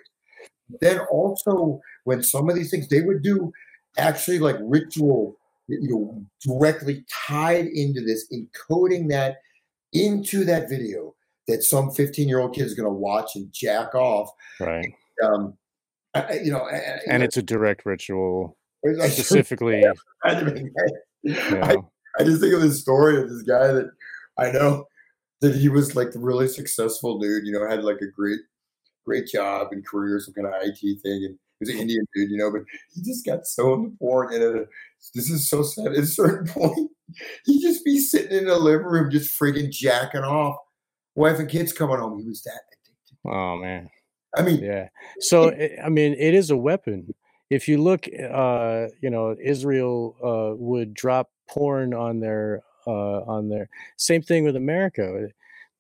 [0.81, 3.53] Then also when some of these things they would do
[3.97, 5.37] actually like ritual
[5.67, 9.37] you know directly tied into this encoding that
[9.93, 11.15] into that video
[11.47, 14.31] that some 15 year old kid is going to watch and jack off.
[14.61, 14.93] Right.
[15.25, 15.55] Um
[16.15, 18.57] I, I- you know and, and it's a direct ritual
[19.09, 19.85] specifically
[20.25, 20.41] I,
[21.23, 23.91] you I, know, I just think of this story of this guy that
[24.39, 24.87] I know
[25.41, 27.47] that he was like the really successful dude.
[27.47, 28.41] You know, had like a great
[29.05, 32.31] great job and career, some kind of IT thing, and he was an Indian dude.
[32.31, 32.63] You know, but
[32.95, 34.65] he just got so into porn, and uh,
[35.15, 35.89] this is so sad.
[35.89, 36.91] At a certain point,
[37.45, 40.57] he'd just be sitting in the living room, just freaking jacking off.
[41.15, 42.19] Wife and kids coming home.
[42.21, 43.17] He was that addicted.
[43.27, 43.91] Oh man.
[44.37, 44.89] I mean, Yeah.
[45.21, 47.15] So I I mean, it is a weapon.
[47.51, 53.49] If you look, uh, you know, Israel uh, would drop porn on their uh, on
[53.49, 53.69] there.
[53.97, 55.29] Same thing with America.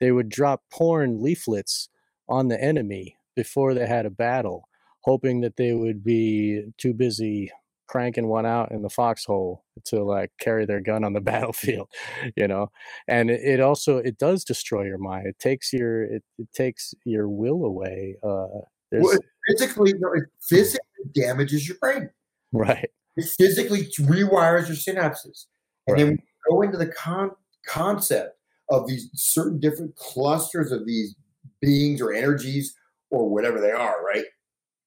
[0.00, 1.88] They would drop porn leaflets
[2.28, 4.68] on the enemy before they had a battle,
[5.00, 7.50] hoping that they would be too busy
[7.88, 11.88] cranking one out in the foxhole to like carry their gun on the battlefield
[12.36, 12.70] you know
[13.06, 16.92] and it, it also it does destroy your mind it takes your it, it takes
[17.06, 18.60] your will away uh
[18.92, 22.10] well, it physically, no, it physically damages your brain.
[22.52, 25.46] right It physically rewires your synapses.
[25.86, 26.18] And right we
[26.50, 27.32] go into the con-
[27.66, 28.38] concept
[28.70, 31.14] of these certain different clusters of these
[31.60, 32.74] beings or energies
[33.10, 34.24] or whatever they are, right?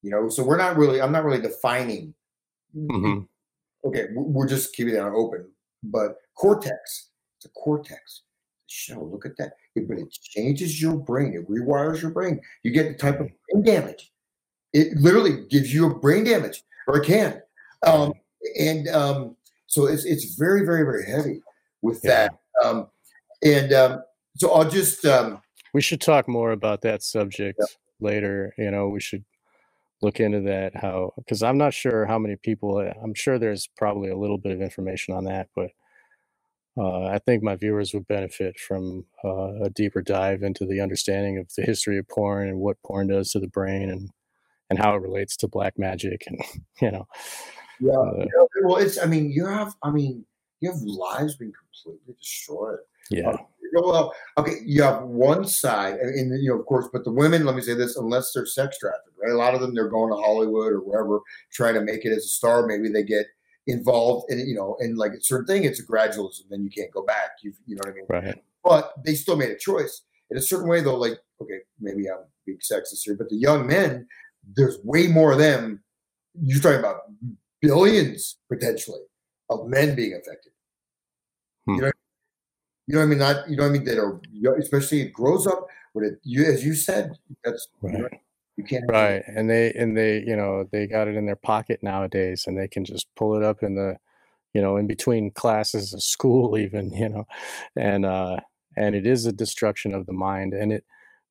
[0.04, 2.14] You know, so we're not really, I'm not really defining.
[2.76, 3.28] Mhm.
[3.84, 5.52] Okay, we- we're just keeping that open.
[5.84, 8.22] But cortex, it's a cortex.
[8.68, 9.54] Show, look at that.
[9.76, 11.34] It, but it changes your brain.
[11.34, 12.40] It rewires your brain.
[12.64, 14.14] You get the type of brain damage.
[14.74, 17.42] It literally gives you a brain damage, or it can.
[17.86, 18.14] Um,
[18.58, 19.36] and um,
[19.72, 21.42] so it's it's very, very, very heavy
[21.82, 22.30] with Yeah.
[22.30, 22.66] that.
[22.66, 22.88] Um,
[23.44, 24.04] and um,
[24.38, 25.42] so I'll just um,
[25.74, 27.60] we should talk more about that subject
[28.02, 29.24] later you know we should
[30.02, 34.10] look into that how because i'm not sure how many people i'm sure there's probably
[34.10, 35.70] a little bit of information on that but
[36.78, 41.38] uh, i think my viewers would benefit from uh, a deeper dive into the understanding
[41.40, 44.10] of the history of porn and what porn does to the brain and
[44.70, 46.40] and how it relates to black magic and
[46.82, 47.08] you know
[47.82, 50.26] yeah, uh, yeah, well, it's I mean you have I mean
[50.60, 52.80] you have lives being completely destroyed.
[53.10, 53.36] yeah
[53.74, 57.46] Well, okay, you have one side, and, and, you know, of course, but the women.
[57.46, 59.32] Let me say this: unless they're sex trafficked, right?
[59.32, 61.22] A lot of them they're going to Hollywood or wherever,
[61.52, 62.68] trying to make it as a star.
[62.68, 63.28] Maybe they get
[63.68, 66.42] involved in, you know, and like a certain thing, it's a gradualism.
[66.50, 67.32] Then you can't go back.
[67.44, 68.06] You, you know what I mean?
[68.10, 70.98] right But they still made a choice in a certain way, though.
[70.98, 74.08] Like, okay, maybe I'm being sexist here, but the young men,
[74.56, 75.84] there's way more of them.
[76.42, 77.02] You're talking about
[77.62, 79.02] billions potentially
[79.50, 80.54] of men being affected.
[81.66, 81.76] Hmm.
[81.76, 81.92] You know,
[82.88, 83.20] you know what I mean?
[83.20, 84.20] Not you know what I mean that are
[84.58, 86.20] especially it grows up with it.
[86.24, 87.14] You as you said,
[87.44, 88.22] that's you, know, right
[88.58, 91.80] you can't right and they and they you know they got it in their pocket
[91.82, 93.96] nowadays and they can just pull it up in the
[94.54, 97.26] you know in between classes of school even you know
[97.76, 98.38] and uh
[98.78, 100.86] and it is a destruction of the mind and it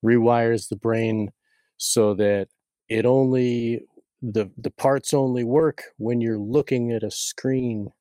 [0.05, 1.31] rewires the brain
[1.77, 2.49] so that
[2.89, 3.83] it only
[4.23, 7.93] the the parts only work when you're looking at a screen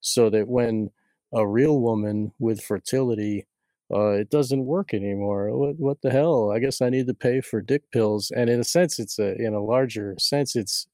[0.00, 0.90] so that when
[1.34, 3.46] a real woman with fertility
[3.94, 5.56] uh, it doesn't work anymore.
[5.56, 6.50] What what the hell?
[6.50, 8.32] I guess I need to pay for dick pills.
[8.34, 10.88] And in a sense, it's a in a larger sense, it's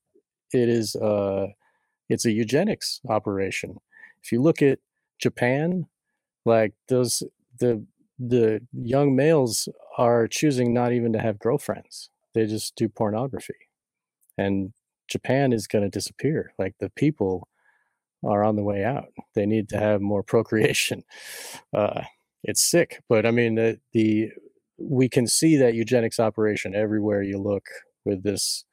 [0.53, 1.49] it is uh
[2.09, 3.79] it's a eugenics operation.
[4.23, 4.79] If you look at
[5.21, 5.87] Japan,
[6.45, 7.23] like those
[7.61, 7.85] the
[8.19, 9.69] the young males
[9.99, 12.11] are choosing not even to have girlfriends.
[12.35, 13.57] They just do pornography.
[14.39, 14.73] And
[15.09, 16.53] Japan is going to disappear.
[16.59, 17.49] Like the people
[18.25, 19.09] are on the way out.
[19.35, 21.03] They need to have more procreation.
[21.75, 22.03] Uh,
[22.45, 24.31] it's sick, but I mean the, the
[24.79, 27.67] we can see that eugenics operation everywhere you look
[28.05, 28.65] with this.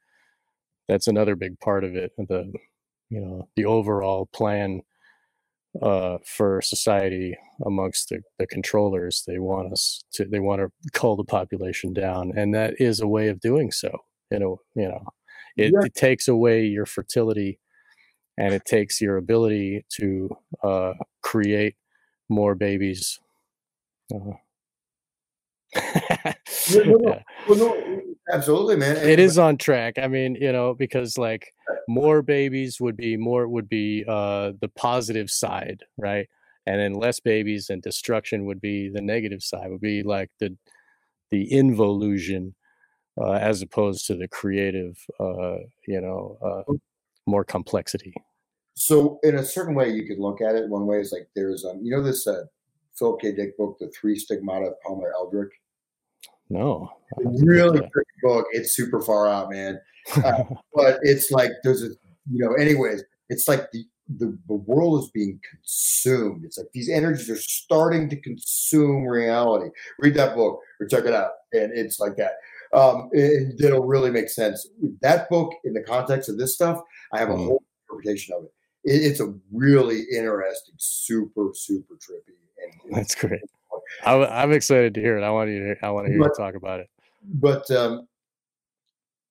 [0.88, 2.12] That's another big part of it.
[2.16, 2.52] The
[3.10, 4.82] you know the overall plan
[5.80, 9.22] uh, for society amongst the, the controllers.
[9.26, 13.06] They want us to they want to cull the population down, and that is a
[13.08, 13.98] way of doing so.
[14.30, 15.04] You know, you know,
[15.60, 15.86] it, Yeah.
[15.86, 17.58] it takes away your fertility
[18.38, 20.30] and it takes your ability to
[20.62, 21.76] uh, create
[22.28, 23.18] more babies.
[24.14, 24.32] Uh,
[26.70, 27.20] Yeah, no, no.
[27.48, 28.96] Well, no, absolutely, man.
[28.96, 29.98] And- It is on track.
[29.98, 31.52] I mean, you know, because like
[31.88, 36.28] more babies would be more would be uh, the positive side, right?
[36.66, 39.70] And then less babies and destruction would be the negative side.
[39.70, 40.56] Would be like the
[41.30, 42.54] the involution
[43.18, 45.56] uh, as opposed to the creative, uh,
[45.86, 46.72] you know, uh,
[47.26, 48.12] more complexity.
[48.74, 50.68] So, in a certain way, you could look at it.
[50.68, 52.44] One way is like there's, um, you know, this uh,
[52.94, 53.32] Philip K.
[53.32, 55.52] Dick book, The Three Stigmata of Palmer Eldritch.
[56.48, 58.46] No, I'll have to look Really at great book.
[58.52, 59.80] It's super far out, man.
[60.16, 60.46] that.
[60.74, 61.88] But it's like there's a,
[62.30, 63.84] you know, anyways, it's like the
[64.18, 66.44] the, the world is being consumed.
[66.44, 69.70] It's like these energies are starting to consume reality.
[69.98, 72.32] Read that book or check it out, and it's like that.
[72.72, 74.68] Um, and it'll really make sense.
[75.00, 76.80] That book, in the context of this stuff,
[77.12, 77.46] I have a Mhm.
[77.46, 78.52] whole interpretation of it.
[78.84, 79.02] it.
[79.04, 83.42] It's a really interesting, super, super trippy, and That's great.
[84.04, 85.24] I, am excited to hear it.
[85.24, 85.84] I want you to.
[85.84, 86.88] I want to hear but, you talk about it.
[87.24, 88.06] But um,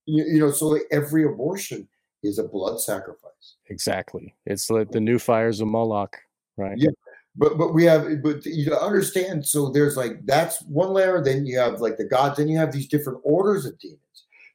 [0.06, 1.88] you, you know, so like every abortion
[2.24, 3.56] is a blood sacrifice.
[3.70, 4.36] Exactly.
[4.45, 6.18] It's like the new fires of Moloch,
[6.57, 6.78] right?
[6.78, 6.90] Yeah.
[7.36, 9.46] But but we have but you understand.
[9.46, 11.24] So there's like that's one layer.
[11.24, 12.38] Then you have like the gods.
[12.38, 14.00] Then you have these different orders of demons.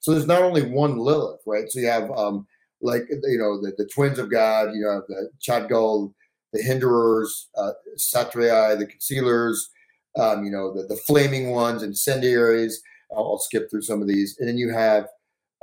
[0.01, 1.71] So there's not only one Lilith, right?
[1.71, 2.47] So you have um
[2.83, 4.75] like you know the, the twins of God.
[4.75, 6.13] You have the Chadgal,
[6.53, 9.71] the Hinderers, uh, Satriai, the Concealers.
[10.19, 12.83] Um, you know the the flaming ones, incendiaries.
[13.17, 15.07] I'll, I'll skip through some of these, and then you have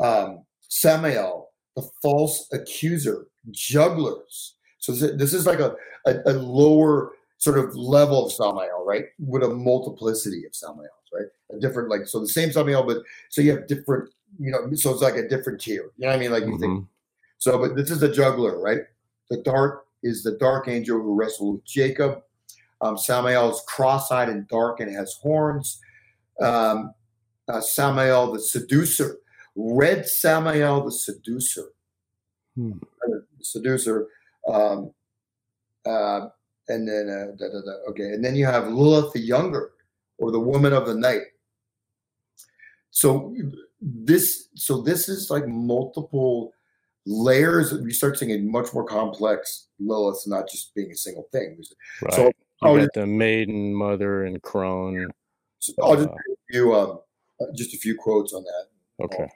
[0.02, 4.56] um, Samael, the false accuser, jugglers.
[4.82, 5.76] So this is like a,
[6.06, 9.06] a, a lower sort of level of Samael, right?
[9.20, 11.28] With a multiplicity of Samaels, right?
[11.52, 12.98] A different, like, so the same Samael, but
[13.30, 14.10] so you have different,
[14.40, 15.91] you know, so it's like a different tier.
[15.98, 16.32] You know what I mean?
[16.32, 16.62] Like you mm-hmm.
[16.62, 16.88] think.
[17.38, 18.82] So, but this is the juggler, right?
[19.30, 22.24] The dark is the dark angel who wrestled with Jacob.
[22.82, 25.80] Um, Samael is cross-eyed and dark and has horns.
[26.41, 26.94] Um,
[27.48, 29.18] uh, Samael, the seducer,
[29.56, 31.70] Red Samael the Seducer.
[32.56, 32.74] Hmm.
[33.41, 34.08] Seducer.
[34.47, 34.91] Um,
[35.85, 36.27] uh,
[36.68, 38.13] and then, uh, da, da, da, okay.
[38.13, 39.72] And then you have Lilith the Younger
[40.18, 41.23] or the Woman of the Night.
[42.91, 43.35] So
[43.81, 46.53] this, so this is like multiple
[47.05, 47.73] layers.
[47.73, 51.57] We start seeing a much more complex Lilith, not just being a single thing.
[52.01, 52.13] Right.
[52.13, 52.31] So
[52.63, 55.07] you got the maiden, mother, and crone.
[55.59, 56.13] So I'll just uh,
[56.49, 56.99] give you um,
[57.55, 59.05] just a few quotes on that.
[59.05, 59.27] Okay.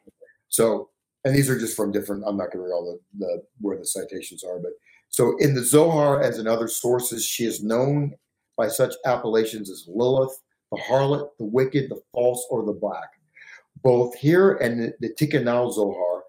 [0.50, 0.90] So,
[1.24, 2.24] and these are just from different.
[2.28, 4.72] I'm not going to read all the, the where the citations are, but
[5.10, 8.14] so in the Zohar, as in other sources, she is known
[8.58, 10.38] by such appellations as Lilith,
[10.72, 13.10] the harlot, the wicked, the false, or the black.
[13.82, 16.24] Both here and the, the Tikkunei Zohar,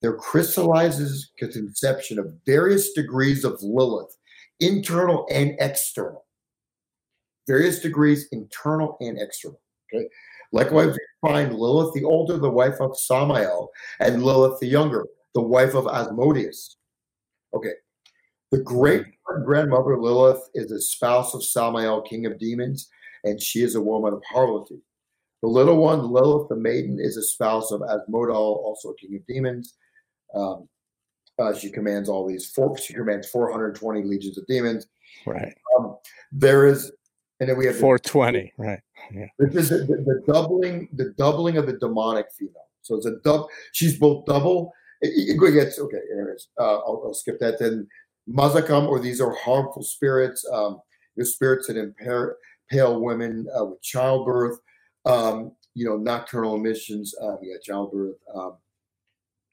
[0.00, 4.16] there crystallizes a conception of various degrees of Lilith,
[4.60, 6.24] internal and external.
[7.46, 9.60] Various degrees, internal and external.
[9.92, 10.06] Okay.
[10.52, 13.70] Likewise, we find Lilith the older, the wife of Samael,
[14.00, 16.76] and Lilith the younger, the wife of Asmodeus.
[17.54, 17.72] Okay.
[18.52, 19.06] The great
[19.44, 22.90] grandmother Lilith is a spouse of Samael, king of demons,
[23.24, 24.82] and she is a woman of harlotry.
[25.40, 29.26] The little one, Lilith the maiden, is a spouse of Asmodai, also a king of
[29.26, 29.74] demons.
[30.34, 30.68] Um,
[31.38, 32.76] uh, she commands all these four.
[32.76, 34.86] She commands 420 legions of demons.
[35.26, 35.54] Right.
[35.78, 35.96] Um,
[36.30, 36.92] there is
[37.40, 38.80] and then we have 420, the, right?
[39.12, 39.26] Yeah.
[39.38, 42.68] This is the, the, doubling, the doubling of the demonic female.
[42.82, 43.46] So it's a dub.
[43.72, 44.72] She's both double.
[45.00, 45.98] It, it gets okay.
[46.12, 47.58] Anyways, uh, I'll, I'll, skip that.
[47.58, 47.88] Then
[48.28, 50.46] mazzikim, or these are harmful spirits.
[50.52, 50.80] Um,
[51.16, 52.36] the spirits that impair
[52.70, 54.58] pale women uh, with childbirth.
[55.04, 57.14] Um, you know, nocturnal emissions.
[57.20, 58.16] Um, yeah, childbirth.
[58.34, 58.56] Um,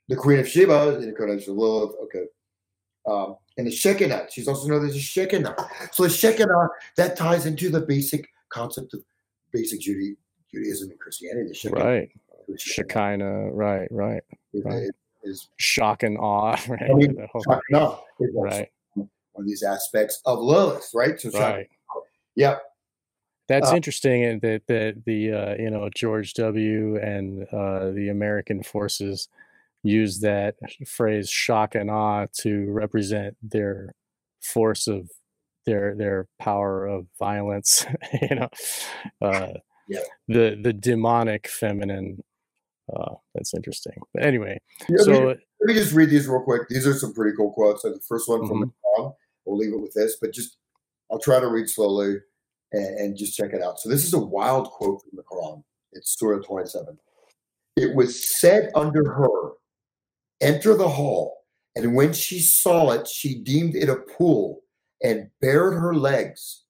[0.08, 1.96] the Queen of Sheba, in incarnation of Lilith.
[2.04, 2.26] Okay.
[3.08, 4.28] Um, and the Shekinah.
[4.32, 5.56] She's also known as a Shekinah.
[5.92, 9.02] So the Shekinah that ties into the basic concept of
[9.52, 11.50] basic Judaism and Christianity.
[11.50, 12.10] The Shekinah, right.
[12.58, 13.52] Shekinah.
[13.52, 13.88] Right.
[13.92, 14.24] Right.
[14.54, 14.90] Right.
[15.24, 16.58] Is, shock and awe.
[16.68, 16.90] Right.
[16.90, 17.16] I mean,
[17.48, 18.00] shock and awe.
[18.36, 18.70] right.
[18.94, 20.90] One of these aspects of Lilith.
[20.94, 21.20] Right.
[21.20, 21.68] So right.
[22.36, 22.58] Yeah.
[23.48, 26.98] That's uh, interesting, and that that the uh, you know George W.
[26.98, 29.28] and uh, the American forces
[29.84, 30.56] use that
[30.86, 33.96] phrase shock and awe to represent their
[34.42, 35.10] force of
[35.66, 37.86] their their power of violence
[38.22, 38.50] you know
[39.22, 39.54] uh,
[39.88, 40.00] yeah.
[40.28, 42.24] the the demonic feminine
[42.96, 44.60] uh, that's interesting but anyway
[44.90, 47.82] yeah, so let me, just read these real quick these are some pretty cool quotes
[47.82, 49.08] the first one from mm-hmm.
[49.46, 50.58] we'll leave it with this but just
[51.12, 52.18] i'll try to read slowly
[52.72, 55.64] and, and just check it out so this is a wild quote from the quran
[55.94, 56.98] it's surah 27
[57.76, 59.52] it was said under her
[60.42, 61.46] enter the hall.
[61.76, 64.62] And when she saw it, she deemed it a pool
[65.04, 66.64] and bared her legs.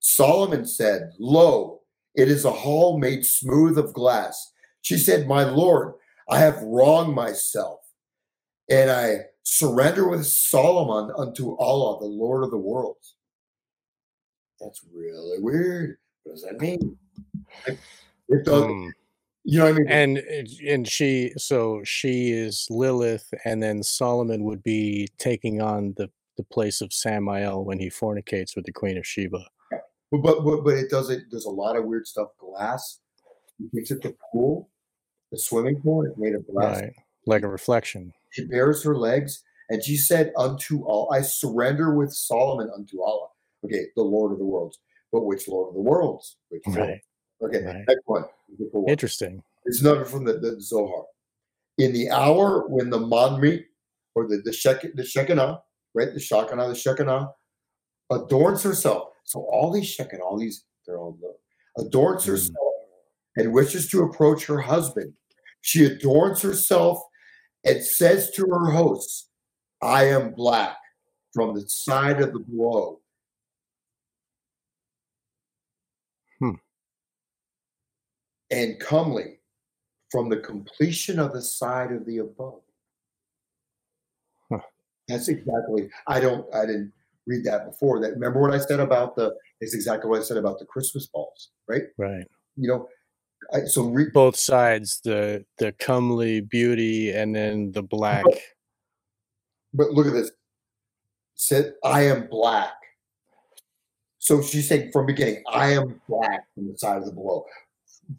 [0.00, 1.80] Solomon said, Lo,
[2.14, 4.49] it is a hall made smooth of glass.
[4.82, 5.94] She said, My Lord,
[6.28, 7.80] I have wronged myself.
[8.70, 13.16] And I surrender with Solomon unto Allah, the Lord of the worlds.
[14.60, 15.96] That's really weird.
[16.22, 16.96] What does that mean?
[17.66, 18.62] It does.
[18.62, 18.90] Mm.
[19.44, 19.88] You know what I mean?
[19.88, 20.18] And
[20.68, 26.44] and she so she is Lilith, and then Solomon would be taking on the the
[26.44, 29.44] place of Samael when he fornicates with the Queen of Sheba.
[29.70, 31.24] But but but, but it does it.
[31.30, 32.28] There's a lot of weird stuff.
[32.38, 33.00] Glass.
[33.60, 34.70] He takes it to pool,
[35.30, 36.04] the swimming pool.
[36.04, 36.92] it made a glass, right.
[37.26, 38.12] like a reflection.
[38.30, 43.28] She bares her legs, and she said, "Unto all I surrender with Solomon unto Allah."
[43.64, 44.78] Okay, the Lord of the worlds.
[45.12, 46.36] But which Lord of the worlds?
[46.48, 47.00] Which right.
[47.42, 47.84] Okay, right.
[47.88, 48.24] next one.
[48.86, 49.42] Interesting.
[49.64, 51.04] It's not from the, the, Zohar.
[51.78, 53.64] In the hour when the Manri,
[54.14, 55.60] or the the, Shek, the Shekinah,
[55.94, 57.30] right, the Shekinah, the Shekinah,
[58.10, 59.08] adorns herself.
[59.24, 61.34] So all these Shekinah, all these they're all low.
[61.78, 62.54] Adorns Mm.
[63.36, 65.12] And wishes to approach her husband.
[65.62, 66.98] She adorns herself
[67.64, 69.28] and says to her hosts,
[69.82, 70.76] I am black
[71.34, 73.00] from the side of the below.
[76.38, 76.54] Hmm.
[78.50, 79.40] And comely
[80.10, 82.60] from the completion of the side of the above.
[84.50, 84.60] Huh.
[85.08, 85.88] That's exactly.
[86.06, 86.52] I don't.
[86.54, 86.92] I didn't
[87.26, 88.00] read that before.
[88.00, 89.34] That remember what I said about the.
[89.60, 91.84] It's exactly what I said about the Christmas balls, right?
[91.96, 92.26] Right.
[92.56, 92.88] You know,
[93.52, 98.24] I, so re, Both sides, the the comely beauty and then the black.
[99.74, 100.30] but look at this.
[101.34, 102.72] Said I am black.
[104.18, 107.44] So she's saying from beginning, I am black from the side of the below.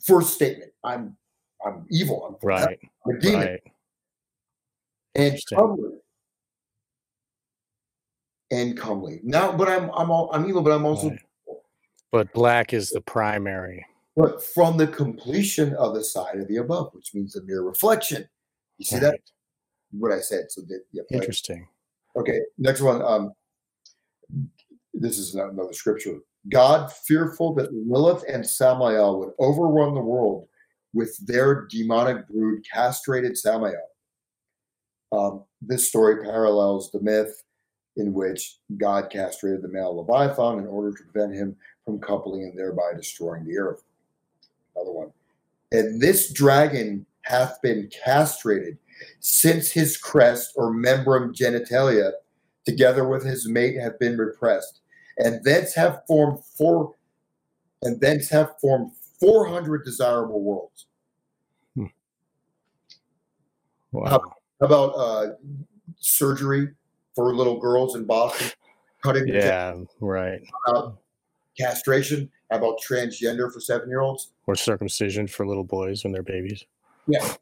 [0.03, 1.15] First statement, I'm
[1.65, 2.25] I'm evil.
[2.25, 2.79] I'm Right.
[3.05, 3.39] I'm a demon.
[3.39, 3.61] Right.
[5.15, 5.91] and comely.
[8.49, 9.19] And comely.
[9.23, 11.19] Now, but I'm I'm all I'm evil, but I'm also right.
[12.11, 13.85] But black is the primary.
[14.15, 18.27] But from the completion of the side of the above, which means the mere reflection.
[18.77, 19.19] You see that?
[19.91, 20.45] What I said.
[20.49, 21.03] So that yeah.
[21.03, 21.19] right.
[21.19, 21.67] Interesting.
[22.15, 23.01] Okay, next one.
[23.01, 23.33] Um,
[24.93, 26.19] this is another scripture.
[26.51, 30.47] God, fearful that Lilith and Samael would overrun the world
[30.93, 33.87] with their demonic brood, castrated Samael.
[35.11, 37.43] Um, this story parallels the myth
[37.97, 41.55] in which God castrated the male Leviathan in order to prevent him
[41.85, 43.83] from coupling and thereby destroying the earth.
[44.81, 45.11] Another one.
[45.71, 48.77] And this dragon hath been castrated
[49.19, 52.11] since his crest or membrum genitalia,
[52.65, 54.81] together with his mate, have been repressed,
[55.17, 56.95] and thence have formed four,
[57.83, 60.87] and thence have formed four hundred desirable worlds.
[63.91, 64.05] Wow.
[64.07, 65.27] How about uh,
[65.97, 66.69] surgery
[67.13, 68.47] for little girls in Boston?
[69.03, 69.75] Cutting Yeah.
[69.99, 70.41] Right.
[70.67, 70.97] out
[71.57, 72.31] castration.
[72.51, 74.31] About transgender for seven year olds?
[74.45, 76.65] Or circumcision for little boys when they're babies.
[77.07, 77.33] Yeah.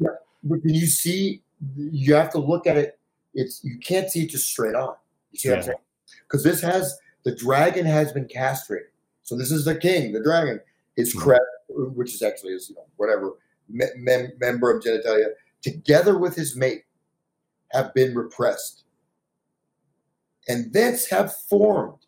[0.00, 1.42] But can you see?
[1.76, 2.98] You have to look at it.
[3.34, 4.94] It's you can't see it just straight on.
[5.30, 5.78] You see what I'm saying?
[6.22, 8.88] Because this has the dragon has been castrated.
[9.22, 10.60] So this is the king, the dragon.
[10.96, 11.20] His Mhm.
[11.20, 13.34] crest, which is actually his, you know, whatever
[13.68, 16.84] me- mem- member of genitalia, together with his mate,
[17.70, 18.84] have been repressed,
[20.48, 21.98] and thence have formed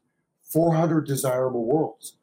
[0.58, 2.16] 400 desirable worlds.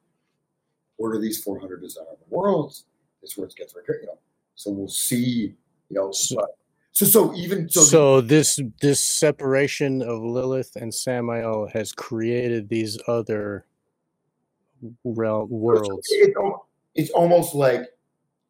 [0.96, 2.86] What are these 400 desirable worlds?
[3.22, 4.18] This where it gets very, you know.
[4.56, 5.56] So we'll see,
[5.90, 6.12] you know.
[6.12, 6.40] So-
[6.94, 12.98] So, so even so, So, this this separation of Lilith and Samael has created these
[13.08, 13.66] other
[15.06, 16.08] rel- worlds.
[16.12, 16.36] It's,
[16.96, 17.82] it's almost like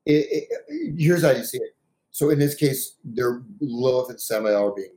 [0.07, 1.75] it, it, here's how you see it.
[2.09, 4.95] So in this case, they're Lilith and Samael are being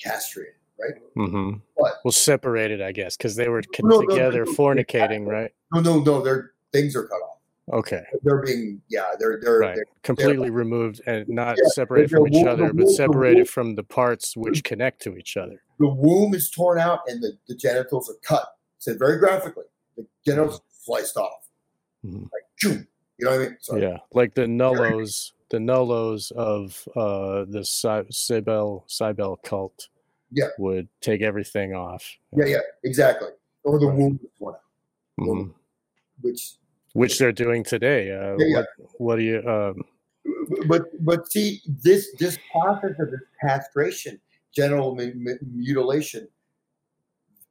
[0.00, 0.94] castrated, right?
[1.16, 1.58] Mm-hmm.
[1.74, 1.94] What?
[2.04, 5.52] Well, separated, I guess, because they were No, no, together no, no, fornicating, right?
[5.72, 6.22] No, no, no.
[6.22, 7.30] Their things are cut off.
[7.72, 9.74] Okay, They're being, yeah, they're they're, right.
[9.76, 13.40] they're Completely removed and not Yeah, separated from each wo- the other, wo- but separated
[13.42, 15.62] wo- from the parts which connect to each other.
[15.80, 18.46] the womb is torn out and the, the genitals are cut.
[18.80, 19.64] Said very graphically,
[19.96, 21.48] the genitals sliced off.
[22.04, 22.24] Mhm.
[22.24, 22.86] Like, choom.
[23.16, 23.56] you know what I mean?
[23.60, 29.88] So Yeah, like the nullos, the nullos of uh, the Cy- Cybele Cybele cult.
[30.34, 30.48] Yeah.
[30.58, 32.04] would take everything off.
[32.36, 33.28] yeah, yeah, exactly.
[33.62, 33.96] Or the Right.
[33.98, 34.60] womb is torn out,
[35.20, 35.54] Mhm.
[36.20, 36.56] which
[36.92, 38.12] Which they're doing today.
[38.12, 38.56] Uh, Yeah, yeah.
[38.78, 39.42] What, what do you?
[39.48, 39.82] Um,
[40.68, 44.20] but but see this this process of this castration,
[44.52, 46.28] genital mu- mu- mutilation,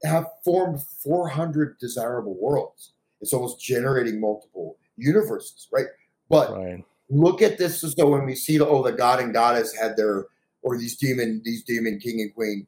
[0.04, 2.94] have formed 400 desirable worlds.
[3.22, 5.88] It's almost generating multiple universes, right?
[6.30, 6.84] But right.
[7.10, 7.82] look at this.
[7.82, 10.28] So when we see the oh the god and goddess had their
[10.62, 12.66] or these demon these demon king and queen,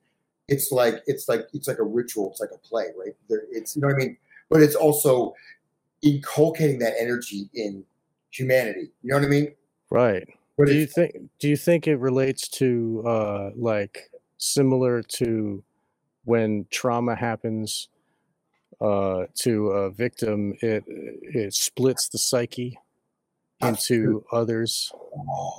[0.47, 2.31] it's like it's like it's like a ritual.
[2.31, 3.15] It's like a play, right?
[3.29, 4.17] There, it's you know what I mean.
[4.49, 5.33] But it's also
[6.01, 7.83] inculcating that energy in
[8.31, 8.91] humanity.
[9.01, 9.55] You know what I mean?
[9.89, 10.27] Right.
[10.57, 15.63] But do you think do you think it relates to uh like similar to
[16.23, 17.89] when trauma happens
[18.81, 22.77] uh to a victim it it splits the psyche
[23.61, 25.53] into others oh,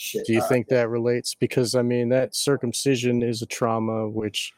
[0.00, 0.26] shit.
[0.26, 1.34] do you Uh, think that relates?
[1.34, 4.52] Because i mean that circumcision is a trauma which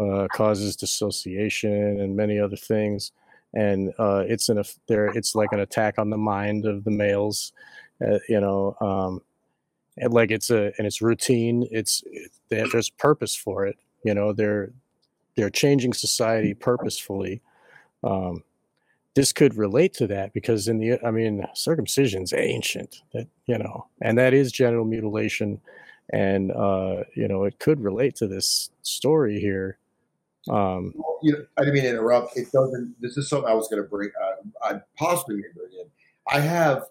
[0.00, 3.12] uh causes dissociation and many other things.
[3.54, 7.52] And uh it's an there it's like an attack on the mind of the males
[8.06, 9.12] uh, you know um
[10.02, 11.66] and like it's a and it's routine.
[11.78, 12.04] It's
[12.50, 14.66] have, there's purpose for it you know they're
[15.36, 17.40] they're changing society purposefully
[18.04, 18.34] um
[19.16, 23.86] this could relate to that because in the i mean circumcision's ancient that you know
[24.02, 25.60] and that is genital mutilation
[26.12, 29.78] and uh you know it could relate to this story here
[30.48, 32.36] um you know, I didn't mean to interrupt.
[32.36, 32.94] It doesn't.
[33.00, 35.86] This is something I was going to bring uh, I possibly may bring in.
[36.28, 36.84] I have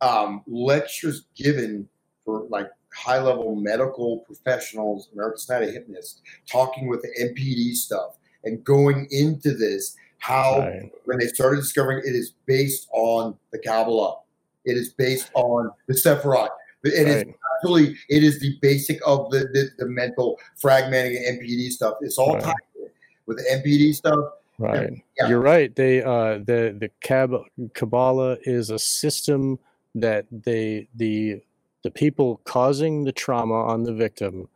[0.00, 1.88] um, lectures given
[2.24, 8.62] for like high level medical professionals, American Society hypnotists, talking with the MPD stuff and
[8.64, 9.96] going into this.
[10.22, 10.88] How Right.
[11.06, 14.18] when they started discovering it is based on the Kabbalah,
[14.64, 16.48] it is based on the Sephiroth.
[16.84, 17.34] It is Right.
[17.56, 21.94] actually it is the basic of the the, the mental fragmenting and MPD stuff.
[22.02, 22.42] It's all Right.
[22.44, 22.88] tied in
[23.26, 24.34] with the MPD stuff.
[24.60, 24.92] Right.
[25.18, 25.28] Yeah.
[25.28, 25.74] You're right.
[25.74, 27.42] They uh the the Kab-
[27.74, 29.58] Kabbalah is a system
[29.96, 31.42] that they the
[31.82, 34.48] the people causing the trauma on the victim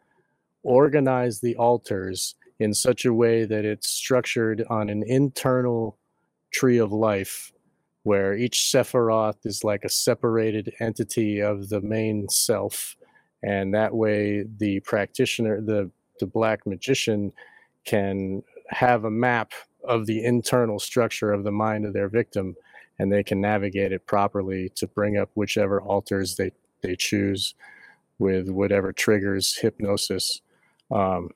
[0.63, 5.99] organize the alters in such a way that it's structured on an internal
[6.51, 7.53] tree of life
[8.03, 12.97] where each Sephiroth is like a separated entity of the main self
[13.43, 17.33] and that way the practitioner the the black magician
[17.85, 19.53] can have a map
[19.85, 22.57] of the internal structure of the mind of their victim
[22.99, 26.51] and they can navigate it properly to bring up whichever alters they,
[26.83, 27.55] they choose
[28.19, 30.41] with whatever triggers hypnosis.
[30.91, 31.31] Um,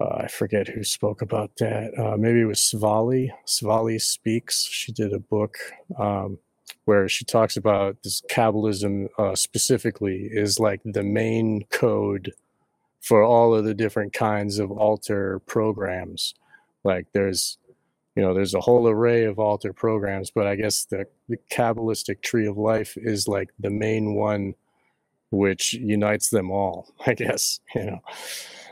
[0.00, 1.92] uh, I forget who spoke about that.
[1.98, 3.30] Uh, maybe it was Svali.
[3.46, 4.64] Svali Speaks.
[4.70, 5.56] She did a book
[5.98, 6.38] um,
[6.84, 12.32] where she talks about this Kabbalism uh, specifically is like the main code
[13.00, 16.34] for all of the different kinds of alter programs.
[16.84, 17.58] Like there's,
[18.14, 22.22] you know, there's a whole array of alter programs, but I guess the, the Kabbalistic
[22.22, 24.54] tree of life is like the main one
[25.30, 28.00] which unites them all, I guess, you know.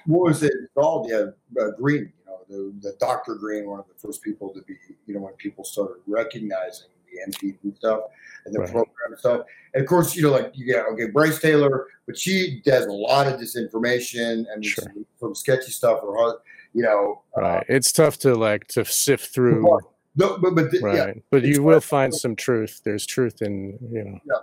[0.07, 1.09] What was it called?
[1.11, 1.27] Yeah,
[1.61, 2.13] uh, Green.
[2.19, 3.35] You know, the, the Dr.
[3.35, 4.75] Green, one of the first people to be.
[5.07, 8.01] You know, when people started recognizing the MPD stuff
[8.45, 8.71] and the Right.
[8.71, 12.61] program stuff, and of course, you know, like you get okay, Brice Taylor, but she
[12.65, 14.85] does a lot of disinformation and Sure.
[14.85, 16.41] some, some sketchy stuff, or
[16.73, 17.67] you know, uh, Right.
[17.69, 19.63] It's tough to like to sift through,
[20.17, 20.95] no, but but th- right?
[20.95, 21.13] yeah.
[21.31, 22.83] But you will find some truth.
[22.85, 24.19] There's truth in, you know.
[24.25, 24.35] Yeah.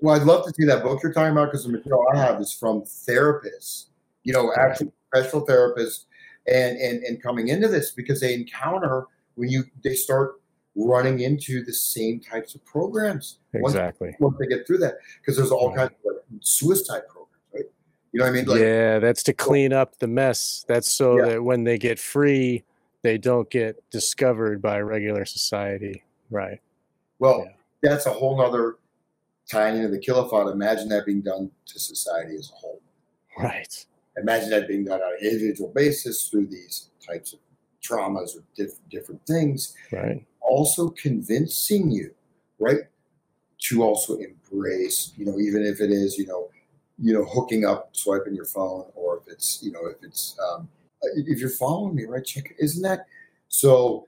[0.00, 2.40] Well, I'd love to see that book you're talking about because the material I have
[2.40, 3.86] is from therapists,
[4.28, 6.04] you know, actual professional therapists,
[6.46, 9.06] and and and coming into this because they encounter
[9.36, 10.40] when you they start
[10.76, 14.14] running into the same types of programs Exactly.
[14.20, 17.64] once they get through that because there's all kinds of like, suicide programs, right?
[18.12, 18.44] You know what I mean?
[18.44, 20.64] Like, yeah, that's to clean up the mess.
[20.68, 21.24] That's so Yeah.
[21.30, 22.64] that when they get free,
[23.02, 26.04] they don't get discovered by regular society.
[26.30, 26.60] Right.
[27.18, 27.44] well,
[27.82, 27.90] yeah.
[27.90, 28.76] that's a whole nother
[29.50, 30.52] tying into the Qliphoth.
[30.52, 32.80] Imagine that being done to society as a whole.
[33.38, 33.86] Right.
[34.20, 37.38] Imagine that being done on an individual basis through these types of
[37.82, 40.24] traumas or diff- different things Right.
[40.40, 42.12] also convincing you
[42.58, 42.80] right
[43.60, 46.50] to also embrace you know even if it is you know
[46.98, 50.68] you know hooking up swiping your phone or if it's you know if it's um,
[51.02, 53.06] if you're following me right check isn't that
[53.48, 54.06] so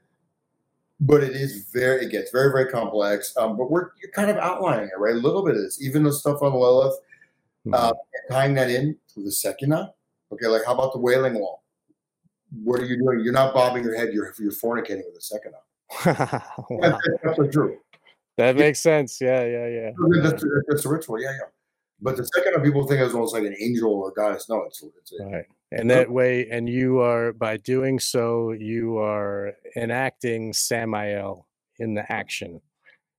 [1.00, 4.36] but it is very it gets very very complex um, but we're you're kind of
[4.36, 6.96] outlining it right a little bit of this even the stuff on lilith
[7.66, 7.74] Mhm.
[7.74, 7.92] uh,
[8.30, 9.92] tying that in to the Shekinah.
[10.32, 11.62] Okay, like how about the wailing wall?
[12.62, 13.20] What are you doing?
[13.20, 14.10] You're not bobbing your head.
[14.12, 16.46] You're you're fornicating with the Shekinah.
[16.70, 16.98] Wow.
[17.22, 17.78] That's, that's true.
[18.36, 19.20] That makes sense.
[19.20, 19.90] Yeah, yeah, yeah.
[20.22, 21.20] That's, that's a ritual.
[21.20, 21.48] Yeah, yeah.
[22.00, 24.48] But the Shekinah, people think it's almost like an angel or goddess.
[24.48, 25.44] No, it's it's Right.
[25.72, 31.46] And that way, and you are, by doing so, you are enacting Samael
[31.78, 32.60] in the action.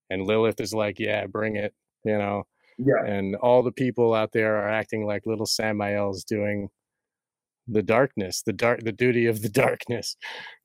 [0.10, 1.74] And Lilith is like, yeah, bring it,
[2.04, 2.44] you know.
[2.78, 3.06] yeah.
[3.06, 6.70] And all the people out there are acting like little Samaels doing
[7.72, 10.16] the darkness, the dark, the duty of the darkness.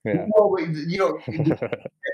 [0.04, 0.26] Yeah.
[0.36, 1.18] No, but you know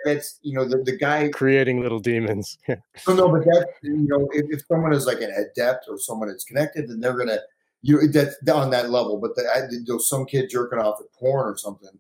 [0.05, 1.29] that's you know the, the guy.
[1.29, 2.59] Creating little demons.
[3.09, 6.29] No, no, but that you know if, if someone is like an adept or someone
[6.29, 7.39] is connected, then they're gonna
[7.83, 9.19] you know, that's on that level.
[9.19, 11.99] But the, I, you know, some kid jerking off at porn or something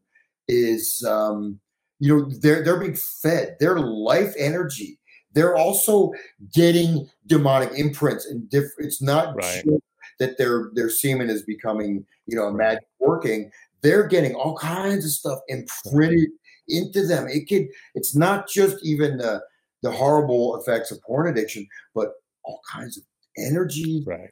[0.49, 1.61] is um,
[1.99, 4.99] you know they're they're being fed their life energy.
[5.35, 6.13] They're also
[6.53, 9.65] getting demonic imprints and diff- It's not Right.
[10.19, 13.51] That their their semen is becoming you know magic working.
[13.83, 16.31] They're getting all kinds of stuff imprinted
[16.69, 17.27] into them.
[17.29, 17.69] It could.
[17.95, 19.43] It's not just even the
[19.83, 22.13] the horrible effects of porn addiction, but
[22.45, 23.05] all kinds of
[23.37, 24.31] energy, right.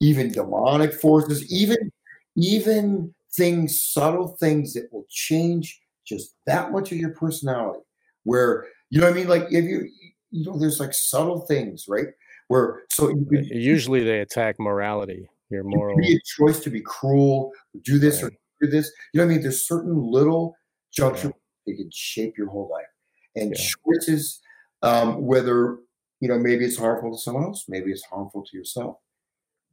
[0.00, 1.90] even demonic forces, even
[2.36, 7.80] even things, subtle things that will change just that much of your personality.
[8.24, 9.28] Where you know what I mean?
[9.28, 9.88] Like if you
[10.30, 12.08] you know, there's like subtle things, right?
[12.50, 15.96] Where so you Usually they attack morality, your moral.
[16.00, 17.52] be a choice to be cruel,
[17.84, 18.32] do this Right.
[18.32, 18.90] or do this.
[19.14, 19.42] You know what I mean?
[19.42, 20.56] There's certain little
[20.92, 21.30] junctures Yeah.
[21.68, 22.88] that can shape your whole life.
[23.36, 23.64] And Yeah.
[23.86, 24.40] choices,
[24.82, 25.78] um, whether
[26.22, 28.96] you know, maybe it's harmful to someone else, maybe it's harmful to yourself.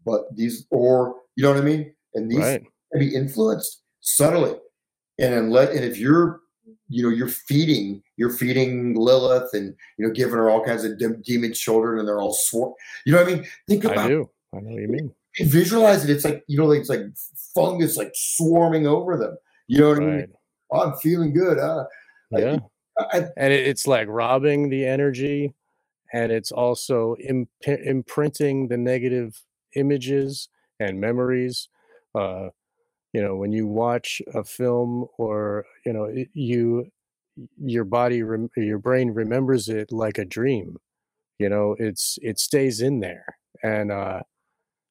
[0.06, 1.96] But these or you know what I mean?
[2.14, 2.62] And these Right.
[2.92, 4.52] can be influenced subtly.
[5.18, 6.42] And then let and if you're
[6.90, 10.98] you know you're feeding you're feeding Lilith and you know giving her all kinds of
[10.98, 12.74] de- demon children and they're all swarm.
[13.06, 13.48] You know what I mean?
[13.68, 13.98] Think about.
[13.98, 14.30] I do.
[14.54, 15.14] I know what you mean.
[15.40, 16.10] Visualize it.
[16.10, 17.02] It's like you know, like it's like
[17.54, 19.38] fungus like swarming over them.
[19.68, 20.08] You know what right.
[20.08, 20.34] I mean?
[20.72, 21.60] Oh, I'm feeling good.
[21.60, 21.86] Uh,
[22.32, 22.58] yeah.
[23.00, 25.54] I, and it's like robbing the energy,
[26.14, 29.40] and it's also imp- imprinting the negative
[29.76, 30.50] images
[30.80, 31.70] and memories.
[32.16, 32.50] Uh,
[33.18, 36.86] you know when you watch a film or you know you
[37.66, 40.78] your body rem- your brain remembers it like a dream
[41.40, 43.38] you know it's it stays in there.
[43.64, 44.22] And uh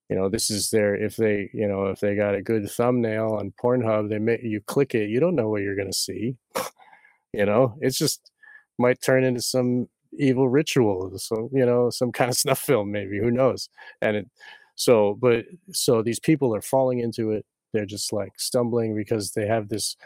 [0.09, 3.39] you know this is their if they you know if they got a good thumbnail
[3.39, 6.37] on pornhub they make you click it you don't know what you're to see
[7.33, 7.77] you know?
[7.81, 8.33] It's just
[8.77, 9.89] might turn into some
[10.19, 13.69] evil ritual so you know some kind of snuff film maybe who knows?
[14.03, 14.27] And it
[14.75, 17.47] so but so these people are falling into it
[17.77, 19.97] they're just like stumbling because they have this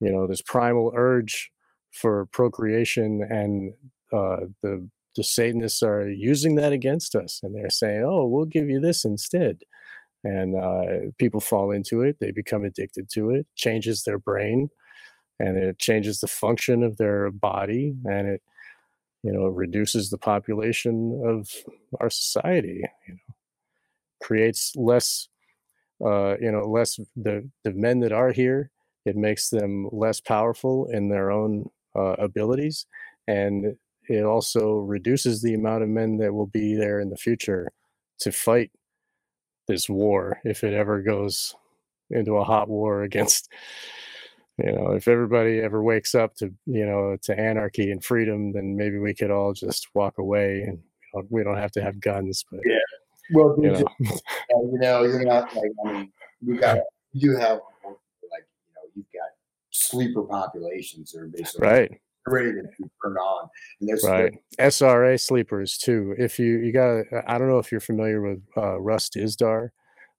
[0.00, 1.50] you know this primal urge
[1.92, 3.72] for procreation and
[4.12, 4.86] uh, the
[5.16, 9.04] the satanists are using that against us and they're saying oh we'll give you this
[9.04, 9.62] instead.
[10.22, 14.68] And uh, people fall into it they become addicted to it changes their brain
[15.38, 18.42] and it changes the function of their body and it
[19.22, 21.48] you know reduces the population of
[22.00, 23.34] our society you know
[24.22, 25.29] creates less
[26.04, 28.70] uh, you know, less the the men that are here.
[29.06, 32.86] It makes them less powerful in their own uh, abilities,
[33.26, 33.76] and
[34.08, 37.70] it also reduces the amount of men that will be there in the future
[38.20, 38.70] to fight
[39.68, 41.54] this war if it ever goes
[42.10, 43.50] into a hot war against
[44.58, 48.76] you know if everybody ever wakes up to you know to anarchy and freedom then
[48.76, 50.78] maybe we could all just walk away and
[51.30, 52.78] we don't have to have guns but yeah
[53.32, 53.84] well, you, know.
[54.00, 56.78] you know, you're not like I mean, you got
[57.12, 57.60] you have
[58.30, 59.30] like you know you've got
[59.70, 63.48] sleeper populations that are basically right ready to be turned on,
[63.80, 66.14] and there's right SRA sleepers too.
[66.18, 69.70] If you you got, I don't know if you're familiar with uh, Russ Dizdar.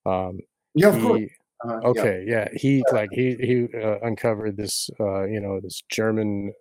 [0.06, 0.40] Um,
[0.76, 1.22] yeah, of he, course.
[1.64, 2.48] Uh, okay, yeah.
[2.52, 2.60] yeah.
[2.60, 6.54] he like he he uh, uncovered this uh, you know this German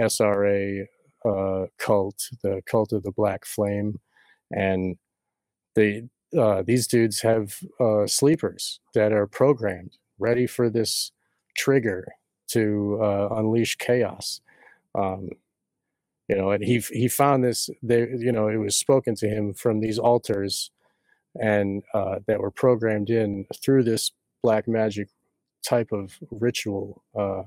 [0.00, 0.84] SRA
[1.24, 3.98] uh, cult, the cult of the Black Flame,
[4.50, 4.96] and
[5.74, 6.04] they
[6.38, 11.12] uh, these dudes have uh, sleepers that are programmed, ready for this
[11.56, 12.06] trigger
[12.48, 14.40] to uh, unleash chaos.
[14.94, 15.30] Um,
[16.28, 17.68] you know, and he he found this.
[17.82, 20.70] They, you know, it was spoken to him from these alters,
[21.40, 25.08] and uh, that were programmed in through this black magic
[25.66, 27.42] type of ritual uh,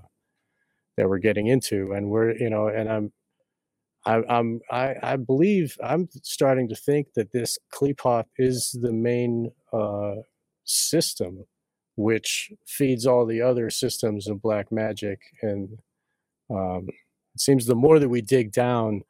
[0.98, 3.12] that we're getting into, and we're, you know, and I'm
[4.08, 9.52] I, I'm I, I believe I'm starting to think that this Qliphoth is the main
[9.74, 10.16] uh,
[10.66, 11.46] system
[11.98, 15.20] which feeds all the other systems of black magic.
[15.42, 15.80] And
[16.50, 16.88] um,
[17.36, 19.04] it seems the more that we dig down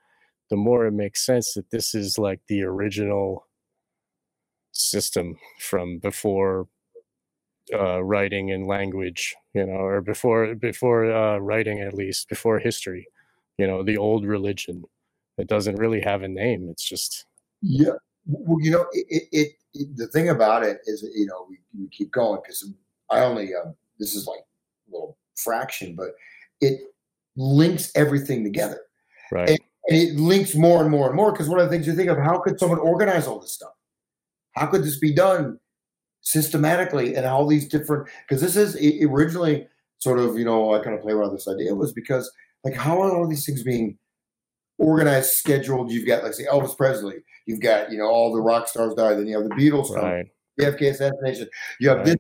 [0.50, 3.48] the more it makes sense that this is like the original
[4.72, 6.68] system from before
[7.74, 13.08] uh, writing and language you know or before before uh, writing at least before history
[13.58, 14.84] you know the old religion
[15.38, 17.26] it doesn't really have a name it's just
[17.62, 17.94] yeah
[18.26, 21.88] well you know it, it, it the thing about it is you know we, we
[21.90, 22.72] keep going because
[23.10, 26.10] i only um, this is like a little fraction but
[26.62, 26.82] it
[27.38, 28.82] links everything together.
[29.32, 29.50] Right.
[29.50, 29.60] And,
[29.90, 32.10] and it links more and more and more because one of the things you think
[32.10, 33.72] of how could someone organize all this stuff?
[34.54, 35.60] How could this be done
[36.22, 38.76] systematically and all these different because this is
[39.06, 39.66] originally
[40.00, 42.30] sort of you know i kind of play around this idea was because
[42.70, 43.98] like, how are all these things being
[44.78, 45.92] organized, scheduled?
[45.92, 47.18] You've got, like, say, Elvis Presley.
[47.46, 49.18] You've got, you know, all the rock stars died.
[49.18, 50.28] Then you have the Beatles, right?
[50.60, 51.48] JFK assassination.
[51.80, 52.06] You have right.
[52.06, 52.16] this.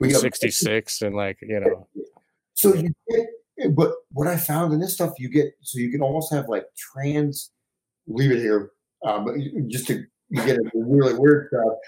[0.00, 1.88] We have 66 and like, you know.
[2.54, 6.00] So you get, but what I found in this stuff, you get, so you can
[6.00, 7.50] almost have like trans,
[8.06, 8.70] leave it here,
[9.04, 9.34] um, but
[9.66, 11.78] just to you get a really weird stuff,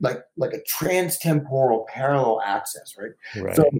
[0.00, 3.12] like like a trans-temporal parallel access, right?
[3.36, 3.56] Right.
[3.56, 3.70] So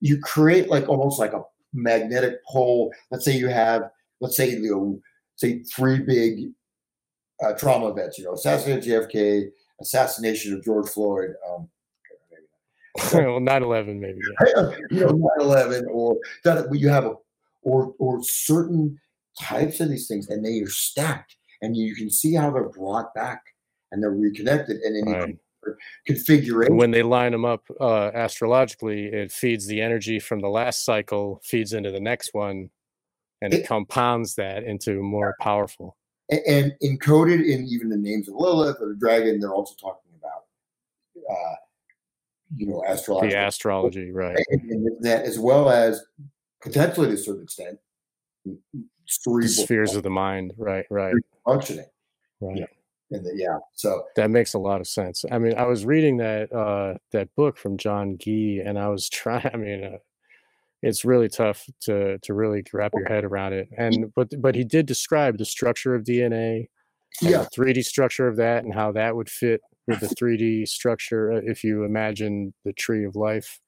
[0.00, 1.42] you create like almost like a
[1.74, 2.92] magnetic pole.
[3.10, 3.90] Let's say you have,
[4.20, 5.00] let's say you know,
[5.36, 6.50] say three big
[7.42, 8.18] uh, trauma events.
[8.18, 9.48] You know, assassination of JFK,
[9.80, 11.34] assassination of George Floyd.
[11.48, 11.68] Um,
[13.12, 14.20] well, 9-11 maybe.
[14.46, 14.70] Yeah.
[14.90, 17.14] you know, 9-11 or that you have a
[17.62, 19.00] or or certain
[19.40, 23.12] types of these things, and they are stacked, and you can see how they're brought
[23.14, 23.42] back
[23.90, 25.28] and they're reconnected, and then right.
[25.28, 25.38] you
[26.06, 26.76] configuration.
[26.76, 31.40] When they line them up uh, astrologically, it feeds the energy from the last cycle,
[31.44, 32.70] feeds into the next one,
[33.42, 35.96] and it, it compounds that into more powerful.
[36.30, 40.10] And, and, encoded in even the names of Lilith or the dragon, they're also talking
[40.18, 40.44] about,
[41.30, 41.54] uh,
[42.56, 43.28] you know, astrology.
[43.28, 44.36] The astrology, right?
[44.48, 46.02] And, and that as well as
[46.62, 47.78] potentially to a certain extent,
[49.04, 50.54] spheres of the mind.
[50.56, 51.14] Right, right.
[51.44, 51.86] Functioning.
[52.40, 52.58] Right.
[52.58, 52.66] Yeah.
[53.10, 55.24] And the, yeah, so that makes a lot of sense.
[55.30, 59.08] I mean, I was reading that uh, that book from John Gee, and I was
[59.10, 59.50] trying.
[59.52, 59.98] I mean, uh,
[60.82, 63.68] it's really tough to to really wrap your head around it.
[63.76, 66.68] And but but he did describe the structure of DNA,
[67.22, 70.66] yeah, three D structure of that, and how that would fit with the three D
[70.66, 71.32] structure.
[71.32, 73.60] Uh, if you imagine the tree of life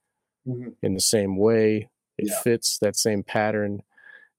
[0.47, 0.77] Mhm.
[0.83, 1.89] in the same way,
[2.19, 2.41] it Yeah.
[2.43, 3.83] fits that same pattern.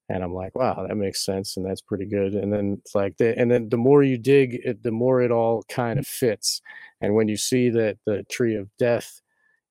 [0.09, 2.33] And I'm like, wow, that makes sense, and that's pretty good.
[2.33, 5.31] And then it's like, the, and then the more you dig, it, the more it
[5.31, 6.27] all kind of mm-hmm.
[6.27, 6.61] fits.
[7.01, 9.21] And when you see that the tree of death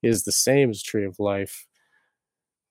[0.02, 1.66] is the same as tree of life,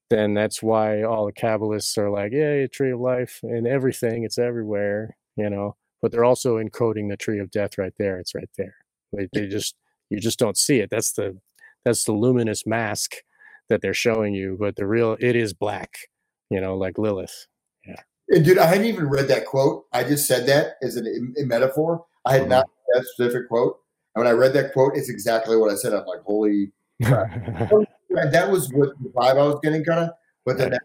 [0.10, 4.38] then that's why all the Kabbalists are like, yeah, tree of life and everything, it's
[4.38, 5.76] everywhere, you know.
[6.02, 8.20] But they're also encoding the tree of death right there.
[8.20, 8.76] It's right there.
[9.12, 9.76] They, they just
[10.10, 10.90] you just don't see it.
[10.92, 11.40] That's the
[11.84, 13.16] that's the luminous mask
[13.70, 14.58] that they're showing you.
[14.60, 15.98] But the real it is black,
[16.50, 17.48] you know, like Lilith.
[18.30, 19.86] And dude, I hadn't even read that quote.
[19.94, 22.06] I just said that as an, a metaphor.
[22.26, 22.50] I had Mhm.
[22.50, 23.80] not read that specific quote.
[24.16, 25.94] And when I read that quote, it's exactly what I said.
[25.94, 26.72] I'm like, holy.
[28.18, 30.10] And that was what the vibe I was getting, kind of.
[30.46, 30.84] But then that,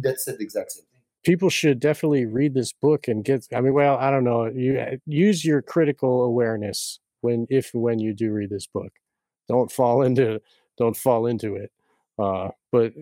[0.00, 1.00] that said the exact same thing.
[1.22, 3.46] People should definitely read this book and get.
[3.54, 4.46] I mean, well, I don't know.
[4.46, 8.90] You uh, use your critical awareness when, if when you do read this book.
[9.48, 10.40] Don't fall into,
[10.78, 11.70] don't fall into it.
[12.18, 12.94] Uh, but,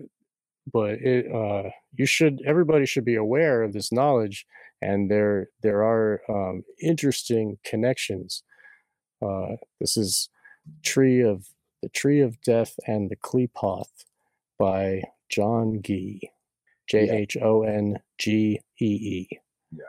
[0.71, 2.41] but it, uh, you should.
[2.45, 4.45] Everybody should be aware of this knowledge,
[4.81, 8.43] and there, there are um, interesting connections.
[9.21, 10.29] Uh, this is
[10.83, 11.47] tree of
[11.81, 14.05] the tree of death and the Qliphoth
[14.59, 16.31] by John Gee.
[16.91, 19.27] J H O N G E E.
[19.71, 19.83] Yeah.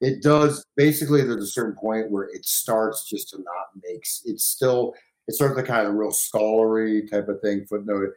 [0.00, 0.64] It does.
[0.76, 4.04] Basically, there's a certain point where it starts just to not make.
[4.24, 4.94] It's still.
[5.28, 7.64] It starts to kind of real scholarly type of thing.
[7.68, 8.10] Footnote.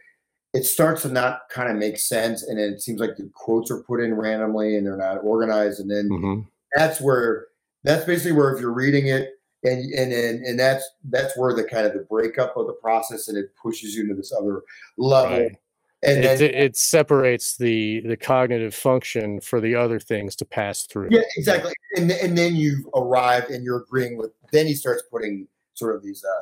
[0.54, 3.84] It starts to not kind of make sense, and it seems like the quotes are
[3.84, 6.48] put in randomly and they're not organized, and then Mhm.
[6.76, 7.48] that's where
[7.84, 11.64] that's basically where if you're reading it and and and, and that's that's where the
[11.64, 14.62] kind of the breakup of the process and it pushes you into this other
[14.98, 15.56] level Right.
[16.04, 20.46] and It, then it, it separates the the cognitive function for the other things to
[20.46, 21.08] pass through.
[21.12, 25.48] yeah exactly and and then you've arrived and you're agreeing with then he starts putting
[25.76, 26.42] sort of these uh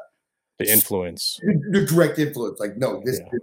[0.57, 1.40] The influence.
[1.72, 3.40] the direct influence like no this Yeah.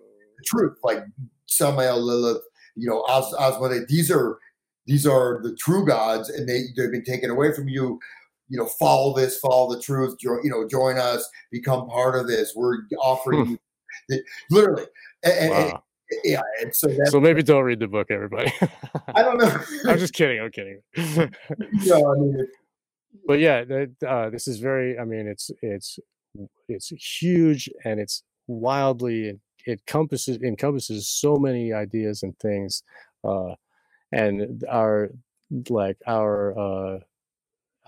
[0.47, 1.05] Truth like
[1.47, 2.43] Samael Lilith
[2.77, 4.39] you know Os, Asmodai these are
[4.87, 7.99] these are the true gods and they they've been taken away from you
[8.49, 12.27] you know follow this follow the truth jo- you know join us become part of
[12.29, 13.59] this we're offering you
[14.09, 14.85] the- literally
[15.25, 15.83] and, and- and- Wow.
[16.23, 16.41] yeah
[16.73, 18.53] so So maybe don't read the book, everybody.
[19.15, 19.59] I don't know
[19.91, 20.39] I'm just kidding.
[20.41, 20.81] I'm kidding.
[20.97, 22.47] know, I mean,
[23.27, 24.97] but yeah, that, uh, this is very.
[24.99, 25.99] I mean, it's it's
[26.69, 26.89] it's
[27.21, 32.83] huge and it's wildly it encompasses encompasses so many ideas and things,
[33.25, 33.55] uh,
[34.13, 35.11] and our
[35.69, 36.99] like our uh,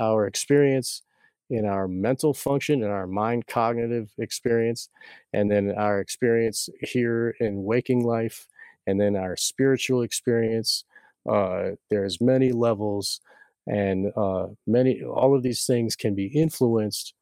[0.01, 1.03] our experience
[1.51, 4.91] in our mental function and our mind cognitive experience,
[5.33, 8.47] and then our experience here in waking life,
[8.87, 10.85] and then our spiritual experience.
[11.29, 13.21] Uh, there's many levels
[13.69, 17.15] and uh, many all of these things can be influenced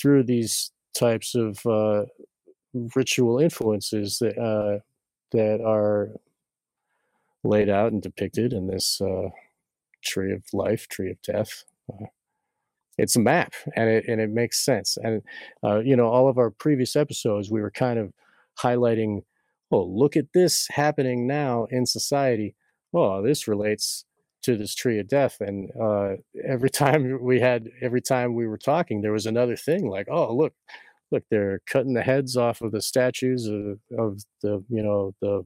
[0.00, 2.04] through these types of uh,
[2.94, 4.80] ritual influences that uh,
[5.32, 6.10] that are
[7.44, 9.28] laid out and depicted in this uh,
[10.02, 11.64] tree of life, tree of death.
[11.92, 12.06] Uh,
[12.98, 14.98] it's a map, and it and it makes sense.
[15.02, 15.22] And
[15.64, 18.12] uh, you know, all of our previous episodes, we were kind of
[18.60, 19.22] highlighting,
[19.70, 22.54] oh, look at this happening now in society.
[22.94, 24.04] Oh, this relates
[24.42, 28.58] to this tree of death and uh, every time we had every time we were
[28.58, 30.52] talking there was another thing like oh look
[31.12, 35.44] look they're cutting the heads off of the statues of, of the you know the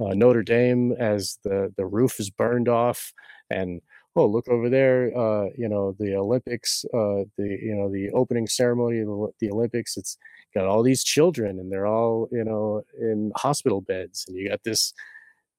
[0.00, 3.12] uh, Notre Dame as the the roof is burned off.
[3.50, 3.80] And
[4.16, 8.46] oh look over there uh, you know the Olympics uh, the you know the opening
[8.46, 9.96] ceremony of the, the Olympics.
[9.96, 10.18] It's
[10.54, 14.24] got all these children and they're all you know in hospital beds.
[14.28, 14.92] And you got this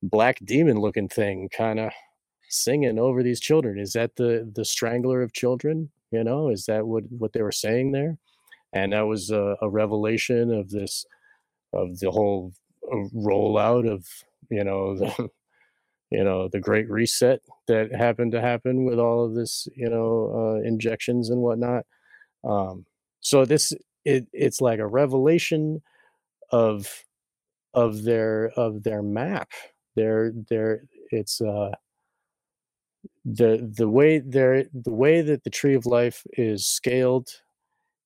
[0.03, 1.91] black demon looking thing kind of
[2.49, 3.79] singing over these children.
[3.79, 5.91] Is that the the strangler of children?
[6.11, 8.17] You know is that what what they were saying there
[8.73, 11.05] and that was a, a revelation of this
[11.73, 12.53] of the whole
[12.91, 14.05] uh, rollout of
[14.49, 15.29] you know the
[16.11, 20.31] you know the great reset that happened to happen with all of this you know
[20.61, 21.85] uh, injections and whatnot.
[22.43, 22.85] Um
[23.21, 23.73] so this
[24.05, 25.81] it it's like a revelation
[26.51, 27.03] of
[27.73, 29.51] of their of their map.
[29.95, 31.71] Their their it's uh
[33.25, 37.29] the the way there the way that the tree of life is scaled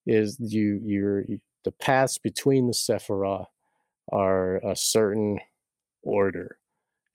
[0.06, 1.24] is you you're
[1.64, 3.46] the paths between the sephirah
[4.12, 5.40] are a certain
[6.04, 6.58] order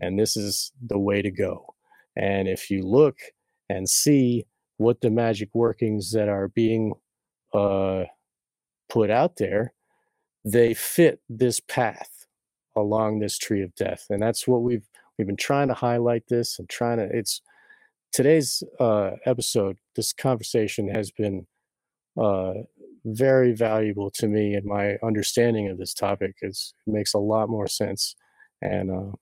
[0.01, 1.75] and this is the way to go
[2.17, 3.19] And if you look
[3.69, 4.47] and see
[4.77, 6.95] what the magic workings that are being
[7.55, 8.05] uh,
[8.89, 9.73] put out there,
[10.45, 12.27] they fit this path
[12.77, 14.07] along this tree of death.
[14.11, 17.41] And that's what we've we've been trying to highlight this and trying to it's
[18.13, 21.47] today's uh, episode, this conversation has been
[22.21, 22.55] uh,
[23.05, 26.37] very valuable to me and my understanding of this topic.
[26.43, 28.15] It's, it makes a lot more sense.
[28.61, 29.17] And uh,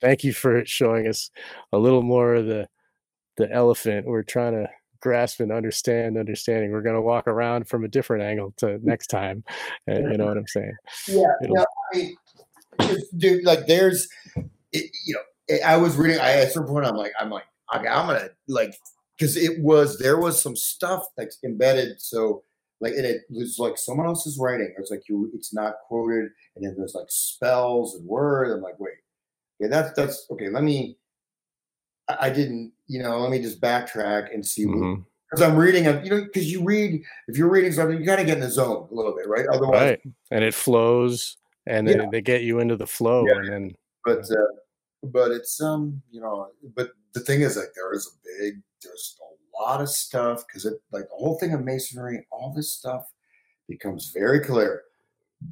[0.00, 1.30] thank you for showing us
[1.72, 2.68] a little more of the
[3.38, 4.06] the elephant.
[4.06, 4.68] We're trying to
[5.00, 6.70] grasp and understand understanding.
[6.70, 9.44] We're going to walk around from a different angle to next time.
[9.86, 10.76] And you know what I'm saying?
[11.08, 11.22] Yeah.
[11.42, 12.16] yeah I mean,
[13.16, 14.08] dude, like there's,
[14.72, 16.20] it, you know, I was reading.
[16.20, 17.44] I at some point, I'm like, I'm like,
[17.74, 18.74] okay, I'm gonna like,
[19.18, 22.00] because it was there was some stuff that's embedded.
[22.00, 22.44] So
[22.82, 24.74] like, and it was like someone else's writing.
[24.76, 28.52] It's like you, it's not quoted, and then there's like spells and words.
[28.52, 28.94] I'm like, wait,
[29.60, 30.50] yeah, that's that's okay.
[30.50, 30.98] Let me.
[32.08, 33.20] I didn't, you know.
[33.20, 34.66] Let me just backtrack and see.
[34.66, 35.04] Mhm.
[35.30, 38.24] Because I'm reading, you know, because you read if you're reading something, you got to
[38.24, 39.46] get in the zone a little bit, right?
[39.50, 40.00] Otherwise, Right.
[40.30, 42.06] And it flows and then Yeah.
[42.10, 43.36] they get you into the flow Yeah.
[43.36, 44.52] and then but uh,
[45.04, 49.16] but it's um you know but the thing is like there is a big there's
[49.20, 53.10] a lot of stuff because it like the whole thing of masonry all this stuff
[53.68, 54.82] becomes very clear.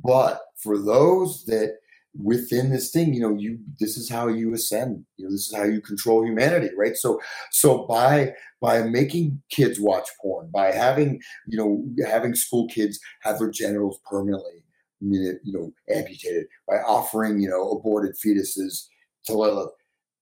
[0.04, 1.76] But for those that
[2.20, 5.54] within this thing you know you this is how you ascend you know this is
[5.54, 6.96] how you control humanity right?
[6.96, 7.20] So
[7.50, 13.38] so by by making kids watch porn by having you know having school kids have
[13.38, 14.64] their genitals permanently
[15.00, 18.86] you know amputated by offering you know aborted fetuses
[19.24, 19.70] to Lilith,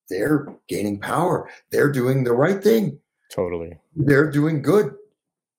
[0.08, 1.48] they're gaining power.
[1.70, 2.98] They're doing the right thing.
[3.30, 3.78] totally.
[3.94, 4.94] They're doing good.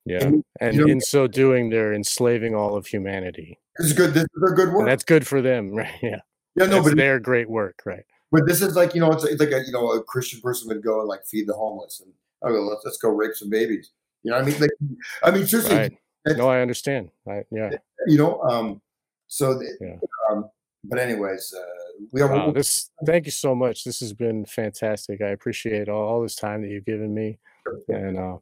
[0.05, 0.23] Yeah.
[0.23, 3.59] And, And you know- in so doing, they're enslaving all of humanity.
[3.77, 4.13] This is good.
[4.13, 4.87] This is their good And work.
[4.87, 5.93] that's good for them, right?
[6.01, 6.19] Yeah.
[6.55, 8.03] Yeah, no, That's but their great work, right?
[8.31, 10.67] but this is like you know it's, it's like a you know a Christian person
[10.67, 12.11] would go and like feed the homeless and
[12.43, 13.91] oh let's let's go rape some babies.
[14.23, 14.59] You know what I mean?
[14.59, 14.69] Like
[15.23, 16.37] I mean seriously, Right.
[16.37, 17.09] No, I understand.
[17.27, 17.69] I, yeah.
[18.07, 18.41] you know.
[18.41, 18.81] Um,
[19.27, 19.95] so Yeah.
[20.29, 20.49] um,
[20.83, 22.29] but anyways, uh, we are.
[22.33, 23.83] Wow, this thank you so much.
[23.83, 25.21] This has been fantastic.
[25.21, 27.39] I appreciate all, all this time that you've given me.
[27.87, 28.37] And uh,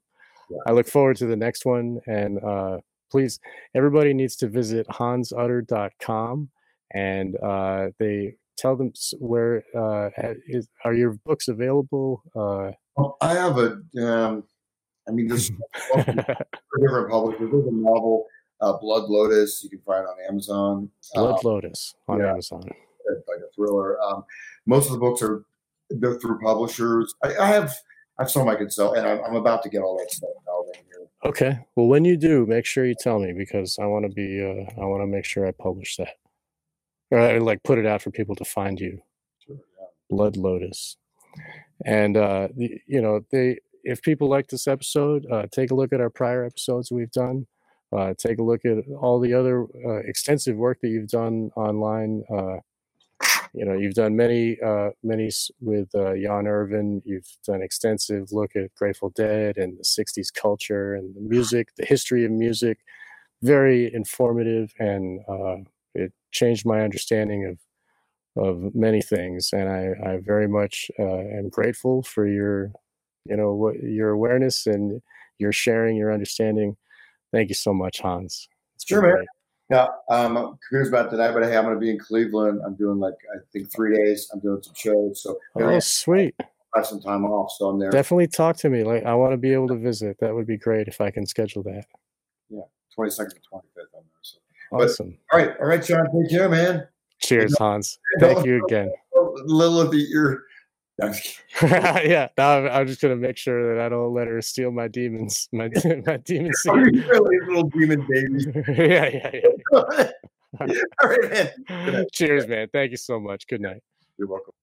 [0.50, 0.58] Yeah.
[0.68, 2.00] I look forward to the next one.
[2.08, 2.78] And uh,
[3.12, 3.40] please,
[3.76, 6.50] everybody needs to visit hansutter.com
[6.94, 10.10] and uh, they tell them where uh,
[10.48, 12.24] is, are your books available?
[12.36, 13.82] Uh, Well, I have a.
[14.02, 14.44] Um,
[15.08, 15.52] I mean, there's
[15.96, 17.50] different publishers.
[17.52, 18.26] There's a novel,
[18.62, 19.64] uh, Blood Lotus.
[19.64, 20.90] You can find on Amazon.
[21.14, 22.32] Blood Uh, Lotus on yeah.
[22.32, 22.62] Amazon.
[22.64, 24.00] like a thriller.
[24.02, 24.24] Um,
[24.66, 25.44] most of the books are
[25.90, 27.14] they're through publishers.
[27.24, 27.74] I, I have
[28.20, 30.30] I have some I could sell, and I'm, I'm about to get all that stuff
[30.50, 31.08] out in here.
[31.24, 31.60] Okay.
[31.76, 34.42] Well, when you do, make sure you tell me because I want to be.
[34.44, 36.16] Uh, I want to make sure I publish that,
[37.12, 39.02] or I, like put it out for people to find you.
[39.46, 39.86] Sure, yeah.
[40.10, 40.98] Blood Lotus,
[41.86, 43.60] and uh, the, you know they.
[43.84, 47.48] If people like this episode, uh, take a look at our prior episodes we've done.
[47.96, 52.24] Uh, take a look at all the other uh, extensive work that you've done online.
[52.32, 52.58] Uh,
[53.54, 55.30] you know, you've done many, uh, many
[55.62, 57.02] with uh, Jan Irvin.
[57.06, 61.86] You've done extensive look at Grateful Dead and the '60s culture and the music, the
[61.86, 62.80] history of music.
[63.44, 65.58] Very informative, and uh,
[65.96, 67.58] it changed my understanding of
[68.38, 69.52] of many things.
[69.54, 72.72] And I, I very much am grateful for your,
[73.26, 75.02] you know, what your awareness and
[75.40, 76.78] your sharing, your understanding.
[77.32, 78.48] Thank you so much, Hans.
[78.76, 79.12] It's Sure, man.
[79.16, 79.28] great.
[79.70, 82.62] Yeah, um, here's about tonight, but hey, I'm going to be in Cleveland.
[82.66, 84.30] I'm doing like I think three days.
[84.32, 86.36] I'm doing some shows, so Oh, I sweet.
[86.40, 86.46] I
[86.80, 87.52] have some time off.
[87.58, 87.90] So I'm there.
[87.92, 88.84] Definitely talk to me.
[88.86, 90.18] Like I want to be able to visit.
[90.22, 91.86] That would be great if I can schedule that.
[92.50, 92.62] Yeah,
[92.98, 93.52] 22nd and 25th.
[93.52, 93.84] I'm there.
[94.22, 94.38] So.
[94.72, 95.18] But- Awesome.
[95.34, 96.06] All right, all right, Sean.
[96.22, 96.88] Take care, man.
[97.20, 98.00] Cheers, Hans.
[98.22, 98.90] Thank you again.
[99.46, 100.32] Lilith, you're.
[100.34, 100.44] I'm just kidding.
[101.62, 104.88] yeah, now I'm, I'm just gonna make sure that I don't let her steal my
[104.88, 105.70] demons, my
[106.06, 106.96] my demon Are seed.
[106.96, 108.64] you really little demon baby?
[108.84, 110.10] yeah, yeah, yeah.
[111.00, 112.06] all right, man.
[112.12, 112.68] Cheers, man.
[112.74, 113.48] Thank you so much.
[113.48, 113.82] Good night.
[114.18, 114.54] You're welcome.